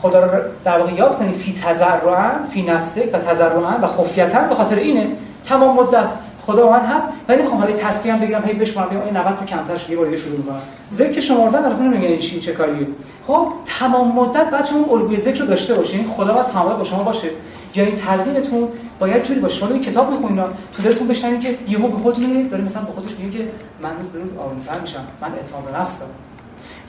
[0.02, 4.54] خدا رو در واقع یاد کنید فی تزرعا فی نفسه و تزرعا و خفیتا به
[4.54, 5.08] خاطر اینه.
[5.44, 6.12] تمام مدت
[6.46, 7.08] خدا من هست.
[7.28, 10.42] ولی نمی‌خوام حالا تسبیح هم بگیرم هی بشمارم این 90 تا کمتر یه بار شروع
[10.42, 12.86] کنم ذکر شمردن البته نمیگه این چه کاریه.
[13.26, 17.02] خب تمام مدت بعد شما الگوی ذکر رو داشته باشین خدا با تمام با شما
[17.02, 17.28] باشه.
[17.74, 18.68] یا این تلقینتون
[18.98, 20.44] باید جوری باشه شما کتاب می‌خونید
[20.76, 23.50] تو دلتون بشنوید که یهو به خودتون میگه داره مثلا به خودش میگه که
[23.82, 25.04] من روز به روز آرومتر میشم.
[25.20, 26.27] من اعتماد به نفس دارم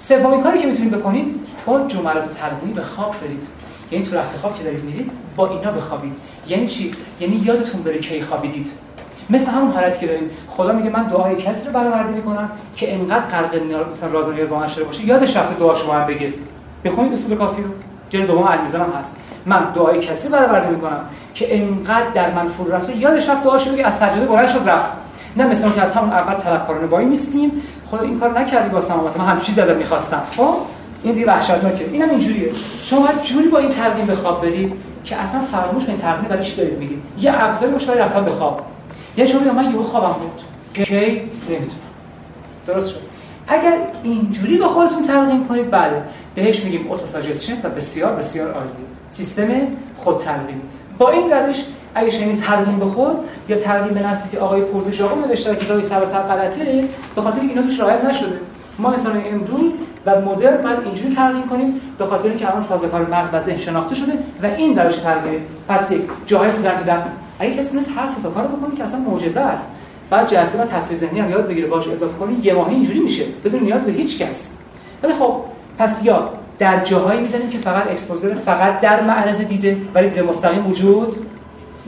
[0.01, 3.47] سومین کاری که می‌تونید بکنید با جملات تلقینی به خواب برید.
[3.91, 6.13] یعنی تو رخت خواب که دارید میرید با اینا بخوابید.
[6.47, 8.71] یعنی چی؟ یعنی یادتون بره کی خوابیدید.
[9.29, 10.29] مثل همون حالتی که داریم.
[10.47, 14.59] خدا میگه من دعای کسی رو برآورده می‌کنم که انقدر غرق مثلا راز نیاز با
[14.59, 15.05] من شده باشه.
[15.05, 16.33] یادش رفته دعا شما هم بگه.
[16.85, 17.69] بخونید اصول کافی رو.
[18.09, 19.17] جلد دوم المیزان هم هست.
[19.45, 21.01] من دعای کسی برآورده می‌کنم
[21.33, 22.97] که انقدر در من فرو رفته.
[22.97, 23.85] یادش رفت دعاشو بگه.
[23.85, 24.91] از سجاده بلند شد رفت.
[25.39, 27.51] نه مثلا که از همون اول طلبکارانه وای میستیم
[27.91, 30.23] خدا این کار نکردی واسه ما مثلا من هم چیزی ازت می‌خواستم.
[30.37, 30.55] خب؟
[31.03, 31.85] این دیگه وحشتناکه.
[31.91, 32.51] اینم اینجوریه.
[32.83, 34.73] شما باید جوری با این تلقین به خواب برید
[35.03, 37.01] که اصلا فراموش کنید تلقین برای چی دارید میگید.
[37.19, 38.61] یه ابزاری باشه برای رفتن به خواب.
[39.17, 40.41] یه شما من یهو خوابم بود.
[40.73, 41.71] کی نمی‌دونم.
[42.67, 42.99] درست شد.
[43.47, 46.03] اگر اینجوری به خودتون تلقین کنید بله.
[46.35, 48.71] بهش میگیم اتوساجستشن و بسیار بسیار عالیه.
[49.09, 49.49] سیستم
[49.95, 50.61] خود تلقین
[50.97, 51.57] با این روش
[51.95, 53.17] اگه شما تلقین به خود
[53.49, 56.83] یا تلقین به نفسی که آقای پورتوژاقو نوشته کتابی سر سر غلطه
[57.15, 58.39] به خاطر اینا توش رعایت نشده.
[58.79, 63.29] ما مثلا امروز و مدرن بعد اینجوری تلقین کنیم به خاطر اینکه الان سازوکار مغز
[63.33, 64.13] و ذهن شناخته شده
[64.43, 65.41] و این روش تلقین.
[65.67, 66.93] پس یک جاهای بزنم که
[67.39, 69.71] اگه کسی نیست هر سه تا کارو بکنه که اصلا معجزه است.
[70.09, 73.23] بعد جلسه و تصویر ذهنی هم یاد بگیره باش اضافه کنی یه ماهی اینجوری میشه
[73.45, 74.53] بدون نیاز به هیچ کس.
[75.03, 75.35] ولی خب
[75.77, 76.29] پس یا
[76.59, 81.15] در جاهایی می‌زنیم که فقط اکسپوزر فقط در معرض دیده ولی دیده مستقیم وجود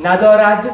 [0.04, 0.70] ندارد.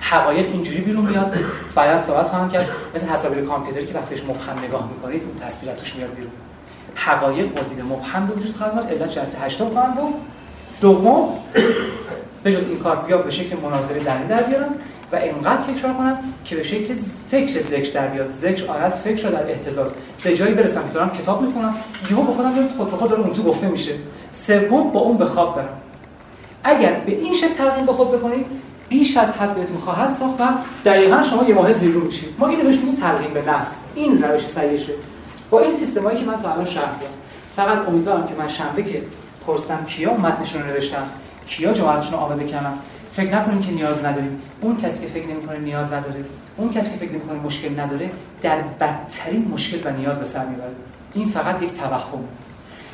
[0.00, 1.36] حقایق اینجوری بیرون میاد.
[1.74, 2.66] بعدا صحبت خواهم کرد.
[2.94, 6.30] مثل تصاویر کامپیوتری که وقتیش مبهم نگاه می‌کنید اون تصویرات توش میاد بیرون.
[6.94, 10.14] حقایق با دیده مبهم به وجود خواهد اومد علت جلسه هشتم خواهم گفت.
[10.80, 11.28] دوم
[12.42, 14.74] به جز این کار بیا به شکل مناظره درنی در بیارم
[15.12, 16.94] و انقدر تکرار کنم که به شکل
[17.30, 18.30] فکر ذکر در بیاد.
[18.30, 19.92] ذکر آرد فکر رو در احتزاز.
[20.24, 21.74] به جایی برسم که دارم کتاب می‌خونم.
[22.10, 23.92] یهو به خودم خود به خود داره اون تو گفته میشه.
[24.30, 25.80] سوم با اون به خواب برم.
[26.64, 28.46] اگر به این شکل تلقین به خود بکنید
[28.88, 30.44] بیش از حد بهتون خواهد ساخت و
[30.84, 32.28] دقیقا شما یه ماه زیرو میشید.
[32.38, 33.80] ما اینو بهش میگیم تلقین به نفس.
[33.94, 34.94] این روش صحیحه
[35.50, 37.12] با این سیستمایی که من تا الان شرح دادم.
[37.56, 39.02] فقط امیدوارم که من شنبه که
[39.46, 41.02] پرستم کیا متنشون رو نوشتم
[41.46, 42.78] کیا جملاتشون رو آماده کردم
[43.12, 44.42] فکر نکنید که نیاز نداریم.
[44.60, 46.24] اون کسی که فکر نمی‌کنه نیاز نداره
[46.56, 48.10] اون کسی که فکر نمی‌کنه مشکل نداره
[48.42, 50.72] در بدترین مشکل و نیاز به سر می‌بره.
[51.14, 52.24] این فقط یک توهم.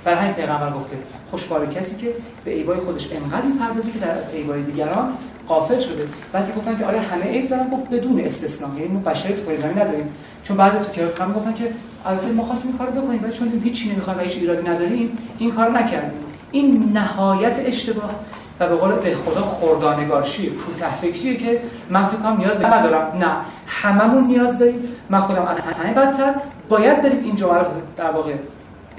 [0.04, 0.96] برای همین پیغمبر گفته
[1.30, 2.12] خوشبال کسی که
[2.44, 5.12] به ایبای خودش انقدر می‌پردازه که در از ایبای دیگران
[5.46, 6.08] قافل شده.
[6.34, 9.78] وقتی گفتن که آیا همه عیب دارن؟ گفت بدون استثنا یعنی ما بشری تو زمین
[9.78, 10.08] نداریم.
[10.42, 11.72] چون بعضی تو کلاس هم گفتن که
[12.06, 15.50] البته ما خواستیم این کارو بکنیم ولی چون هیچ نمی‌خوایم و هیچ ایرادی نداریم این
[15.50, 16.20] کارو نکردیم.
[16.50, 18.10] این نهایت اشتباه.
[18.60, 21.60] و به قول به خدا خردانگارشی کوته فکریه که
[21.90, 23.30] من فکر نیاز به ندارم نه
[23.66, 24.82] هممون نیاز داریم.
[25.10, 26.34] من خودم از همه بدتر.
[26.68, 27.60] باید بریم این جمله
[27.96, 28.32] در واقع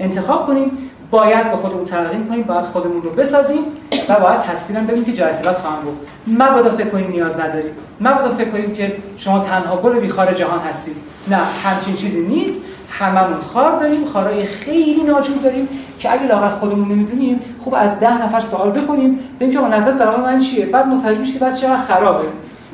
[0.00, 0.70] انتخاب کنیم.
[1.12, 3.58] باید به خودمون تلقین کنیم باید خودمون رو بسازیم
[4.08, 5.96] و باید تصویرم ببینیم که جلسه بعد خواهم گفت.
[6.26, 7.72] مبادا فکر کنیم نیاز نداریم.
[8.00, 10.96] مبادا فکر کنیم که شما تنها گل بیخار جهان هستید.
[11.28, 12.60] نه همچین چیزی نیست.
[12.90, 15.68] هممون خار داریم خارای خیلی ناجور داریم
[15.98, 20.16] که اگه لاغر خودمون نمی‌دونیم خوب از ده نفر سوال بکنیم ببینیم که نظر در
[20.16, 22.24] من چیه؟ بعد متوجه میشه که بس چقدر خرابه.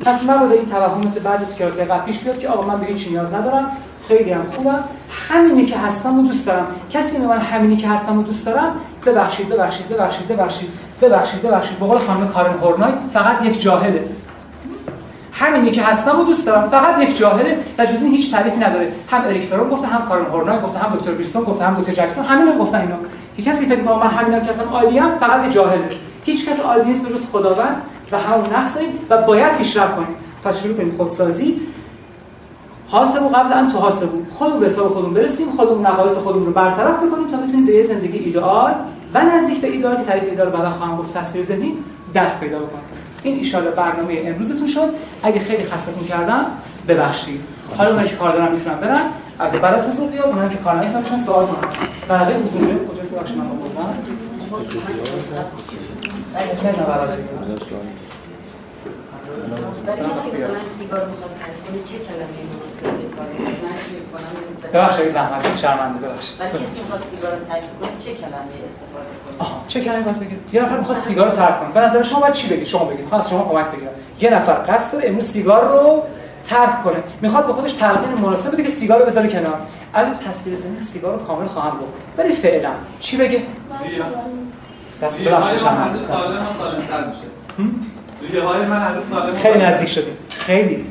[0.05, 2.85] پس مبادا این توهم مثل بعضی تو کلاسای قبل پیش بیاد که آقا من به
[2.85, 3.71] هیچ نیاز ندارم.
[4.09, 4.83] خیلی هم خوبم
[5.29, 6.67] همینی که هستم و دوست دارم.
[6.91, 8.71] کسی که من همینی که هستم و دوست دارم
[9.05, 10.69] ببخشید ببخشید ببخشید ببخشید
[11.01, 11.79] ببخشید ببخشید.
[11.79, 14.03] به قول خانم کارن هورنای فقط یک جاهله.
[15.31, 18.91] همینی که هستم و دوست دارم فقط یک جاهله و جز هیچ تعریفی نداره.
[19.11, 22.25] هم اریک فرون گفته هم کارن هورنای گفته هم دکتر بیرسون گفته هم دکتر جکسون
[22.25, 22.95] همین رو گفتن اینا.
[23.37, 25.89] که کسی که فکر کنه من همینم که هستم عالیم فقط یک جاهله.
[26.25, 27.81] هیچ کس عالی نیست به جز خداوند
[28.11, 30.15] و همون نقص داریم و باید پیشرفت کنیم.
[30.43, 31.61] پس شروع کنیم خودسازی.
[32.91, 34.17] حاسبو قبل ان تو حاسبو.
[34.31, 37.83] خودمون به حساب خودمون برسیم خودمون نقایص خودمون رو برطرف بکنیم تا بتونیم به یه
[37.83, 38.73] زندگی ایدئال
[39.13, 41.73] و نزدیک به ایدئال که تعریف ایدئال بعدا خواهم گفت تصویر ذهنی
[42.15, 42.83] دست پیدا بکنیم
[43.23, 44.89] این ان برنامه امروزتون شد.
[45.23, 46.45] اگه خیلی خستتون کردم
[46.87, 47.41] ببخشید.
[47.77, 49.01] حالا اونایی که کار دارن می‌تونن برن.
[49.39, 51.69] از بعد از حضور بیاد اونایی که کار نمی‌کنن سوال کنن.
[52.07, 52.67] بعد حضور.
[52.67, 54.11] بیاد کجاست بخش من آوردم که
[59.91, 62.68] مثلا سیگار کنه چه کلمه
[64.73, 66.37] ببخشید زحمت است شرمنده ببخشید.
[66.37, 70.19] برای کسی می‌خواد سیگار رو تعریف کنه چه کلمه استفاده کنه؟ آها چه کلمه باید
[70.19, 71.69] بگید یه نفر می‌خواد سیگار رو ترک کنه.
[71.73, 72.99] به نظر شما باید چی بگید شما بگید.
[72.99, 73.91] می‌خواد از شما کمک بگیرم
[74.21, 76.03] یه نفر قصد داره امروز سیگار رو
[76.43, 77.03] ترک کنه.
[77.21, 79.59] می‌خواد به خودش تلقین مناسب بده که سیگار رو بذاره کنار.
[79.93, 81.91] الان تصویر ذهنی سیگار رو کامل خواهم گفت.
[82.17, 82.71] ولی فعلا.
[82.99, 83.41] چی بگه؟
[85.01, 86.45] دست سالم
[89.35, 90.17] خیلی نزدیک شدیم.
[90.29, 90.85] خیلی.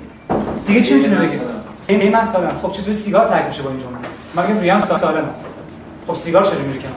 [0.66, 1.40] دیگه چی می‌تونه بگه
[1.89, 3.98] این من سالم است خب چطوری سیگار ترک میشه با این جمله؟
[4.35, 5.55] من میگم ریام سالم است
[6.06, 6.94] خب سیگار چرا میره کنار؟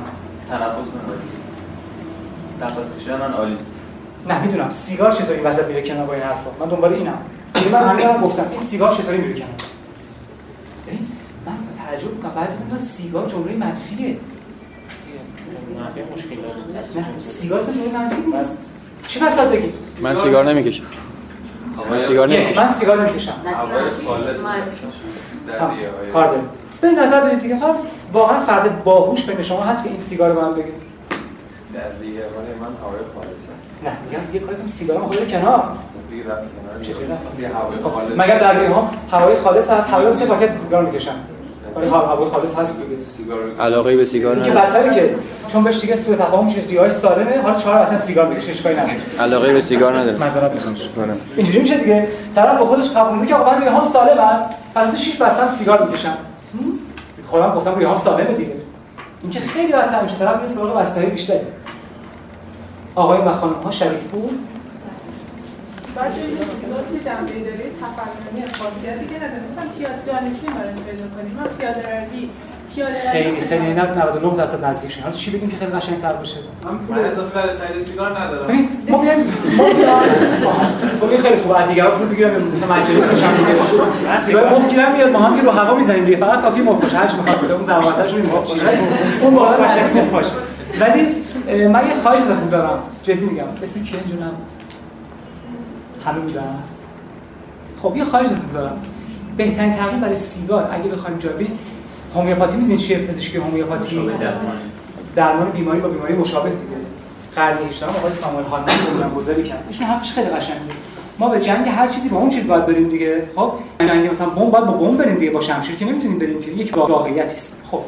[0.50, 1.38] تنفس من عالیست
[2.62, 3.72] نفس کشیدن من عالیست
[4.30, 4.70] نه می‌دونم.
[4.70, 7.18] سیگار چطوری وسط میره کنار با این حرفا؟ من دنبال اینم.
[7.54, 9.50] دیگه من همین هم گفتم این سیگار چطوری میره کنار؟
[10.88, 11.08] ببین
[11.46, 11.54] من
[11.86, 12.32] تعجب می‌کنم.
[12.36, 14.18] بعضی میگن سیگار جمله منفیه.
[15.80, 17.08] منفی مشکل داره.
[17.08, 18.66] نه سیگار اصلا جمله منفی نیست.
[19.08, 20.84] چی پس باید بگید من سیگار نمی‌کشم.
[22.00, 22.62] سیگار یک نمی‌کشم.
[22.62, 23.34] من سیگار نمی‌کشم.
[23.46, 24.44] هوای خالص
[25.48, 26.50] در ریه های کار داریم.
[26.82, 27.60] به نظر بدید دیگه.
[27.60, 27.76] ها
[28.14, 30.64] واقعا فرد باهوش بین شما هست که این سیگار رو من بگه.
[31.74, 33.70] در ریه های من هوای خالص هست.
[33.84, 35.64] نه میگم یه کاری کنم سیگار رو خود کنار.
[36.10, 36.82] دیگه رفت کنار.
[36.82, 38.14] چطوری رفت؟ یه هوای خب، خالص.
[38.14, 41.16] مگر در ریه ها هوای خالص هست؟ هوای سه پاکت سیگار می‌کشن.
[41.76, 43.02] ولی ها- هوای خالص هست دیگه.
[43.02, 44.68] سیگار علاقه به سیگار که ندارم.
[44.68, 45.16] بدتره که
[45.48, 48.98] چون بهش دیگه سوء تفاهم میشه ریه‌هاش سالمه حالا چهار اصلا سیگار می‌کشه اشکالی نداره
[49.20, 50.18] علاقه به سیگار ندارم.
[50.18, 50.76] معذرت می‌خوام.
[50.96, 52.08] کنم اینجوری میشه دیگه.
[52.36, 54.50] طرف با خودش قبول می‌کنه که آقا من ریه‌هام سالم است.
[54.76, 56.18] پس شیش بستم سیگار می‌کشم.
[57.28, 58.52] خودم گفتم ریه‌هام سالمه دیگه.
[59.22, 60.16] این که خیلی بدتر میشه.
[60.16, 61.40] طرف میره سراغ وسایل بیشتری.
[62.96, 64.30] آقای و خانم ها شریف پور
[66.10, 66.26] چه
[67.48, 69.44] داره تفننی خاصیتی که نداره.
[69.52, 71.34] مثلا پیاده جانشین برای پیدا کنیم.
[71.38, 72.30] من پیاده روی
[72.76, 73.74] پیاده روی خیلی خیلی.
[73.74, 77.58] 99 درصد نزدیک شدن حالا چی بگیم که خیلی قشنگ‌تر باشه؟ من پول اضافه برای
[77.58, 78.48] خرید سیگار ندارم.
[78.48, 79.20] ببین ما بیایم
[81.02, 81.68] ما خیلی خوبه.
[81.68, 85.52] دیگه پول بگیرم مثلا مجانی باشم دیگه سیگار مفت گیرم میاد ما هم که رو
[85.52, 86.18] هوا می‌زنیم دیگه.
[86.18, 86.98] فقط کافی مفت باشه.
[86.98, 88.62] هر چی می‌خواد بده اون زمان واسش رو مفت باشه.
[89.22, 90.32] اون بالا مفت باشه.
[90.80, 91.02] ولی
[91.68, 92.80] من یه خواهش ازتون دارم.
[93.04, 93.44] جدی میگم.
[93.64, 94.48] اسم کی اینجا نبود
[96.06, 96.64] همه بودن.
[97.82, 98.82] خب یه خواهش ازتون دارم.
[99.38, 100.70] بهترین تغییر برای سیگار.
[100.72, 101.60] اگه بخوایم جا بریم
[102.16, 104.10] هومیوپاتی می‌دونید چیه؟ پزشکی هومیوپاتی.
[105.16, 105.52] درمان.
[105.52, 106.62] بیماری با بیماری مشابه دیگه.
[107.36, 109.64] قرن 18 آقای ساموئل هالمن بنیانگذاری کرد.
[109.68, 110.60] ایشون حرفش خیلی قشنگه.
[111.20, 113.24] ما به جنگ هر چیزی با اون چیز باید بریم دیگه.
[113.36, 116.52] خب؟ جنگ مثلا بمب باید با بمب بریم دیگه با شمشیر که نمی‌تونیم بریم که.
[116.52, 117.64] یک واقعیتی است.
[117.72, 117.82] خب.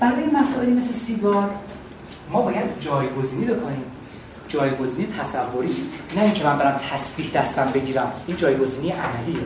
[0.00, 1.50] برای مسائلی مثل سیگار؟
[2.32, 3.82] ما باید جایگزینی بکنیم.
[4.50, 5.76] جایگزینی تصوری
[6.16, 9.42] نه اینکه من برم تسبیح دستم بگیرم این جایگزینی عملیه.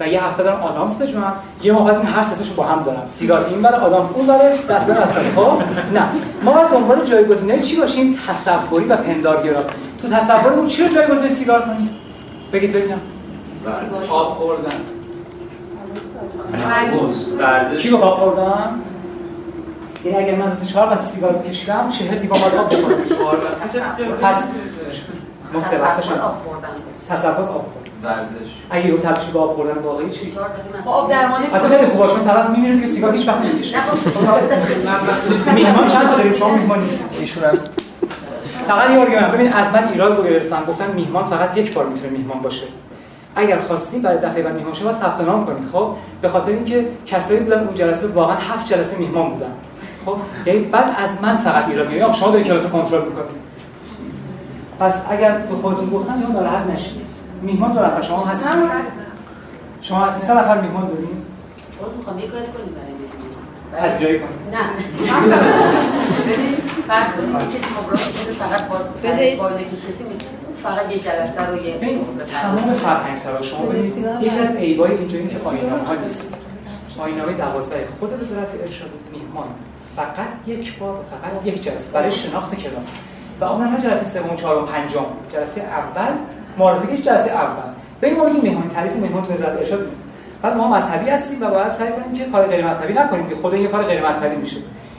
[0.00, 1.32] و یه هفته دارم آدامس بجوام
[1.62, 3.06] یه ماه بعد این هر سه با هم دارم.
[3.06, 5.62] سیگار این برای آدامس اون برای دست دستم خب؟
[5.94, 6.08] نه.
[6.42, 9.62] ما باید دنبال جایگزینی چی باشیم؟ تصوری و پندارگرا.
[10.02, 11.90] تو تصورمون چی رو جایگزین سیگار کنیم
[12.52, 13.00] بگید ببینم.
[14.10, 14.72] آب خوردن.
[17.78, 18.80] کی رو آب خوردم
[20.04, 23.38] یعنی اگر من روزی چهار بسته سیگار بکشیدم چهل دیوان باید آب بخورم.
[24.22, 24.44] پس
[25.54, 26.68] بسته‌ش هم- آب خوردن
[27.08, 28.50] تصور آب خورد ورزش.
[28.70, 30.30] اگه یه تبدیل به آب خوردن واقعی چی؟
[30.84, 33.76] خب آب درمانش حتی خیلی خوبه چون طرف می‌بینه که سیگار هیچ وقت نمی‌کشه.
[33.76, 36.88] نه خب چهار دقیقه میهمان چند تا داریم؟ شما میهمانی
[37.20, 37.58] ایشون هم
[38.68, 42.10] فقط یه من ببین از من ایراد رو گرفتن گفتن میهمان فقط یک بار می‌تونه
[42.10, 42.66] میهمان باشه.
[43.36, 45.64] اگر خواستین برای دفعه بعد میهمان شما ثبت نام کنید.
[45.72, 45.88] خب
[46.22, 49.50] به خاطر اینکه کسایی بودن اون جلسه واقعا هفت جلسه میهمان بودن.
[50.06, 50.16] خب؟
[50.46, 53.44] یعنی بعد از من فقط ایراد میاد شما دارید کلاس کنترل می‌کنید.
[54.80, 57.06] پس اگر به خودتون گفتن یا ناراحت نشید.
[57.42, 58.00] میهمان دو نفر.
[58.00, 58.52] شما هستید
[59.80, 61.08] شما از سه نفر میهمان دارین
[61.82, 62.18] باز می‌خوام.
[62.18, 64.64] یه کاری کنیم برای مهمون پذیرایی کنید نه.
[66.32, 66.56] ببین
[66.88, 68.76] فرض کنید یه کسی مبرا شده فقط با
[70.90, 71.78] یه جلسه رو یه
[72.26, 76.42] تمام فرهنگ سرا شما ببینید یکی از عیبای اینجا اینه که آیین‌نامه ها نیست.
[76.98, 79.46] آیین‌نامه 12 خود وزارت ارشاد میهمان.
[79.96, 82.92] فقط یک بار فقط یک جلسه برای شناخت کلاس.
[83.40, 86.12] و اون هم جلسه سوم چهارم پنجم جلسه اول
[86.58, 87.72] معرفی جلسه اول.
[88.02, 89.80] ببین ما میگیم مهمان تعریف مهمان تو وزارت ارشاد.
[90.42, 93.54] بعد ما مذهبی هستیم و باید سعی کنیم که کار غیر مذهبی نکنیم که خود
[93.54, 94.56] این کار غیر مذهبی میشه.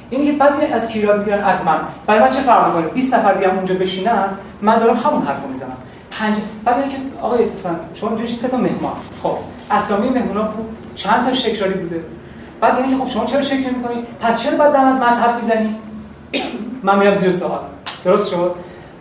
[0.10, 1.78] اینی که بعد از کیراد می‌گیرن از من.
[2.08, 4.30] برای من چه فرق می‌کنه؟ 20 نفر دیگه اونجا بشینن
[4.62, 5.78] من دارم همون حرفو می‌زنم.
[6.12, 6.36] پنج
[6.66, 8.94] بعد میگه که آقای مثلا شما اینجا سه تا مهمان؟
[9.24, 9.38] خب.
[9.72, 10.78] اسامی مهمونا بود.
[10.96, 12.02] چند تا شکراری بوده؟
[12.61, 15.76] بعد میگه که خب شما چرا شکر می‌کنی؟ پس چرا بعد دم از مذهب می‌زنی؟
[16.84, 17.60] من میرم زیر سوال.
[18.06, 18.56] درست شد؟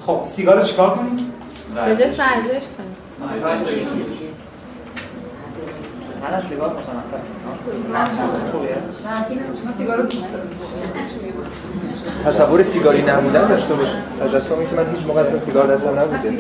[0.06, 1.32] خب سیگار رو چیکار کنیم.
[1.74, 2.94] جای فرزش کنیم
[6.22, 6.76] من از سیگار
[8.52, 8.76] خوبیه
[12.24, 16.30] تصور سیگاری نبودن داشته باشه تجسمی که من هیچ موقع اصلا سیگار دستم نبوده.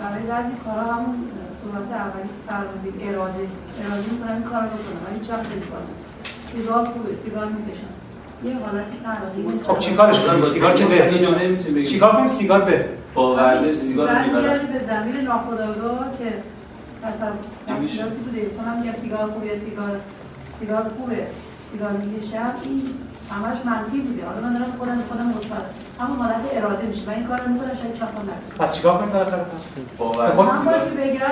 [0.00, 1.14] برای بعضی کارا همون
[1.72, 3.44] صورت اولی فرمودید اراده.
[3.82, 5.88] اراده می‌کنم این کار رو بکنم ولی هیچ وقت نمی‌کنم
[6.52, 7.92] سیگار خوبه سیگار می‌کشم.
[8.44, 11.84] یه حالتی تغییر خب چیکارش کنیم؟ سیگار که بره.
[11.84, 12.88] چیکار کنیم؟ سیگار بره.
[13.14, 14.66] با ورزش سیگار رو می‌برم.
[14.72, 16.30] به زمین ناخودآگاه که
[17.02, 17.32] تصور-
[17.66, 18.50] تصوراتی بوده.
[18.52, 20.00] مثلا میگم سیگار خوبه سیگار
[20.58, 21.26] سیگار خوبه.
[21.72, 22.54] سیگار می‌کشم.
[22.64, 22.82] این
[23.30, 24.26] همش منفی بوده.
[24.26, 25.64] حالا من دارم خودم خودم مثبت
[26.02, 27.02] همون حالت اراده میشه.
[27.06, 30.38] و این کار رو می‌کنم شاید چاپ نکنم پس چیکار کنیم بالاخره پس؟ با ورزش
[30.38, 31.28] من سیگار باید که بگم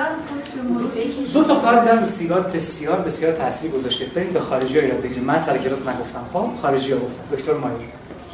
[1.25, 4.05] به دو تا کار در رو سیگار بسیار بسیار تاثیر گذاشته.
[4.05, 5.25] بریم به خارجی ها ایراد بگیریم.
[5.25, 6.25] من سر کلاس نگفتم.
[6.33, 7.77] خب خارجی ها گفتم دکتر مایر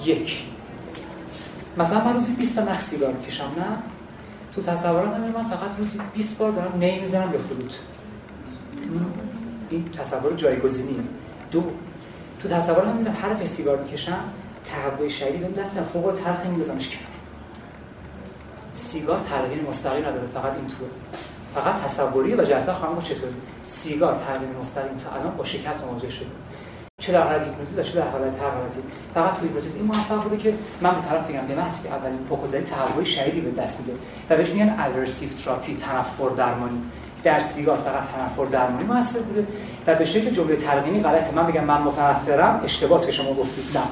[0.05, 0.43] یک.
[1.77, 3.67] مثلا من روزی 20 تا نخ سیگار می‌کشم نه؟
[4.55, 7.81] تو تصوراتم من فقط روزی 20 بار دارم نی می‌زنم یا فروت
[9.71, 11.01] این تصور جایگزینیه.
[11.51, 11.65] دو.
[12.43, 14.19] تو تصوراتم می‌بینم هر دفعه سیگار می‌کشم
[14.67, 17.07] تهوع شدید بهم دست فوق تلخ میذارمش کنار.
[18.71, 20.89] سیگار تغییر مستقیم نداره فقط این توه.
[21.55, 23.35] فقط تصوریه و جذبه خواهم چطوری.
[23.65, 26.27] سیگار تغییر مستقیم تا الان با شکست مواجه شده.
[27.01, 28.79] چه در حالت هیپنوتیزم و چه در حالت هر حالتی.
[29.15, 32.19] فقط تو هیپنوتیزم این موفق بوده که من به طرف بگم به محضی که اولین
[32.19, 33.93] پوکوزای تهوع شدیدی به دست میده
[34.31, 36.83] و بهش میگن اورسیو تراپی تنفر درمانی.
[37.23, 39.47] در سیگار فقط تنفر درمانی موثر بوده
[39.87, 41.35] و به شکل جمله تلقینی غلطه.
[41.35, 43.83] من بگم من متنفرم اشتباهه که شما گفتید نه.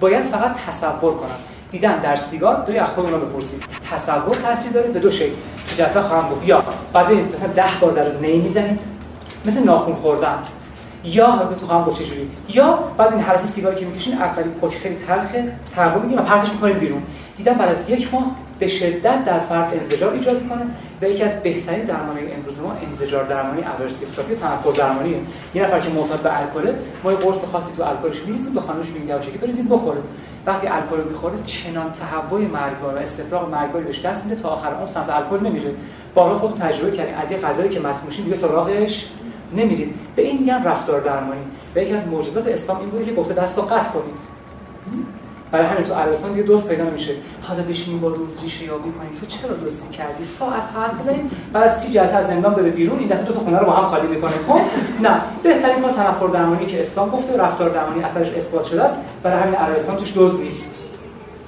[0.00, 1.38] باید فقط تصور کنم.
[1.70, 5.32] دیدن در سیگار بری از خودمون بپرسید تصور تاثیر داره به دو شکل.
[5.78, 8.80] جذبه خواهم گفت یا بعد ببینید مثلا 10 بار در روز نی می‌زنید
[9.44, 10.38] مثل ناخون خوردن.
[11.04, 14.78] یا به تو خواهم گفت چجوری یا بعد این حرف سیگاری که می‌کشین اولین پک
[14.78, 17.02] خیلی تلخه تهوع میدین و پرتش می‌کنین بیرون.
[17.36, 18.26] دیدن بعد از یک ماه
[18.58, 20.66] به شدت در فرد انزجار ایجاد می‌کنه.
[21.02, 25.16] و یکی از بهترین درمانی امروز ما انزجار درمانی اورسیو تراپی تنفر درمانیه
[25.54, 26.74] یه نفر که معتاد به الکل
[27.04, 30.00] ما یه قرص خاصی تو الکلش میریزیم به خانمش میگیم که بریزید بخوره
[30.46, 34.86] وقتی الکل می‌خوره چنان تهوع مرگبار و استفراغ مرگباری بهش دست میده تا آخر عمر
[34.86, 35.74] سمت الکل نمیره.
[36.14, 39.06] بارها خود تجربه کردیم از یه غذایی که مصموم میشین دیگه سراغش
[39.56, 39.94] نمیرید.
[40.16, 41.40] به این میگن رفتار درمانی.
[41.76, 44.18] و یکی از معجزات اسلام این بوده که گفته دست قطع کنید.
[45.52, 47.12] برای همین تو عربستان دیگه دوست پیدا نمیشه.
[47.42, 49.20] حالا بشینیم با دوست ریشه یابی کنیم.
[49.20, 52.98] تو چرا دوستی کردی؟ ساعت حرف بزنیم بعد از سی جلسه از زندان بره بیرون
[52.98, 54.30] این دفعه دو تا خونه رو با هم خالی می‌کنه.
[54.30, 54.60] خب؟
[55.02, 55.20] نه.
[55.42, 58.96] بهترین کار تنفر درمانی که اسلام گفته و رفتار درمانی اثرش اثبات شده است.
[59.22, 60.78] برای همین عربستان توش دوز نیست.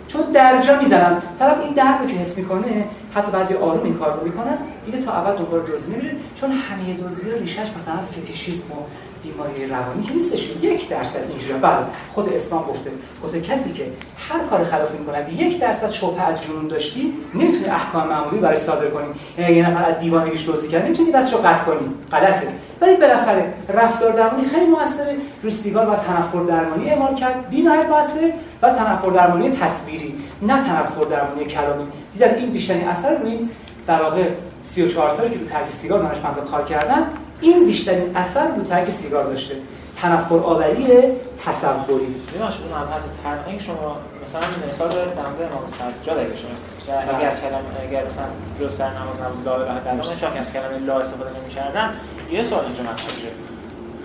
[0.09, 1.23] چون درجا می‌زنن.
[1.39, 2.85] طرف این درد رو که حس می‌کنه
[3.15, 6.15] حتی بعضی آروم این کار رو می‌کنن دیگه تا اول دوباره دوزی نمیره.
[6.41, 8.77] چون همه دوزی ها ریشش مثلا فتیشیسم و
[9.23, 11.77] بیماری روانی که نیستش یک درصد اینجوری بله
[12.13, 12.91] خود اسلام گفته
[13.25, 13.87] گفته کسی که
[14.29, 18.91] هر کار خلافی می‌کنه یک درصد شبهه از جنون داشتی نمی‌تونی احکام معمولی برای صادر
[18.91, 19.07] کنی.
[19.39, 21.95] یعنی یه نفر از دیوانگیش دوزی کرد نمی‌تونی دستشو قطع کنی.
[22.13, 22.49] غلطه.
[22.81, 25.17] ولی بالاخره رفتار درمانی خیلی موثره.
[25.43, 27.49] رو سیگار و تنفر درمانی اعمال کرد.
[27.51, 31.85] بی نهایت موثره و تنفر درمانی تصویری نه تنفر درمانی کلامی.
[32.13, 33.39] دیدن این بیشترین اثر روی
[33.87, 34.25] در واقع
[34.63, 37.07] 34 سالی که رو ترک سیگار دانشمندا کار کردن
[37.43, 39.55] این بیشترین اثر رو ترک سیگار داشته.
[39.97, 40.87] تنفر آوری
[41.47, 42.07] تصوری.
[42.35, 44.41] ببین شما مبحث تلقین شما مثلا
[44.71, 48.25] مثال در مورد امام سجاد اگه شما اگر کلمه اگر مثلا
[48.61, 51.95] جز سر نماز نبود لا اله الا الله از کلمه لا استفاده نمی‌کردن.
[52.33, 53.29] یه سوال اینجا مطرح میشه.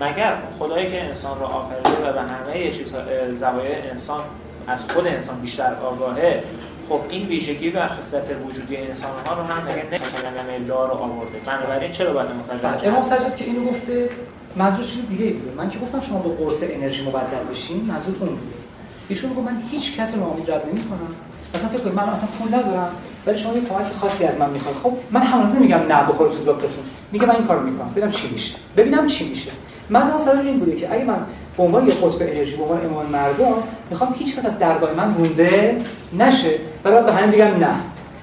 [0.00, 3.00] مگر خدایی که انسان رو آفریده و به همه چیزها
[3.34, 4.20] زوایای انسان
[4.66, 6.44] از خود انسان بیشتر آگاهه
[6.88, 11.38] خب این ویژگی و خصلت وجودی انسان ها رو هم نه کلمه لا رو آورده.
[11.46, 14.10] بنابراین چرا باید امام سجاد امام سجاد که اینو گفته
[14.56, 15.56] منظور چیز دیگه بوده.
[15.56, 18.56] من که گفتم شما با قرص انرژی مبدل بشین منظور اون بوده.
[19.08, 21.08] ایشون گفت من هیچ کسی ناامید رد نمی‌کنم.
[21.54, 22.90] مثلا فکر کنید من اصلا پول ندارم
[23.26, 24.76] ولی شما یه کمک خاصی از من می‌خواید.
[24.76, 26.84] خب من هنوز نمیگم نه بخور تو ذاتتون.
[27.12, 27.90] میگه من این کارو می‌کنم.
[27.90, 28.54] ببینم چی میشه.
[28.76, 29.50] ببینم چی میشه.
[29.90, 31.18] مثلا مثلا این بوده که اگه من
[31.58, 33.54] به عنوان یه قطب انرژی به عنوان امام مردم
[33.90, 35.76] می‌خوام هیچ کس از درگاه من مونده
[36.18, 36.50] نشه.
[36.82, 37.74] برای به همین بگم نه.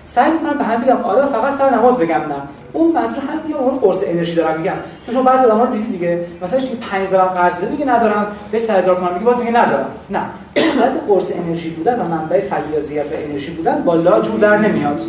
[0.03, 2.36] سعی می‌کنم به هم بگم آره فقط سر نماز بگم نه.
[2.74, 4.74] اون مسئله هم میگم اون قرص انرژی دارم میگم.
[5.06, 6.26] چون شما بعضی آدم‌ها رو دیدید دیگه.
[6.41, 8.28] مثلا اینکه 5000 قرض بده میگه ندارم.
[8.52, 9.86] به 3000 تومان میگه باز میگه ندارم.
[10.10, 10.22] نه.
[10.57, 14.57] اون حالت قرص انرژی بودن و منبع فیاضیت و انرژی بودن با لا جور در
[14.57, 15.02] نمیاد.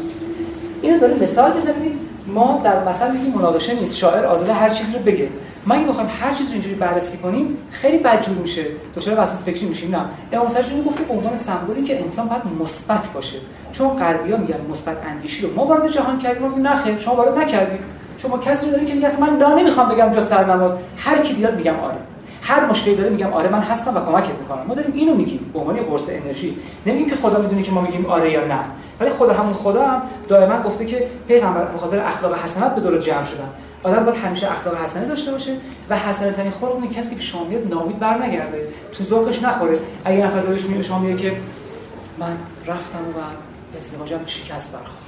[0.82, 2.05] اینو داره مثال بزنید
[2.36, 5.28] ما در مثلا میگیم مناقشه نیست شاعر آزاده هر چیز رو بگه.
[5.66, 8.64] ما اگه بخوایم هر چیز رو اینجوری بررسی کنیم خیلی بدجور میشه.
[8.96, 9.96] دچار وسواس فکری میشیم.
[9.96, 10.04] نه.
[10.32, 13.38] امام سجادی گفته به عنوان سمبولی که انسان باید مثبت باشه.
[13.72, 15.54] چون غربی‌ها میگن مثبت اندیشی رو.
[15.54, 17.80] ما وارد جهان کردیم ما نه خیر شما وارد نکردید
[18.18, 21.34] شما کسی رو دارید که میگه من لا نمی‌خوام بگم جا سر نماز هر کی
[21.34, 21.96] بیاد میگم آره.
[22.42, 24.64] هر مشکلی داره میگم آره من هستم و کمکت می‌کنم.
[24.68, 25.50] ما داریم اینو میگیم.
[25.52, 26.56] به عنوان قرص انرژی.
[26.86, 28.58] نمیگیم که خدا می‌دونه که ما میگیم آره یا نه.
[29.00, 32.98] ولی خدا همون خدا هم دائما گفته که پیغمبر به خاطر اخلاق حسنات به دور
[32.98, 33.48] جمع شدن.
[33.82, 35.56] آدم باید همیشه اخلاق حسنه داشته باشه
[35.90, 38.68] و حسنه ترین خلق اون کسی که شما میاد نامید برنگرده.
[38.92, 39.78] تو ذوقش نخوره.
[40.04, 41.36] اگه نفر دارش میگه شما میگه که
[42.18, 42.36] من
[42.66, 45.02] رفتم و ازدواجم شکست برخورد.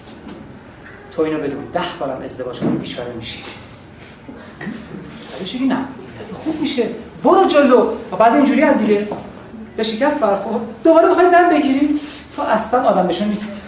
[1.12, 3.38] تو اینو بدون ده بارم ازدواج کنی بیچاره میشی.
[5.40, 5.78] ولی نه؟
[6.32, 6.88] خوب میشه.
[7.24, 7.92] برو جلو.
[8.12, 9.08] و بعضی اینجوری هم دیگه.
[9.76, 10.60] به شکست برخورد.
[10.84, 12.00] دوباره بخوای زن بگیری.
[12.38, 13.60] تو اصلا آدم نشون نیستی.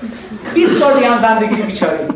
[0.55, 2.09] 20 بار دیگه هم زن بگیری بیچاره.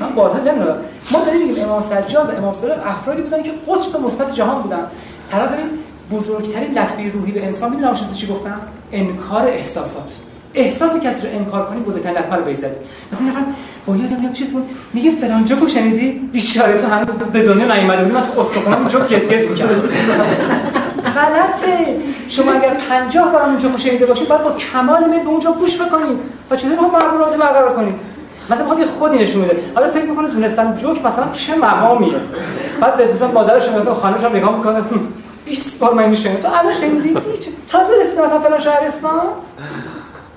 [0.00, 0.76] من بارها نمی‌دونم.
[1.10, 4.86] ما داریم میگیم امام سجاد و امام صادق افرادی بودن که قطب مثبت جهان بودن.
[5.30, 5.66] طرف داریم
[6.12, 8.60] بزرگترین لطمه روحی به انسان می‌دونم چی گفتم
[8.92, 10.14] انکار احساسات.
[10.54, 12.76] احساس کسی رو انکار کنی بزرگترین لطمه رو بزنید
[13.12, 13.40] مثلا نفر
[13.86, 14.62] باید میاد پیشتون
[14.92, 18.14] میگه فلان جوکو شنیدی؟ بیچاره تو هنوز به دنیا نیومده بودی.
[18.14, 19.82] من تو استخونم جوک کس کس می‌کردم.
[21.04, 22.00] غلطه.
[22.28, 25.80] شما اگر 50 بار اونجا جوکو شنیده باشید باید با کمال میل به اونجا گوش
[25.80, 26.18] بکنید
[26.50, 27.94] و چطوری با مردم رو برقرار کنید
[28.50, 32.14] مثلا می‌خواد خودی نشون میده حالا فکر می‌کنه دونستن جوک مثلا چه مقامیه.
[32.80, 34.82] بعد به مثلا مادرش مثلا خانمش هم نگاه می‌کنه.
[35.44, 37.16] 20 بار من میشه تو الان شنیدی؟
[37.68, 39.26] تازه رسیده مثلا فلان شهرستان؟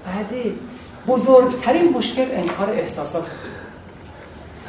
[0.05, 0.55] بعدی
[1.07, 3.27] بزرگترین مشکل انکار احساسات.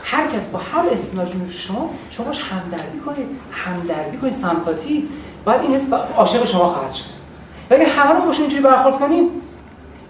[0.04, 3.26] هر کس با هر استناجی شما شماش همدردی کنید.
[3.52, 5.08] همدردی کنید سمپاتی.
[5.44, 5.86] بعد این حس
[6.16, 7.04] عاشق شما خواهد شد.
[7.70, 9.28] و اگر همه رو باشه اینجوری برخورد کنیم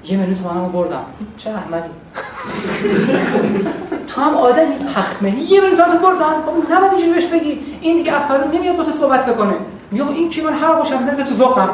[0.05, 0.42] یه منو تو
[0.72, 1.05] بردم.
[1.36, 1.88] چه احمدی.
[4.09, 6.42] تو هم آدمی پخمنی یه منو تو بردم.
[6.46, 7.59] خب نباید اینجوری بهش بگی.
[7.80, 9.55] این دیگه افراد نمیاد با تو صحبت بکنه.
[9.90, 11.70] میگه این کی من هر باشم زنده تو ذوقم.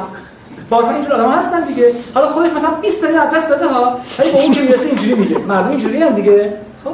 [0.71, 1.95] بارها اینجور آدم هستن دیگه.
[2.15, 3.99] حالا خودش مثلا 20 میلیون از دست داده ها.
[4.19, 5.39] ولی با اون که می‌رسه اینجوری میگه.
[5.39, 6.53] مردم اینجوری هم دیگه.
[6.85, 6.91] خب؟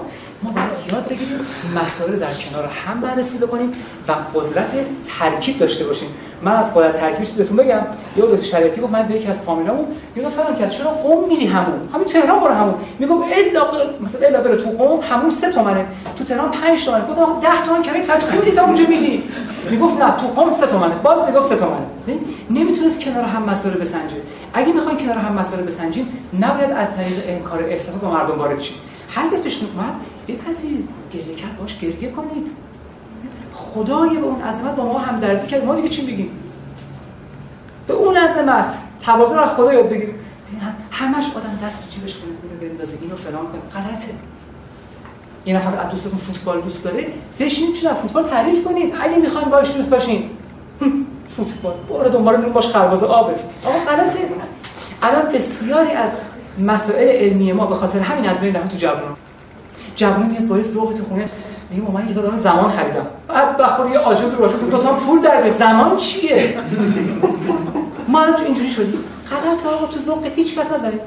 [1.01, 1.39] یاد بگیریم
[1.85, 3.73] مسائل در کنار هم بررسی بکنیم
[4.09, 4.71] و قدرت
[5.19, 6.09] ترکیب داشته باشیم.
[6.43, 7.81] من از قدرت ترکیب چیزی بهتون بگم
[8.17, 9.87] یه دو شریعتی گفت من به یکی از فامیلامون
[10.17, 12.75] یه فهمیدم که چرا قم میری همون؟ همین تهران برو همون.
[12.99, 13.63] میگم الا
[14.01, 15.87] مثلا الا بره تو قم همون سه تومنه.
[16.17, 17.07] تو تهران 5 تومنه.
[17.07, 19.23] گفتم آقا 10 تومن کرای تاکسی میدی تا اونجا میری.
[19.71, 20.95] می‌گفت نه تو قم سه تومنه.
[21.03, 21.87] باز می‌گفت سه تومنه.
[22.51, 24.17] نمی‌تونست کنار هم مسائل بسنجه.
[24.55, 26.07] اگه می‌خواین کنار هم مسائل بسنجین
[26.41, 28.90] نباید از طریق انکار احساسات با مردم وارد شید.
[29.11, 29.97] هر کس پیش اومد
[30.29, 32.51] بپذیرید گریه کرد باش گریه کنید.
[33.53, 35.65] خدای به اون عظمت با ما هم دردی کرد.
[35.65, 36.31] ما دیگه چی بگیم
[37.87, 38.79] به اون عظمت.
[39.05, 40.15] تواضع رو از خدا یاد بگیریم.
[40.91, 43.61] همش آدم دست جیبش کنه بندازه اینو فلان کنه.
[43.61, 44.09] غلطه.
[45.47, 47.07] یه نفر از دوستتون فوتبال دوست داره
[47.41, 48.95] بشینید چون فوتبال تعریف کنید.
[49.01, 50.31] اگه می‌خواین باش دوست باشین.
[51.29, 51.75] فوتبال.
[51.89, 53.35] برو دنبال نون باش خرباز آبه
[53.65, 54.19] آقا غلطه.
[55.03, 56.17] الان بسیاری از
[56.59, 59.17] مسائل علمی ما به خاطر همین از بین رفت تو جوان.
[59.97, 61.29] جوان میاد با ذوق تو خونه.
[61.71, 63.07] میگه من یه زمان خریدم.
[63.29, 66.55] بعد بخور یه آجاز رو دو تا پول در به زمان چیه؟
[68.09, 68.99] ما اینجوری شدیم.
[69.31, 71.01] غلط آقا تو ذوق هیچ کس نزنید.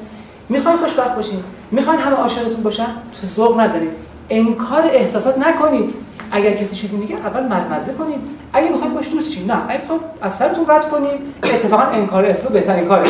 [0.48, 1.40] می‌خواین خوشبخت باشین.
[1.70, 2.86] می‌خواین همه عاشقتون باشن
[3.20, 3.90] تو ذوق نزنید.
[4.30, 5.94] انکار احساسات نکنید.
[6.30, 8.18] اگر کسی چیزی میگه اول مزمزه کنید.
[8.52, 9.50] اگه می‌خواین باش دوست شین.
[9.50, 13.08] نه اگه می‌خواین از سرتون رد کنید اتفاقا انکار احساس بهترین کاره.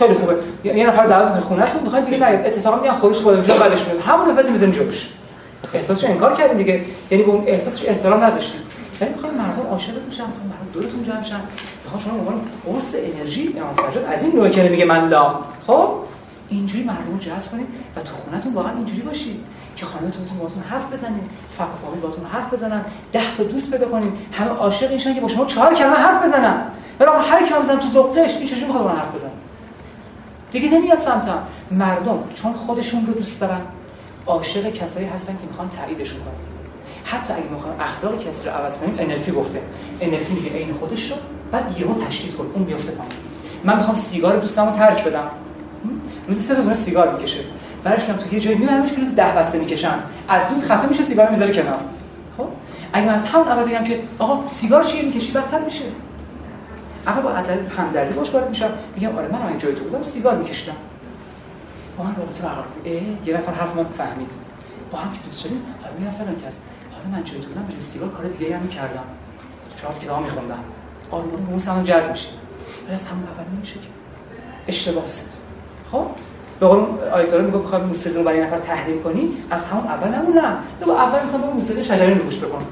[0.00, 0.36] خیلی خوبه.
[0.64, 2.46] یعنی یه نفر دعوت می‌کنه خونه‌تون می‌خواین دیگه نیاد.
[2.46, 4.00] اتفاقا میان خروش با اونجا بعدش میاد.
[4.00, 5.08] همون نفسی می‌زنین جلوش
[5.74, 6.84] احساسش انکار کردین دیگه.
[7.10, 8.60] یعنی به اون احساسش احترام نذاشتین
[9.00, 11.40] یعنی می‌خواین مردم عاشق بشن می‌خواین مردم دورتون جمع شن.
[11.84, 15.34] می‌خوان شما عنوان قرص انرژی امام سجاد از این نوع میگه من لا.
[15.66, 15.90] خب؟
[16.48, 17.66] اینجوری مردم رو جذب کنید
[17.96, 19.40] و تو خونتون واقعا اینجوری باشید
[19.76, 21.22] که خانمتون باهاتون حرف بزنید
[21.56, 25.20] فک و فامیل باهاتون حرف بزنن ده تا دوست پیدا کنید همه عاشق اینشن که
[25.20, 26.62] با شما چهار کلمه حرف بزنن.
[27.00, 29.30] ولی هر کی هم تو ذوقش این چجوری می‌خواد با حرف بزنه؟
[30.50, 31.38] دیگه نمیاد سمتم
[31.70, 33.60] مردم چون خودشون رو دوست دارن
[34.26, 36.34] عاشق کسایی هستن که می‌خوان تاییدشون کنن.
[37.04, 39.60] حتی اگه می‌خوان اخلاق کسی رو عوض کنیم انرژی گفته.
[40.00, 41.16] انرژی میگه عین خودش رو
[41.52, 43.12] بعد یهو تشدید کن اون میفته پایین.
[43.64, 45.30] من می‌خوام سیگار دوستم رو ترک بدم.
[46.28, 47.38] روزی سه تا سیگار می‌کشه.
[47.84, 49.98] برش تو یه جایی میبرمش که روز ده بسته می‌کشم
[50.28, 51.80] از دود خفه میشه سیگار می‌ذاره کنار.
[52.36, 52.46] خب؟
[52.92, 55.84] اگه من از همون اول بگم که آقا سیگار چیه؟ می‌کشی بدتر میشه.
[57.06, 60.76] اول با عدل همدردی باش وارد میشم میگم آره من جای تو بودم سیگار میکشیدم.
[61.98, 62.66] با من رابطه برقرار
[63.26, 64.32] یه نفر حرف من فهمید.
[64.90, 66.60] با هم که دوست شدیم حالا میگم فلان کس.
[66.92, 69.04] حالا من جای تو بودم به سیگار کار دیگه هم می‌کردم.
[69.64, 70.58] از چهار کتاب میخوندم.
[71.10, 72.28] آروم اون سمون جذب میشه
[72.84, 73.88] ولی از همون اول نمیشه که
[74.68, 75.36] اشتباست.
[75.92, 76.06] خب؟
[76.60, 80.08] به قول آیت الله میگه بخوای موسیقی رو برای نفر تحریم کنی از همون اول
[80.08, 80.56] نمون نه.
[80.80, 82.66] تو اول مثلا برو موسیقی شجری رو گوش بکن.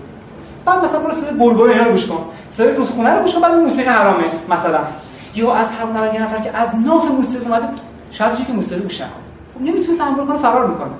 [0.64, 2.24] بعد مثلا برو صدای بلبل اینا رو گوش کن.
[2.48, 4.80] صدای رودخونه رو گوش کن بعد موسیقی حرامه مثلا.
[5.34, 7.66] یا از همون اول یه نفر که از ناف موسیقی اومده
[8.10, 9.12] شاید که موسیقی گوش نکنه.
[9.54, 10.90] خب نمی‌تونه تحمل کنه فرار می‌کنه.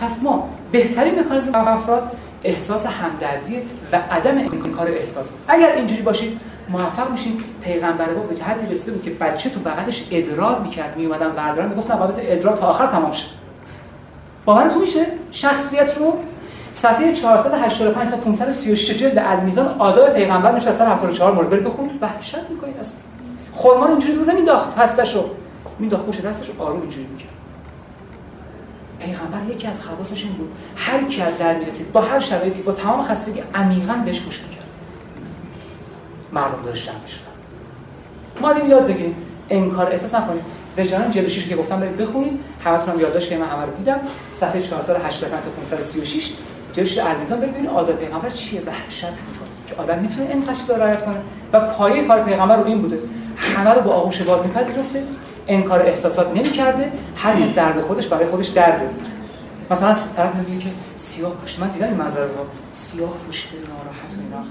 [0.00, 2.12] پس ما بهترین مکانیزم افراد
[2.44, 3.56] احساس همدردی
[3.92, 5.32] و عدم انکار احساس.
[5.48, 10.04] اگر اینجوری باشید موفق میشین پیغمبر ما به حدی رسیده بود که بچه تو بغلش
[10.10, 13.26] ادرار می‌کرد میومدن بردارن می‌گفتن بابا ادرار تا آخر تمام شه.
[14.44, 16.14] باورتون میشه؟ شخصیت رو
[16.72, 21.50] صفحه 485 تا 536 جلد المیزان آداب پیغمبر از 74 مورد.
[21.50, 22.02] برید بخونید.
[22.02, 23.00] وحشت می‌کنید اصلا.
[23.54, 25.24] خرما رو اینجوری رو نمینداخت هستشو
[25.78, 27.28] مینداخت پشت دستش آروم اینجوری می‌کرد.
[29.00, 30.52] پیغمبر یکی از خواصش این بود.
[30.76, 34.64] هر کی در می‌رسید با هر شرایطی با تمام خستگی عمیقا بهش گوش می‌کرد.
[36.32, 37.32] مردم داشت جمع شدن
[38.40, 39.14] ما دیم یاد بگیریم.
[39.50, 40.44] انکار احساس نکنیم
[40.78, 42.40] وجدان 46 که گفتم برید بخونید.
[42.64, 44.00] همتون هم یادداشت که من همه رو دیدم.
[44.32, 46.32] صفحه 485 تا 536
[46.72, 49.48] جلوش المیزان ببینید آداب پیغمبر چیه وحشت می‌کنه.
[49.66, 51.20] که آدم می‌تونه اینقدر چیزا رعایت کنه.
[51.52, 52.98] و پایه کار پیغمبر رو این بوده.
[53.36, 55.02] همه رو با آغوش باز میپذیرفته.
[55.48, 56.92] انکار احساسات نمی‌کرده.
[57.16, 58.90] هر کس درد خودش برای خودش درده.
[59.70, 61.60] مثلا طرف میگه که سیاه پوشیده.
[61.60, 62.30] من دیدم این منظره رو.
[62.70, 64.44] سیاه پوشیده ناراحت و اینا.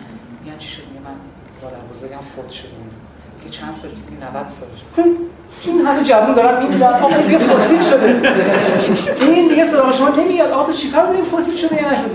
[0.43, 1.11] میگن چی شد؟ من
[1.63, 2.69] مادر بزرگم فوت شده.
[3.43, 4.01] که چند سال پیش
[4.35, 5.07] 90 سالش
[5.65, 6.93] این همه جوون دارن میمیرن.
[6.93, 8.21] آقا دیگه فسیل شده.
[9.21, 10.51] این دیگه سراغ شما نمیاد.
[10.51, 12.09] آقا تو چیکار داری فسیل شده یا نشده؟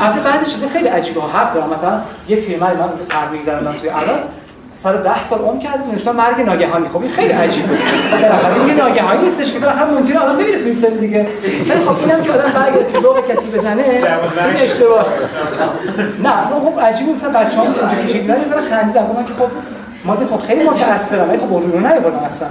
[0.00, 1.20] البته بعضی چیزا خیلی عجیبه.
[1.20, 1.70] حق دارم.
[1.70, 4.18] مثلا یک پیرمرد من اونجا تحقیق می‌ذارم توی الان.
[4.74, 6.88] سال ده سال عمر کرده نوشته مرگ ناگهانی.
[6.88, 7.68] خب این خیلی عجیبه.
[8.12, 11.28] بالاخره این ناگهانی نیستش که بالاخره ممکنه آدم بمیره تو این سن دیگه.
[11.68, 14.04] ولی خب اینم که آدم برگرده تو ذوق کسی بزنه این
[14.56, 15.06] اشتباهه.
[16.22, 17.12] نه اصلا خب عجیبه.
[17.12, 19.06] مثلا بچه‌ها اونجا کشیدن یه ذره خندیدن.
[19.06, 19.48] گفتن که خب
[20.04, 22.48] ما خب خیلی متأثرم ولی خب رو نیوردم اصلا.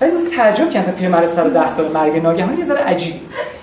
[0.00, 3.14] ولی مثلا تعجب کردم مثلا پیرمرد سال 10 سال مرگ ناگهانی یه ذره عجیب.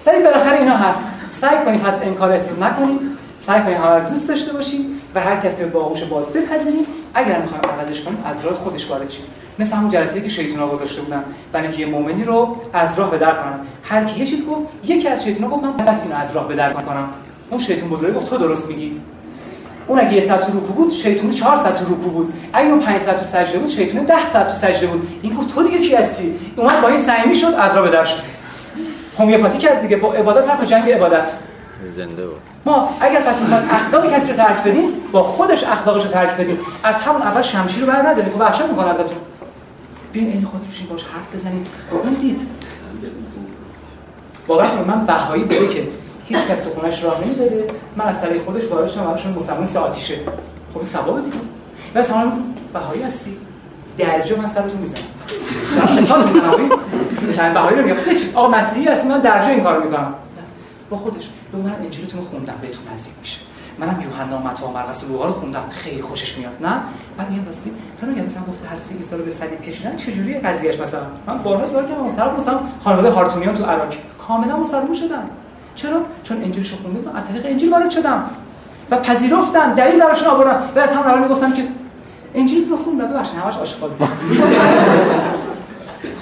[0.05, 1.07] ولی بالاخره اینا هست.
[1.27, 2.99] سعی کنیم پس انکار استفاده نکنیم.
[3.37, 4.85] سعی کنیم همه دوست داشته باشیم
[5.15, 6.85] و هر کس به باهوش باز بپذیریم.
[7.13, 9.23] اگر می‌خوایم عوضش کنیم از راه خودش وارد شیم.
[9.59, 11.23] مثل همون جلسه که شیطونا گذاشته بودن.
[11.51, 13.59] برای اینکه یه مؤمنی رو از راه به در کنن.
[13.83, 16.73] هر کی یه چیز گفت یکی از شیطونا گفت من اینو از راه به در
[16.73, 17.09] کنم.
[17.49, 19.01] اون شیطون بزرگ گفت تو درست میگی.
[19.89, 22.33] اون اگه یه ساعت تو رکوع بود شیطون 4 ساعت تو رکوع بود.
[22.53, 25.07] اگه اون 5 ساعت تو سجده بود شیطون 10 ساعت تو سجده بود.
[25.21, 28.05] این گفت تو دیگه کی هستی؟ اومد با این صمیمی شد از راه به در
[28.05, 28.23] شد
[29.19, 29.97] هومیوپاتی کرد دیگه.
[29.97, 31.33] با عبادت حرف جنگ عبادت.
[31.85, 32.39] زنده بود.
[32.65, 36.59] ما اگر پس می‌خوایم اخلاق کسی رو ترک بدیم با خودش اخلاقش رو ترک بدیم.
[36.83, 39.17] از همون اول شمشیر رو بر نداریم که وحشت می‌کنه ازتون.
[40.13, 42.47] بیاین این خود بشین باش حرف بزنید با اون دید.
[44.47, 45.87] باور من بهایی بوده که
[46.29, 47.67] هیچ کس تو خونش راه نمی‌داده.
[47.97, 50.15] من از طریق خودش وارد شدم براشون سه آتیشه
[50.73, 51.37] خب ثواب دیگه.
[51.95, 52.31] بس همون
[52.73, 53.37] بهایی هستی؟
[53.97, 55.01] درجه من سرتون می‌زنم.
[55.97, 56.69] مثال می‌زنم.
[57.35, 57.95] که بهایی رو میگم.
[58.05, 58.35] چیز.
[58.35, 60.13] آقا مسیحی هستی؟ من درجه این کارو می‌کنم.
[60.89, 61.29] با خودش.
[61.51, 62.53] به منم انجیلتون خوندم.
[62.61, 63.39] بهتون نزدیک میشه.
[63.79, 65.63] منم یوحنا متی و مرقس لوقا رو خوندم.
[65.69, 66.51] خیلی خوشش میاد.
[66.61, 66.81] نه؟
[67.17, 70.39] بعد میگم راستی فلان میگم مثلا گفته هستی 20 سال به صلیب کشیدن چه جوریه
[70.39, 72.05] قضیهش مثلا من بارها سوال کردم.
[72.05, 73.93] مثلا مثلا خانواده هارتونیان تو عراق.
[74.27, 75.23] کاملا مسلمان شدن.
[75.81, 78.29] چرا؟ چون انجیلش رو خوندم از طریق انجیل وارد شدم
[78.91, 81.63] و پذیرفتن دلیل دراشون آوردم و از همون اول می‌گفتم که
[82.35, 83.77] انجیلتون رو خوندم ببخشید همش عاشق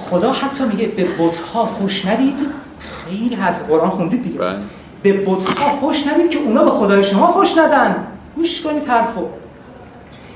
[0.10, 2.46] خدا حتی میگه به بت‌ها فوش ندید.
[2.80, 4.40] خیلی حرف قرآن خوندید دیگه.
[4.40, 4.60] بله.
[5.04, 7.96] به بت‌ها فوش ندید که اونا به خدای شما فوش ندن.
[8.36, 9.22] گوش کنید حرفو.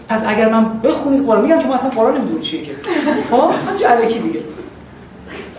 [0.09, 2.71] پس اگر من بخونید قرآن میگم که ما اصلا قرآن نمی‌دونیم چیه که.
[3.31, 4.39] خب همچه علکی دیگه.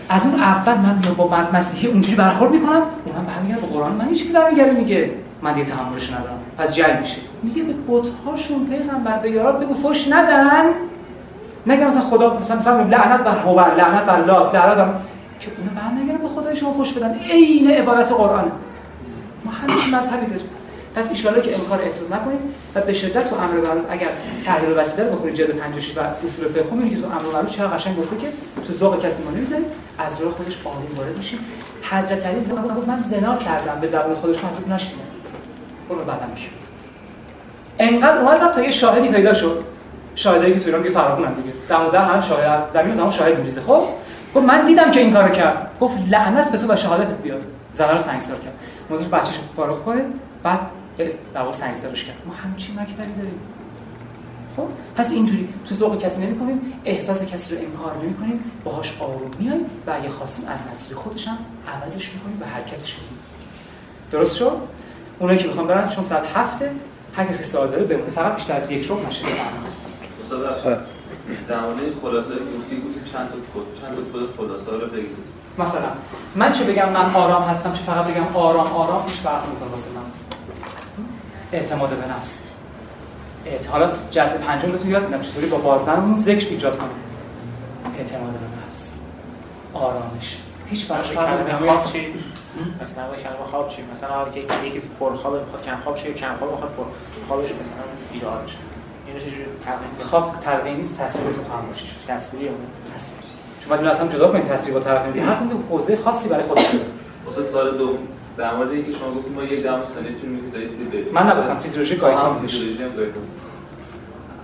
[0.09, 3.91] از اون اول من با مرد مسیحی اونجوری برخورد می‌کنم اونم برمیگرده به قرآن.
[3.91, 5.11] من یه چیزی برمیگرده میگه
[5.41, 6.39] من دیگه تحملش ندارم.
[6.57, 7.17] پس جل میشه.
[7.43, 10.65] میگه به بت‌هاشون پیغمبر به یارات بگو فوش ندن.
[11.67, 14.89] نگه مثلا خدا مثلا فهم لعنت بر هوبر لعنت بر لات لعنت بر
[15.39, 17.15] که اونا برنگردن به خدای شما فوش بدن.
[17.31, 18.51] عین عبارت قرآن.
[19.45, 20.47] ما همیشه مذهبی داریم.
[20.95, 22.39] پس ان که انکار اصل نکنید
[22.75, 24.07] و به شدت تو امر معروف اگر
[24.45, 27.97] تحلیل وسیله رو جلد 56 و اصول فقه می‌بینید که تو امر معروف چقدر قشنگ
[27.97, 28.27] گفته که
[28.67, 29.65] تو ذوق کسی ما نمی‌ذارید
[29.97, 31.39] از راه خودش آروم وارد میشیم
[31.91, 35.01] حضرت علی زمان گفت من زنا کردم به زبان خودش حضرت نشینه
[35.89, 36.47] اون رو بعدا میشه.
[37.79, 39.63] انقدر اومد رفت تا یه شاهدی پیدا شد.
[40.15, 41.79] شاهدایی که تو ایران دیگه فراوونن دیگه.
[41.79, 43.61] مدت هم شاهد از زمین زمان شاهد میریزه.
[43.61, 43.83] خب؟
[44.35, 45.77] گفت من دیدم که این کارو کرد.
[45.81, 47.43] گفت لعنت به تو و شهادتت بیاد.
[47.71, 48.53] زنا رو سنگسار کرد.
[48.89, 50.01] موضوع بچه‌ش فارغ کنه
[50.43, 50.59] بعد
[51.33, 53.39] در واقع سنج‌دارش کرد ما همچین مکتبی داریم.
[54.57, 59.65] خب پس اینجوری تو ذوق کسی نمی‌کنیم احساس کسی رو انکار نمی‌کنیم باهاش آروم میایم
[59.87, 61.37] و اگه خواستیم از مسیر خودش هم
[61.67, 63.17] عوضش می‌کنیم و حرکتش می‌دیم
[64.11, 64.57] درست شد؟
[65.19, 66.71] اونایی که می‌خوان برن چون ساعت هفته
[67.15, 68.09] هر کسی که سوال داره بمونه.
[68.09, 69.83] فقط بیشتر از یک رو نشه بفرمایید.
[70.23, 70.87] استاد
[71.47, 75.17] در مورد خلاصه گفتی گفتی چند تا کد چند تا کد خلاصه رو بگید
[75.57, 75.89] مثلا
[76.35, 79.89] من چه بگم من آرام هستم چه فقط بگم آرام آرام هیچ فرق نمی‌کنه واسه
[79.91, 80.01] من.
[81.53, 82.43] اعتماد به نفس.
[83.45, 83.69] اعت...
[83.69, 86.95] حالا جلسه پنجم بهتون یاد میدم چطوری با بازدن ذکر ایجاد کنیم.
[87.97, 88.99] اعتماد به نفس.
[89.73, 90.37] آرامش.
[90.69, 92.13] هیچ فرق کلمه نمی‌کنه خواب چی؟
[92.81, 96.35] مثلا کلمه خواب چی؟ مثلا اگه یکی یکی پر خواب می‌خواد کم خواب شه کم
[96.39, 96.83] خواب می‌خواد پر
[97.27, 98.57] خوابش مثلا بیدار بشه.
[99.07, 99.19] اینو
[99.61, 102.57] تقریبا خواب تلقینی نیست تصویر تو خواهم باشه تصویری اون؟
[102.95, 103.23] تصویر.
[103.65, 106.85] شما باید اصلا جدا کنید تصویر با تلقینی هر کدوم حوزه خاصی برای خودش داره.
[107.29, 107.97] استاد سال دوم.
[108.37, 112.39] در مورد اینکه شما گفتید ما یک دهم ثانیه‌تون می‌گذارید برید من نگفتم فیزیولوژی گایتون
[112.41, 112.65] میشه.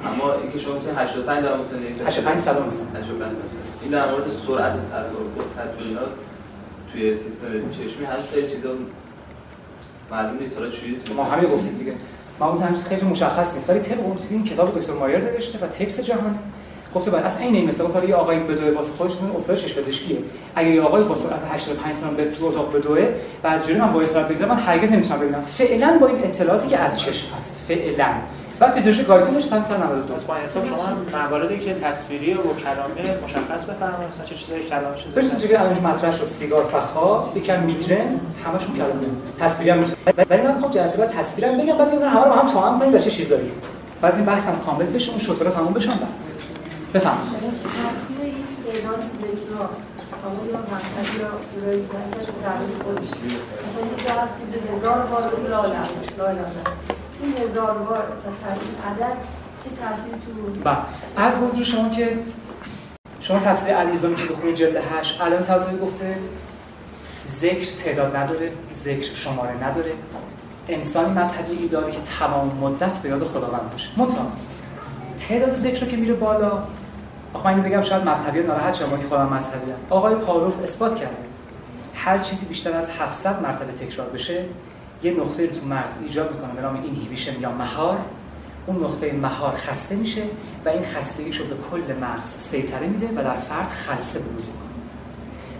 [0.05, 2.97] اما اینکه شما گفتید 85 دهم ثانیه 85 صدام ثانیه.
[2.97, 3.43] 85 ثانیه
[3.81, 6.09] این در مورد سرعت تطبیق تطبیقات
[6.91, 8.69] توی سیستم چشمی هنوز خیلی چیزا
[10.11, 10.57] معلوم نیست.
[10.57, 11.93] حالا چجوری ما همین گفتیم دیگه.
[12.39, 13.69] ما اون هنوز خیلی مشخص نیست.
[13.69, 13.99] ولی طبق
[14.31, 16.39] اون کتاب دکتر مایر نوشته و تکست جهانی.
[16.95, 20.17] گفته بعد اصلا این این گفت یه آقای بدوه واسه خودش استاد چشم پزشکیه.
[20.55, 23.07] اگه یه آقای با سرعت 85 سال به تو اتاق بدوه
[23.43, 25.41] و از جلوی من با سرعت بگذره من هرگز نمی‌تونم ببینم.
[25.41, 27.65] فعلا با این اطلاعاتی که از چشم هست.
[27.67, 28.07] فعلا.
[28.59, 30.77] و فیزیولوژی گایتونش 192 پس با حساب شما
[31.13, 34.09] مواردی که تصویری و کلامی مشخص بفرمایید.
[34.09, 37.23] مثلا چه چیزایی کلامی چه به چیزی که الان مطرح شد سیگار فخا.
[37.35, 39.05] یکم میگرن همشون کلامی
[39.39, 39.85] تصویری هم
[40.29, 42.97] ولی من می‌خوام جلسه بعد تصویرم بگم بعد ببینم همه رو هم توام کنیم و
[42.97, 43.51] چه چیزایی.
[44.01, 46.09] بعد این بحثم کامل بشه اون شطوره تموم بشن بعد.
[46.93, 47.01] که به
[54.75, 55.05] هزار
[57.23, 58.03] این هزار بار
[58.85, 59.17] عدد
[59.63, 60.77] چه تاثیری تو بله.
[61.15, 62.19] از حضور شما که
[63.19, 66.15] شما تفسیر علیزامی که بخونید جلد 8 الان تازه گفته
[67.25, 69.91] ذکر تعداد نداره ذکر شماره نداره.
[70.67, 73.89] انسانی مذهبی داره که تمام مدت به یاد خداوند باشه.
[73.97, 74.31] منتها
[75.19, 76.63] تعداد ذکر که میره بالا.
[77.33, 79.77] آخه من بگم شاید مذهبی ناراحت شما که خودم مذهبی هم.
[79.89, 81.17] آقای پاولوف اثبات کرده
[81.95, 84.45] هر چیزی بیشتر از 700 مرتبه تکرار بشه
[85.03, 86.53] یه نقطه رو تو مغز ایجاد می‌کنه.
[86.53, 87.97] به نام اینهیبیشن یا مهار.
[88.65, 90.23] اون نقطه مهار خسته میشه
[90.65, 94.69] و این خستگیش رو به کل مغز سیطره میده و در فرد خلسه بروز می‌کنه.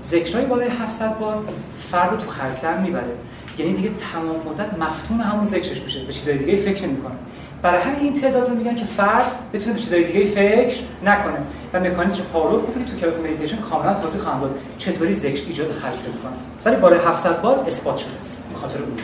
[0.04, 1.44] ذکرهای بالای 700 بار
[1.92, 3.16] فرد رو تو خلسه هم می‌بره.
[3.58, 6.04] یعنی دیگه تمام مدت مفتون همون ذکرش میشه.
[6.04, 7.16] به چیزای دیگه فکر نمی‌کنه.
[7.62, 11.38] برای همین این تعداد رو میگن که فرد بتونه به چیزای دیگه فکر نکنه
[11.74, 16.12] و مکانیزم پاولو گفت تو کلاس مدیتیشن کاملا توضیح خواهم داد چطوری ذکر ایجاد خلسه
[16.12, 16.32] می‌کنه؟
[16.66, 18.98] ولی بالای 700 بار اثبات شده است به خاطر اون.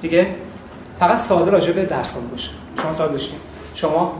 [0.00, 0.34] دیگه
[1.00, 2.50] فقط ساده راجع به درسان باشه.
[2.82, 3.38] شما سوال داشتین.
[3.74, 4.14] شما؟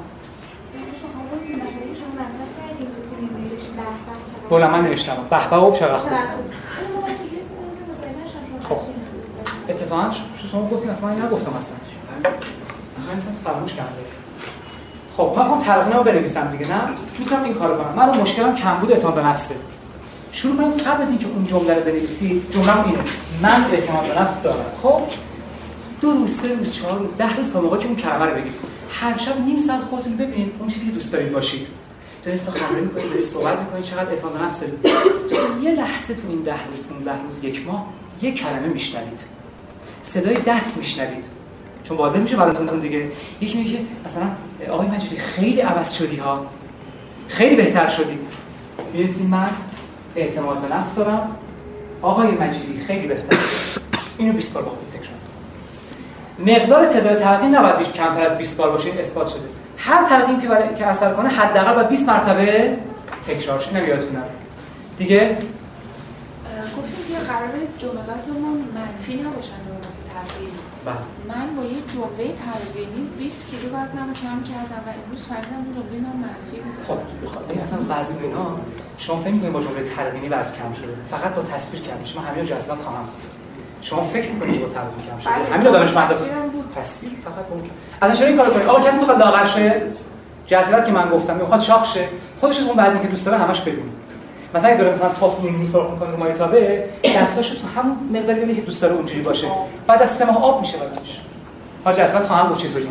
[4.48, 5.16] بولا من نوشتم.
[5.30, 6.12] به به و چقدر خوب.
[8.62, 8.78] خب.
[9.68, 10.10] اتفاقا
[10.52, 11.76] شما گفتین اصلا نگفتم اصلا.
[13.00, 13.90] اصلا اصلا فراموش کرده
[15.16, 16.80] خب من تلقینه رو بنویسم دیگه نه؟
[17.18, 17.94] می‌تونم این کارو کنم.
[17.96, 19.54] من مشکلم کم بود اعتماد به نفسه.
[20.32, 22.98] شروع کنم قبل از اینکه اون جمله رو بنویسی جمله اینه.
[23.42, 24.64] من اعتماد به نفس دارم.
[24.82, 25.02] خب؟
[26.00, 28.52] دو روز سه روز چهار روز ده روز تا موقعی که اون کلمه رو بگید
[28.90, 31.66] هر شب نیم ساعت خودتون ببینید اون چیزی که دوست دارید باشید.
[32.24, 34.60] دارید استخوان می‌کنید دارید صحبت می‌کنید چقدر اعتماد به نفس
[35.30, 37.86] تو یه لحظه تو این ده روز 15 روز یک ماه
[38.22, 39.24] یه کلمه میشنوید.
[40.00, 41.39] صدای دست میشنوید.
[41.90, 43.04] چون واضح میشه براتون دیگه.
[43.40, 44.22] یکی میگه مثلا
[44.70, 46.46] آقای مجیدی خیلی عوض شدی ها.
[47.28, 48.18] خیلی بهتر شدی.
[48.92, 49.50] می‌رسیم من
[50.16, 51.36] اعتماد به نفس دارم.
[52.02, 53.36] آقای مجیدی خیلی بهتر.
[54.18, 55.18] اینو 20 بار با خودت تکرار
[56.38, 59.48] مقدار تعداد تلقین نباید کمتر از 20 بار باشه اثبات شده.
[59.76, 62.76] هر تلقین که برای که اثر کنه حداقل با 20 مرتبه
[63.22, 63.76] تکرار شه.
[63.76, 64.24] نمیادتونم
[64.98, 65.36] دیگه؟
[66.76, 69.79] گفتیم که قرار جملاتمون منفی نباشن.
[70.86, 71.04] بله.
[71.28, 75.96] من با یه جمله تلقینی 20 کیلو وزنمو کم کردم و امروز فهمیدم اون جمله
[76.06, 76.84] من منفی بود.
[76.88, 78.46] خب بخاطر اصلا وزن اینا.
[78.98, 82.44] شما فکر می‌کنید با جمله تلقینی وزن کم شده؟ فقط با تصویر کم من همین
[82.44, 83.32] جذبات خواهم گفت.
[83.80, 86.72] شما فکر می‌کنید با تلقین کم شده؟ بله، همین رو دانشمند تصویرم بود.
[86.76, 87.70] تصویر فقط ممکن
[88.02, 89.82] اصلا چرا این کارو کنید؟ آقا کسی می‌خواد لاغر شه؟
[90.46, 92.08] جذبات که من گفتم می‌خواد شاخ شه.
[92.40, 93.90] خودش اون وزنی که دوست داره همش بدون
[94.54, 96.84] مثلا اگه داره مثلا تخم نون سرخ می‌کنه رو مایتابه
[97.16, 99.46] دستاشو تو همون مقداری ببینید که دوست داره اونجوری باشه.
[99.86, 101.20] بعد از سه ماه آب میشه بدنش
[101.84, 102.88] ها جذبات خواهم گفت چطوری؟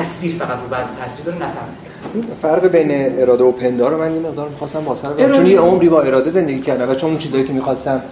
[0.00, 2.36] تصویر فقط رو تصویر نه تلقین.
[2.42, 6.02] فرق بین اراده و پندار رو من یه مقدار می‌خواستم واسه چون یه عمری با
[6.02, 8.02] اراده زندگی کردم و چون اون چیزایی که می‌خواستم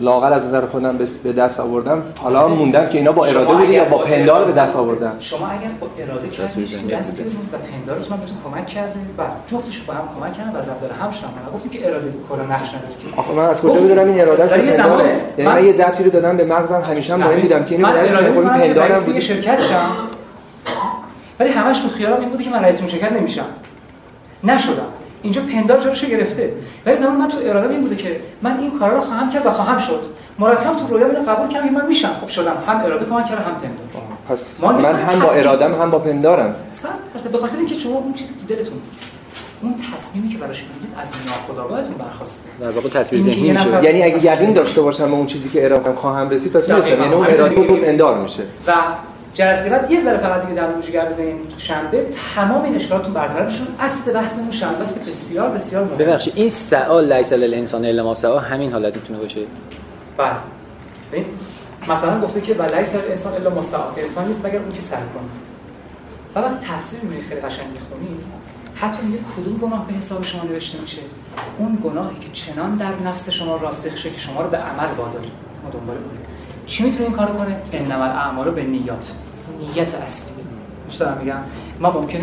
[0.00, 2.02] لاغر از نظر خودم به- دست آوردم.
[2.22, 5.70] حالا موندم که اینا با اراده بوده یا با پندار به دست آوردم شما اگر
[5.80, 10.00] با اراده کردید دست بدون و پندارتون هم بهتون کمک کرده و جفتش با هم
[10.20, 10.94] کمک کردن و ضرب داره.
[10.94, 13.20] هم شدن من گفتیم که اراده کلا نقش نداره که.
[13.20, 16.44] آخه من از کجا بدونم این اراده زمانه یعنی من یه ضبطی رو دادم به
[16.44, 19.18] مغزم همیشه هم مهم بودم که اینو من پندارم بود.
[19.18, 19.86] شرکت شم.
[21.40, 23.44] ولی همش تو خیالم این بوده که من رئیس اون شرکت نمیشم.
[24.44, 24.72] نشدم.
[25.22, 26.52] اینجا پندار جلوش گرفته.
[26.86, 29.50] ولی زمان من تو اراده این بوده که من این کارا رو خواهم کرد و
[29.50, 30.00] خواهم شد.
[30.38, 32.10] مرتب تو رویا اینو قبول کردم من میشم.
[32.20, 32.52] خب شدم.
[32.66, 34.02] هم اراده کمک کرد هم پندار.
[34.28, 36.54] پس من نمی‌خوایم هم با ارادم هم با پندارم.
[36.70, 37.30] صد درصد.
[37.30, 38.78] به خاطر اینکه شما اون چیزی که تو دلتون
[39.62, 42.48] اون تصمیمی که براش گرفتید از ناخودآگاهتون برخواسته.
[42.60, 45.64] در واقع تصویر ذهنی میشه نفر- یعنی اگه یقین داشته باشم به اون چیزی که
[45.64, 46.68] ارادم خواهم رسید پس.
[46.68, 47.66] می‌رسم یعنی اون اراده دیگه.
[47.66, 48.42] بود پندار میشه.
[48.66, 48.72] و
[49.34, 53.66] جلسه بعد یه ذره فقط دیگه در جگر بزنیم شنبه تمام این اشکالاتون برطرف بشون
[53.80, 55.96] اصل بحثمون شنبه است که بسیار بسیار مهمه.
[55.96, 59.40] ببخشید این سعا لیس للانسان الا ما سعا همین حالت می‌تونه باشه؟
[60.16, 60.32] بله.
[61.12, 61.24] ببین
[61.88, 65.22] مثلا گفته که ولیس در انسان الا مسعى انسان نیست مگر اون که سعی کنه.
[66.34, 68.20] و وقتی تفسیر می‌بینید خیلی قشنگ می‌خونید
[68.74, 70.98] حتی میگه کدوم گناه به حساب شما نوشته میشه؟
[71.58, 75.24] اون گناهی که چنان در نفس شما راسخ شه که شما رو به عمل واداره
[75.64, 76.20] ما دنبال کنیم.
[76.70, 79.12] چی می‌تونه این کارو کنه انما الاعمال به نیات
[79.60, 80.32] نیت اصلی.
[80.86, 81.36] دوست دارم میگم
[81.80, 82.22] من ممکنه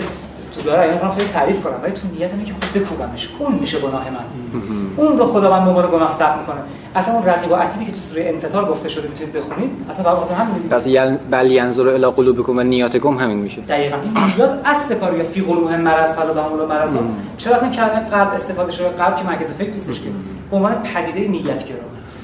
[0.56, 3.30] تو ظاهر اینا خیلی تعریف کنم ولی تو نیتم اینه که خود بکوبمش.
[3.40, 4.62] اون میشه گناه من.
[4.96, 6.60] اون رو خداوند به عنوان گناه ثبت می‌کنه.
[6.96, 10.16] اصلا اون رقیب و عتیدی که تو سوره انفطار گفته شده می‌تونید بخونید اصلا فقط
[10.16, 13.62] بخاطر همین پس یل بل ینظر الی قلوبکم و نیاتکم همین میشه.
[13.62, 13.98] دقیقاً.
[14.04, 17.00] این نیات اصل کار یا فی قلوبهم مرض فزادهم الله مرضا
[17.38, 20.10] چرا اصلا کلمه قلب استفاده شده؟ قلب که مرکز فکر نیستش که.
[20.52, 21.78] به عنوان پدیده نیت گرا.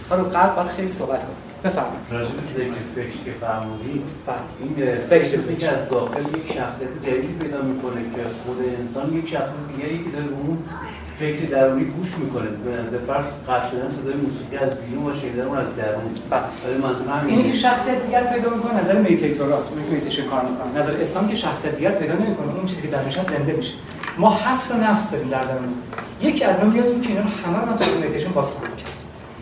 [0.09, 1.99] حالا قلب باید خیلی صحبت کنیم بفرمایید.
[2.11, 4.03] راجع به ذکر فکر که فرمودید
[4.59, 4.75] این
[5.09, 9.97] فکر که از داخل یک شخصیت جدیدی پیدا می‌کنه که خود انسان یک شخصیت دیگری
[10.03, 10.57] که داره اون
[11.19, 12.45] فکر درونی گوش می‌کنه.
[12.91, 16.11] به فرض قطع شدن صدای موسیقی از بیرون و شنیدن اون از درون.
[17.09, 20.79] همین اینی که شخصیت دیگر پیدا می‌کنه نظر meditator هاست اون که مدیتیشن کار می‌کنه.
[20.79, 23.73] نظر اسلام که شخصیت دیگر پیدا نمی‌کنه اون چیزی که درونش هست زنده میشه.
[24.17, 25.73] ما هفت نفس داریم در درون.
[26.21, 28.92] یکی از اونها بیاد که اینا همه رو من تو مدیتیشن باز خواهم کرد.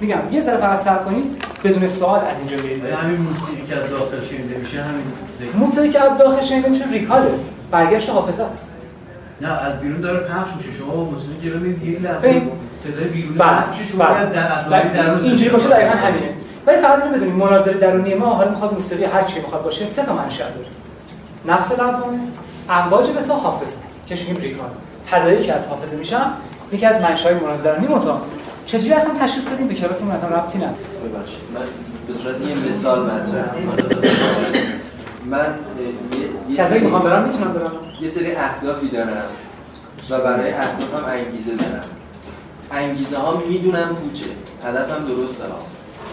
[0.02, 1.26] میگم یه ذره فقط صبر کنید
[1.64, 5.03] بدون سوال از اینجا برید همین موسیقی که از داخل شنیده میشه همین
[5.40, 5.57] ذکر.
[5.57, 7.32] موسیقی که از داخل شنیده میشه recall ه.
[7.72, 8.78] برگشت حافظه است.
[9.41, 10.69] نه از بیرون داره پخش میشه.
[10.80, 12.41] شما موسیقی جلو میید یک لحظه.
[12.84, 13.49] صدای بیرونی بله.
[13.49, 13.91] پخش میشه.
[13.91, 16.30] شما از در اینجوری باشه دقیقا همینه.
[16.65, 20.06] ولی فقط اینو بدونید مناظره درونی ما حالا می‌خواد موسیقی هر چی می‌خواد باشه سه
[20.06, 20.68] تا منشأ داره.
[21.45, 22.19] نفس لوامه
[22.69, 24.69] امواج به تا حافظه که میگیم ریکال
[25.11, 26.26] تداعی که از حافظه میشن
[26.72, 28.22] یکی از منشأهای مناظره درونی متا
[28.66, 30.74] چجوری اصلا تشخیص بدیم به کلاسمون؟ اصلا ربطی نداره.
[30.74, 31.40] ببخشید.
[31.54, 31.62] من
[32.08, 33.56] به صورت یه مثال مطرح.
[35.26, 35.56] من
[36.58, 37.72] کسایی سری- می‌خوام برم می‌تونم برم
[38.02, 39.24] یه سری اهدافی دارم
[40.10, 41.84] و برای اهدافم انگیزه دارم.
[42.72, 44.26] انگیزه ها می‌دونم پوچه.
[44.66, 45.52] هدفم درست دارم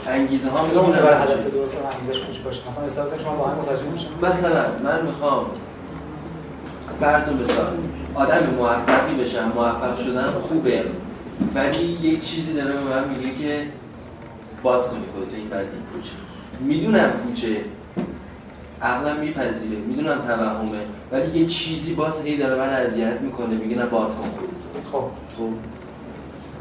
[0.06, 1.14] انگیزه ها می‌دونم برای.
[1.22, 5.06] هدف درست و انگیزش خوش باشه؟ مثلا مثلا شما با هم متوجه میشین مثلا من
[5.06, 5.44] می‌خوام
[7.00, 7.72] فرض مثال
[8.14, 10.84] آدم موفقی بشم موفق شدن خوبه.
[11.54, 13.62] ولی یک چیزی داره به من میگه که
[14.62, 16.10] باد کنی خودت این بعد این پوچه.
[16.60, 17.56] می‌دونم پوچه
[18.82, 20.78] عقلم میپذیره می‌دونم توهمه
[21.12, 24.28] ولی یه چیزی باز هی داره من اذیت می‌کنه میگه نه باد کن.
[24.92, 25.04] خب.
[25.38, 25.48] خب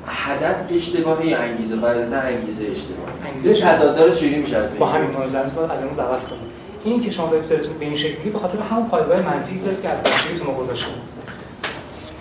[0.07, 4.79] هدف اشتباهی یا انگیزه قاعدتا انگیزه اشتباهی انگیزه تضادها رو چجوری میشه از بین.
[4.79, 6.41] با همین باید از امروز عوض کنید
[6.83, 9.89] این که شما دلتون به این شکل میگید به خاطر همون پایگاه منفی دارید که
[9.89, 10.97] از بچگیتون گذاشته این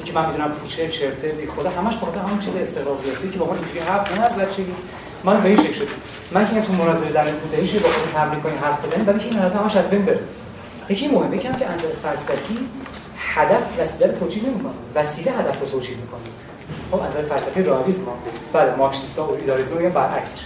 [0.06, 3.38] که من می‌دونم پوچه چرته بی خدا همش به خاطر همون چیز استقلال ریاسی که
[3.38, 4.74] با اینجوری حرف زدن از بچگی
[5.24, 5.88] من به این شکل شد
[6.32, 9.24] من که تو مناظره در این شکل با خودتون تمرین کنید حرف بزنید ولی که
[9.24, 10.20] این حالت همش از بین بره.
[10.88, 12.58] یکی مهمه هم که از فلسفی
[13.18, 14.72] هدف وسیله رو توجیه نمی‌کنه.
[14.94, 16.20] وسیله هدف رو توجیه می‌کنه.
[16.90, 18.02] خب از فلسفی رئالیسم
[18.52, 20.38] بله مارکسیستا و ایدالیسم میگن برعکس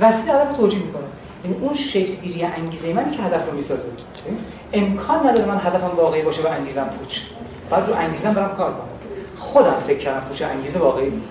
[0.00, 1.02] وسیله هدف رو توجیه می‌کنه.
[1.44, 3.88] یعنی اون شکل گیری انگیزه منی که هدف رو می‌سازه.
[4.72, 7.20] امکان نداره من هدفم واقعی باشه و انگیزم پوچ.
[7.70, 8.93] بعد رو انگیزم برم کار کنم.
[9.54, 11.28] خودم فکر کردم پوچ انگیزه واقعی بود.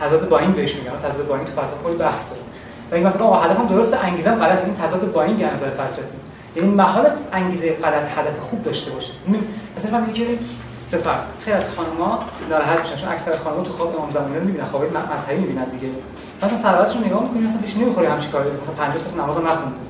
[0.00, 2.42] تضاد با این بهش میگم تضاد با این تو فلسفه خود بحث داره.
[2.92, 6.04] این مثلا آقا هدفم درست انگیزم غلط این تضاد با این از نظر فلسفی.
[6.56, 9.12] یعنی محالت انگیزه غلط هدف خوب داشته باشه.
[9.76, 10.26] مثلا من که
[10.90, 12.20] به فرض خیلی از خانم‌ها
[12.50, 14.82] ناراحت میشن چون اکثر خانم‌ها تو خواب امام زمانی رو خواب
[15.14, 15.88] مذهبی می‌بینن دیگه.
[16.42, 18.50] مثلا سربازشون نگاه می‌کنی مثلا بهش نمی‌خوره همچین کاری.
[18.50, 19.80] مثلا 50 سال نماز نخونده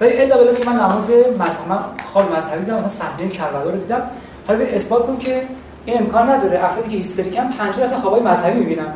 [0.00, 1.74] ولی الا بلا میگه من نماز مذهبی
[2.12, 4.02] خواب مذهبی دیدم مثلا صحنه کربلا رو دیدم.
[4.46, 5.42] حالا ببین اثبات کن که
[5.88, 6.64] این امکان نداره.
[6.64, 8.92] افرادی که هیستریکن 50 اصلا خوابای مذهبی می‌بینن.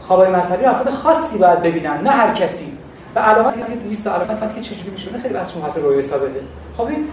[0.00, 2.72] خوابای مذهبی افراد خاصی باید ببینن نه هر کسی.
[3.14, 6.40] و علاماتی که 200 علاماتی که چجوری میشه خیلی بحث مفصل روی ثابته
[6.76, 7.08] خب این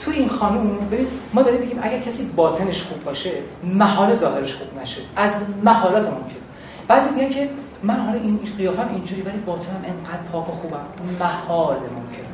[0.00, 3.30] تو این خانم ببین ما داریم میگیم اگر کسی باطنش خوب باشه
[3.64, 5.00] محال ظاهرش خوب نشه.
[5.16, 5.34] از
[5.64, 6.40] محالات ممکن.
[6.88, 7.48] بعضی میگن که
[7.82, 10.84] من حالا این قیافم اینجوری ولی باطنم انقدر پاک و خوبم.
[11.20, 12.30] محال ممکنه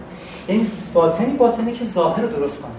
[0.48, 2.72] یعنی باطنی باطنی که ظاهر رو درست کنه.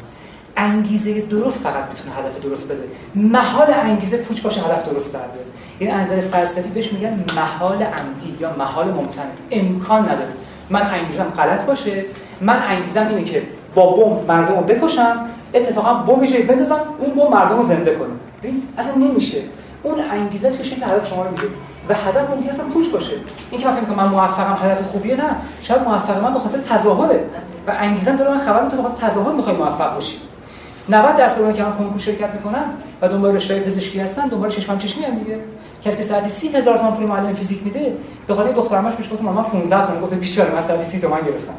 [0.58, 2.84] انگیزه درست فقط می‌تونه هدف درست بده.
[3.16, 5.48] محال انگیزه پوچ باشه هدف درست در بیاره
[5.80, 9.26] این انظر فلسفی بهش میگن محال عمدی یا محال ممتنع.
[9.52, 10.30] امکان نداره.
[10.70, 12.06] من انگیزم غلط باشه
[12.42, 13.44] من انگیزم اینه که
[13.76, 18.10] با بمب مردم رو بکشم اتفاقا بمب جایی بندازم اون بمب مردم رو زنده کنه
[18.78, 19.38] اصلا نمیشه.
[19.84, 21.44] اون انگیزه که شکل هدف شما رو میده.
[21.90, 23.12] و هدف ممکن اصلا پوچ باشه.
[23.52, 25.36] این که من فکر کنم من موفقم هدف خوبیه نه.
[25.62, 27.24] شاید موفق من به خاطر تظاهره
[27.68, 30.18] و انگیزم داره من خبر میده به خاطر تظاهر می‌خوای موفق باشی.
[30.89, 32.64] 90 درصد اونایی که من کنکور شرکت می‌کنن
[33.01, 35.39] و دنبال رشته پزشکی هستن دنبال چشمم چشمی هم دیگه.
[35.85, 37.93] کسی که ساعتی 30000 تومان پول معلم فیزیک میده
[38.27, 41.53] به خاطر دخترمش بهش گفتم من 15 تومن گفته بیچاره من ساعتی 30 تومن گرفتم.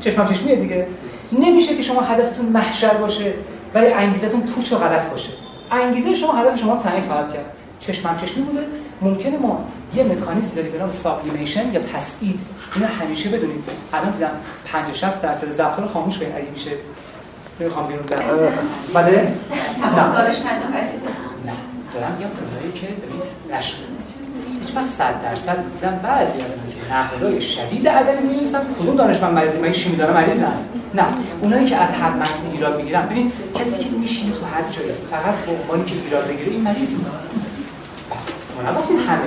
[0.00, 0.86] چشمم چشمیه دیگه.
[1.32, 3.34] نمیشه که شما هدفتون محشر باشه
[3.74, 5.30] ولی انگیزتون پوچ و غلط باشه.
[5.70, 7.44] انگیزه شما هدف شما تعیین خواهد کرد.
[7.80, 8.60] چشمم چشمی بوده.
[9.02, 12.40] ممکنه ما یه مکانیزم داریم به نام سابلیمیشن یا تسعید.
[12.74, 13.64] اینو همیشه بدونید.
[13.92, 14.30] الان دیدم
[14.66, 16.70] 50 60 درصد ضبط خاموش کنید اگه میشه.
[17.60, 18.16] نمی‌خوام بیرون در
[18.94, 19.22] بله؟ نه.
[21.46, 21.52] نه
[21.94, 23.76] دارم یه پولایی که ببین نشد.
[24.60, 28.60] هیچ وقت 100 درصد دیدم بعضی از من که نقدای شدید ادبی می‌نویسن.
[28.82, 30.52] کدوم دانشمند مریضی من شیمی داره مریضن
[30.94, 31.04] نه.
[31.40, 33.06] اونایی که از هر متن ایراد می‌گیرن.
[33.06, 37.04] ببین کسی که میشینه تو هر جایی فقط به عنوانی که ایراد بگیره این مریض
[38.64, 39.20] ما نگفتیم همه.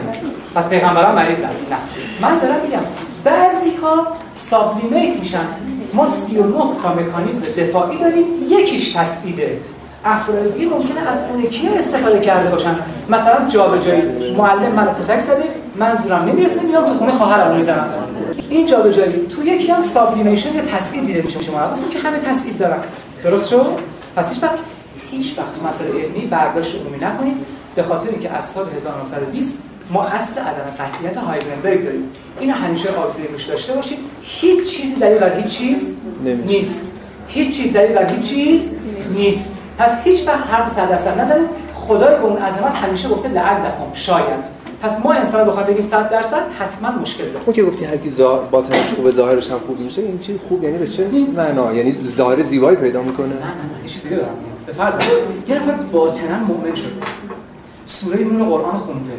[0.56, 1.78] پس پیغمبران مریضن نه.
[2.22, 2.80] من دارم میگم
[3.24, 5.40] بعضی ها سابلیمیت میشن.
[5.94, 6.54] ما 39
[6.84, 9.60] تا مکانیزم دفاعی داریم یکیش تسعیده.
[10.06, 12.76] افراد دیگه ممکنه از اون یکی استفاده کرده باشن.
[13.10, 14.34] مثلا جابجایی.
[14.38, 15.44] معلم منو کتک زده
[15.76, 17.88] من زورم نمی‌رسه میام تو خونه خواهرم می‌زنم.
[18.50, 21.42] این جابجایی تو یکی هم سابلیمیشن یا تسعید دیده میشه.
[21.42, 22.80] شما گفتم که همه تسعید دارن.
[23.24, 23.66] درست شد؟
[24.16, 24.58] پس هیچ وقت
[25.12, 27.36] هیچ وقت مسئله علمی برداشت عمومی نکنید.
[27.76, 29.58] به خاطر اینکه از سال 1920
[29.92, 32.10] ما اصل عدم قطعیت هایزنبرگ داریم.
[32.40, 33.98] اینو همیشه آبزیر روش داشته باشید.
[34.22, 35.94] هیچ چیزی دلیل بر هیچ چیز
[36.46, 36.92] نیست.
[37.28, 38.76] هیچ چیز دلیل بر هیچ چیز
[39.16, 39.58] نیست.
[39.78, 41.50] پس هیچ وقت حرف صد درصد نزنید.
[41.74, 44.64] خدای به اون عظمت همیشه گفته لعلکم شاید.
[44.82, 47.46] پس ما انسان رو بخوایم بگیم 100 درصد حتما مشکل داره.
[47.46, 50.64] اون که گفتی هر کی ظاهر باطنش خوبه ظاهرش هم خوب میشه این چی خوب؟
[50.64, 54.36] یعنی به چه معنا؟ یعنی ظاهر زیبایی پیدا می‌کنه؟ نه نه نه چیزی دارم
[54.66, 54.94] به فرض
[55.48, 56.90] یه نفر باطنا مؤمن شده.
[57.86, 59.12] سوره نور قرآن خونده.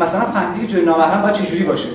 [0.00, 1.88] مثلا فهمیدی که جای نامحرم باید چجوری باشه.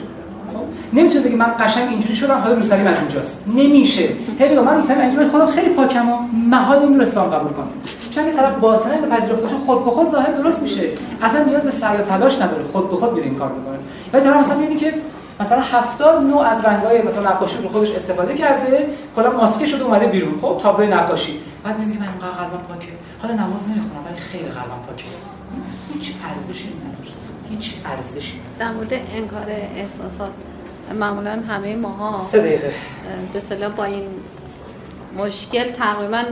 [0.93, 3.47] نمی‌تونه بگه من قشنگ اینجوری شدم حالا روسلیم از اینجاست.
[3.47, 4.09] نمیشه.
[4.39, 6.17] طبیعا من روسلیم اینجوری خودم خیلی پاکم و
[6.49, 7.67] محال این رو اسلام قبول کنم.
[8.11, 10.89] چون که طرف باطنا به پذیرفته باشه خود به خود ظاهر درست میشه.
[11.21, 12.63] اصلا نیاز به سعی و تلاش نداره.
[12.63, 13.77] خود به خود میره این کار می‌کنه.
[14.13, 14.93] ولی طرف مثلا می‌بینی که
[15.39, 20.07] مثلا 70 نوع از رنگ‌های مثلا نقاشی رو خودش استفاده کرده کلا ماسکه شده اومده
[20.07, 20.33] بیرون.
[20.41, 21.39] خب تابلو نقاشی.
[21.63, 22.87] بعد میگه من قلبم پاکه.
[23.21, 25.05] حالا نماز نمی‌خونم ولی خیلی قلبم پاکه.
[25.93, 27.24] هیچ ارزشی نداره.
[27.49, 29.45] هیچ ارزشی در مورد انکار
[29.75, 30.31] احساسات
[30.99, 32.71] معمولا همه ماها سه دقیقه.
[33.33, 34.07] به صلاح با این
[35.17, 36.23] مشکل تقریبا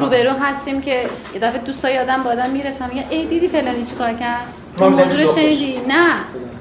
[0.00, 4.12] روبرو هستیم که یه دفعه دوستای آدم با آدم می‌رسم میگه ای دیدی فلانی چیکار
[4.12, 4.46] کرد؟
[4.78, 6.14] تو موضوع شنیدی؟ نه.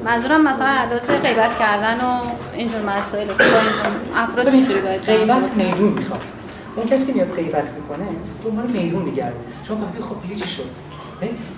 [0.06, 2.22] منظورم مثلا عداسه غیبت کردن و
[2.53, 3.64] اینجور مسائل با اینجور
[4.15, 6.22] افراد چجوری باید غیبت میدون می‌خواد.
[6.76, 8.07] اون کسی که میاد غیبت می‌کنه
[8.44, 9.36] دنبال میدون میگرده.
[9.68, 10.69] شما گفتی خب دیگه چی شد؟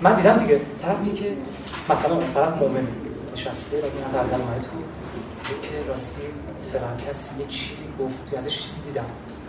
[0.02, 1.32] من دیدم دیگه طرف میگه که
[1.90, 2.88] مثلا اون طرف مؤمنه
[3.32, 4.78] نشسته و میاد در تو
[5.62, 6.22] که راستی
[6.72, 9.04] فلان کسی یه چیزی گفت ازش چیزی دیدم.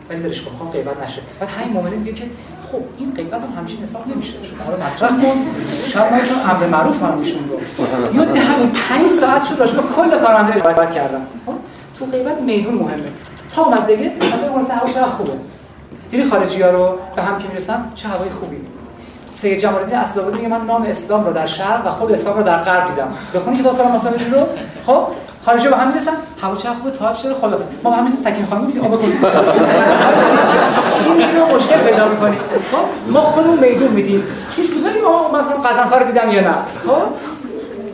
[0.10, 1.22] ولی دلش کن خب غیبت نشه.
[1.40, 2.26] بعد همین مؤمنه میگه که
[2.72, 4.34] خب این غیبت هم همیشه حساب نمیشه.
[4.44, 5.46] شما رو مطرح کن.
[5.86, 7.60] شاید من تو امر معروف من نشون رو
[8.16, 11.22] یا دیگه همین 5 ساعت شد راجع کل کارمنده صحبت کردم.
[11.46, 11.54] خب
[12.00, 13.12] تو غیبت میدون مهمه.
[13.56, 15.32] تا اومد بگه مثلا اون چقدر خوبه؟
[16.12, 18.58] دیدی خارجی ها رو؟ به هم که می‌رسم چه هوای خوبی؟
[19.34, 22.44] سید جمال الدین اصلابادی میگه من نام اسلام رو در شرق و خود اسلام رو
[22.44, 23.08] در غرب دیدم.
[23.36, 24.48] بخونی که داخل مسائل رو؟
[24.88, 25.08] خب
[25.46, 26.12] خارجی با هم می‌رسن.
[26.58, 29.18] چه خوبه تاج داره خلافه ما با هم می‌رسیم سکین خانم دیدیم آب کوزی
[31.06, 32.36] این میشه مشکل پیدا می‌کنی.
[32.72, 34.24] خب ما خودمون میدون میدیم.
[34.56, 36.54] هیچ روز نمیگیم ما مثلا قزنفر رو دیدم یا نه.
[36.88, 37.02] خب؟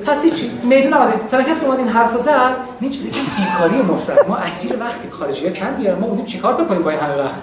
[0.09, 0.51] پس هیچی.
[0.63, 2.99] میدون آمده فلان کسی اومد این حرفو زد دیگه
[3.37, 4.27] بیکاری مفرد.
[4.27, 7.35] ما اسیر وقتی خارجی ها کم بیارن ما اونیم چیکار بکنیم با این همه وقت؟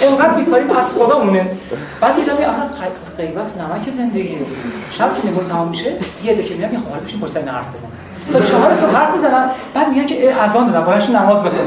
[0.00, 1.50] اینقدر بیکاری از خدا مونه
[2.00, 2.66] بعد دیدم یه آخر
[3.18, 4.36] غیبت نمک زندگی
[4.90, 5.92] شب که نگاه تمام میشه
[6.24, 7.88] یه دکه میام یه خبر بشین پرسه این حرف بزن
[8.32, 11.64] تا چهار صبح حرف می‌زنن بعد میگن که اذان دادم باید نماز بخونم.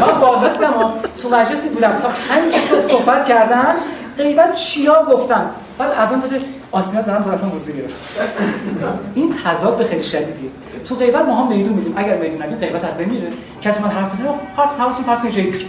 [0.00, 0.74] من بالا دیدم
[1.22, 1.92] تو مجلسی بودم.
[1.92, 3.74] تا پنج صبح صحبت کردن
[4.16, 6.40] غیبت چیا گفتن؟ بعد از اون داده
[6.72, 7.96] آسینا زدن با رفتن وضو گرفت.
[9.14, 10.50] این تضاد خیلی شدیدیه.
[10.84, 13.32] تو غیبت ما هم میدون میدیم اگر میدون ندیم غیبت از بین میره
[13.62, 15.64] کسی من حرف بزنه حرف حواستون پرت کنید جای دیگه.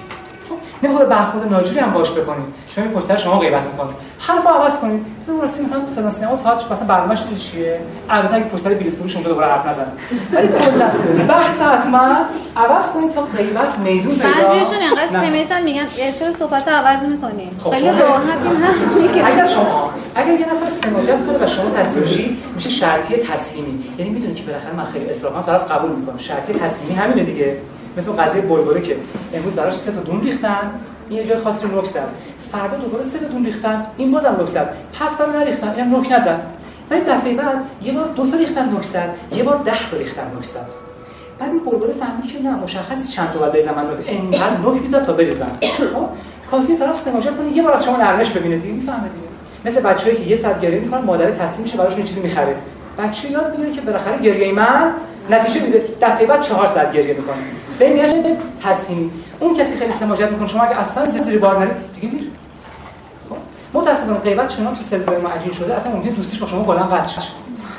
[0.84, 2.46] نمی‌خواد برخورد ناجوری هم باش بکنید.
[2.76, 5.06] شما این پستر شما غیبت می‌کنید حرف عوض کنید.
[5.20, 7.80] مثلا راستی مثلا فلان سینما تئاتر مثلا برنامه‌اش چیه؟
[8.10, 9.86] البته اگه پستر بلیط فروش اونجا دوباره حرف نزن
[10.34, 10.90] ولی کلا
[11.28, 12.16] بحث حتما
[12.56, 15.26] عوض کنید تا غیبت میدون پیدا بعضیشون انقدر نه.
[15.28, 15.86] سمیتن میگن
[16.20, 19.26] چرا صحبت عوض می‌کنی؟ خب خیلی شما- راحت این میگه.
[19.28, 24.10] اگر شما اگر یه نفر سماجت کنه و شما تصمیم شی میشه شرطی تسلیمی یعنی
[24.12, 26.20] می‌دونی که بالاخره من خیلی اصرافم طرف قبول می‌کنه.
[26.20, 27.58] شرطی تسلیمی همینه دیگه.
[27.98, 28.98] مثل قضیه بلبله که
[29.34, 30.72] امروز براش سه تا دون ریختن
[31.10, 32.08] این یه جای خاصی رو نوک زد.
[32.52, 34.70] فردا دوباره سه تا دون ریختن این بازم نوک زد.
[35.00, 36.44] پس فردا نریختن اینم نوک نزد.
[36.92, 40.32] ولی دفعه بعد یه بار دو تا ریختن نوک زد یه بار ده تا ریختن
[40.36, 40.68] نوک زد.
[41.40, 44.82] بعد این بلبله فهمید که نه مشخصی چند تا باید بریزم من نوک انقدر نوک
[44.82, 45.52] می‌زد تا بریزم
[46.52, 49.28] خب طرف سماجت کنه یه بار از شما نرمش ببینه دیگه می‌فهمه دیگه.
[49.66, 52.56] مثل بچه‌ای که یه ساعت گریه می‌کنن مادر تصمیم میشه براشون چیزی می‌خره.
[52.98, 54.92] بچه یاد می‌گیره که بالاخره گریه من
[55.30, 55.86] نتیجه میده.
[56.02, 57.36] دفعه بعد چهار ساعت گریه می‌کنه.
[57.80, 61.60] به میاد به تصمیم اون کسی که خیلی سماجت می‌کنه شما اگه اصلا زیر بار
[61.60, 62.26] نرید دیگه میره
[63.30, 63.36] خب
[63.74, 67.10] متاسفانه غیبت چنان تو سلول ما عجین شده اصلا ممکن دوستیش با شما کلا قطع
[67.10, 67.22] شه.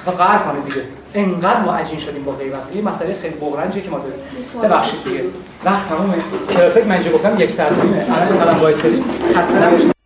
[0.00, 0.82] مثلا قهر کنه دیگه.
[1.14, 2.76] انقدر ما عجین شدیم با غیبت.
[2.76, 4.20] یه مسئله خیلی بغرنجیه که ما داریم.
[4.62, 5.24] ببخشید دیگه.
[5.64, 6.14] وقت تمومه.
[6.50, 9.04] کلاسایی که من اینجا گفتم یک ساعت نیمه الان اینقدر وایسادیم
[9.34, 9.92] خسته نباشید.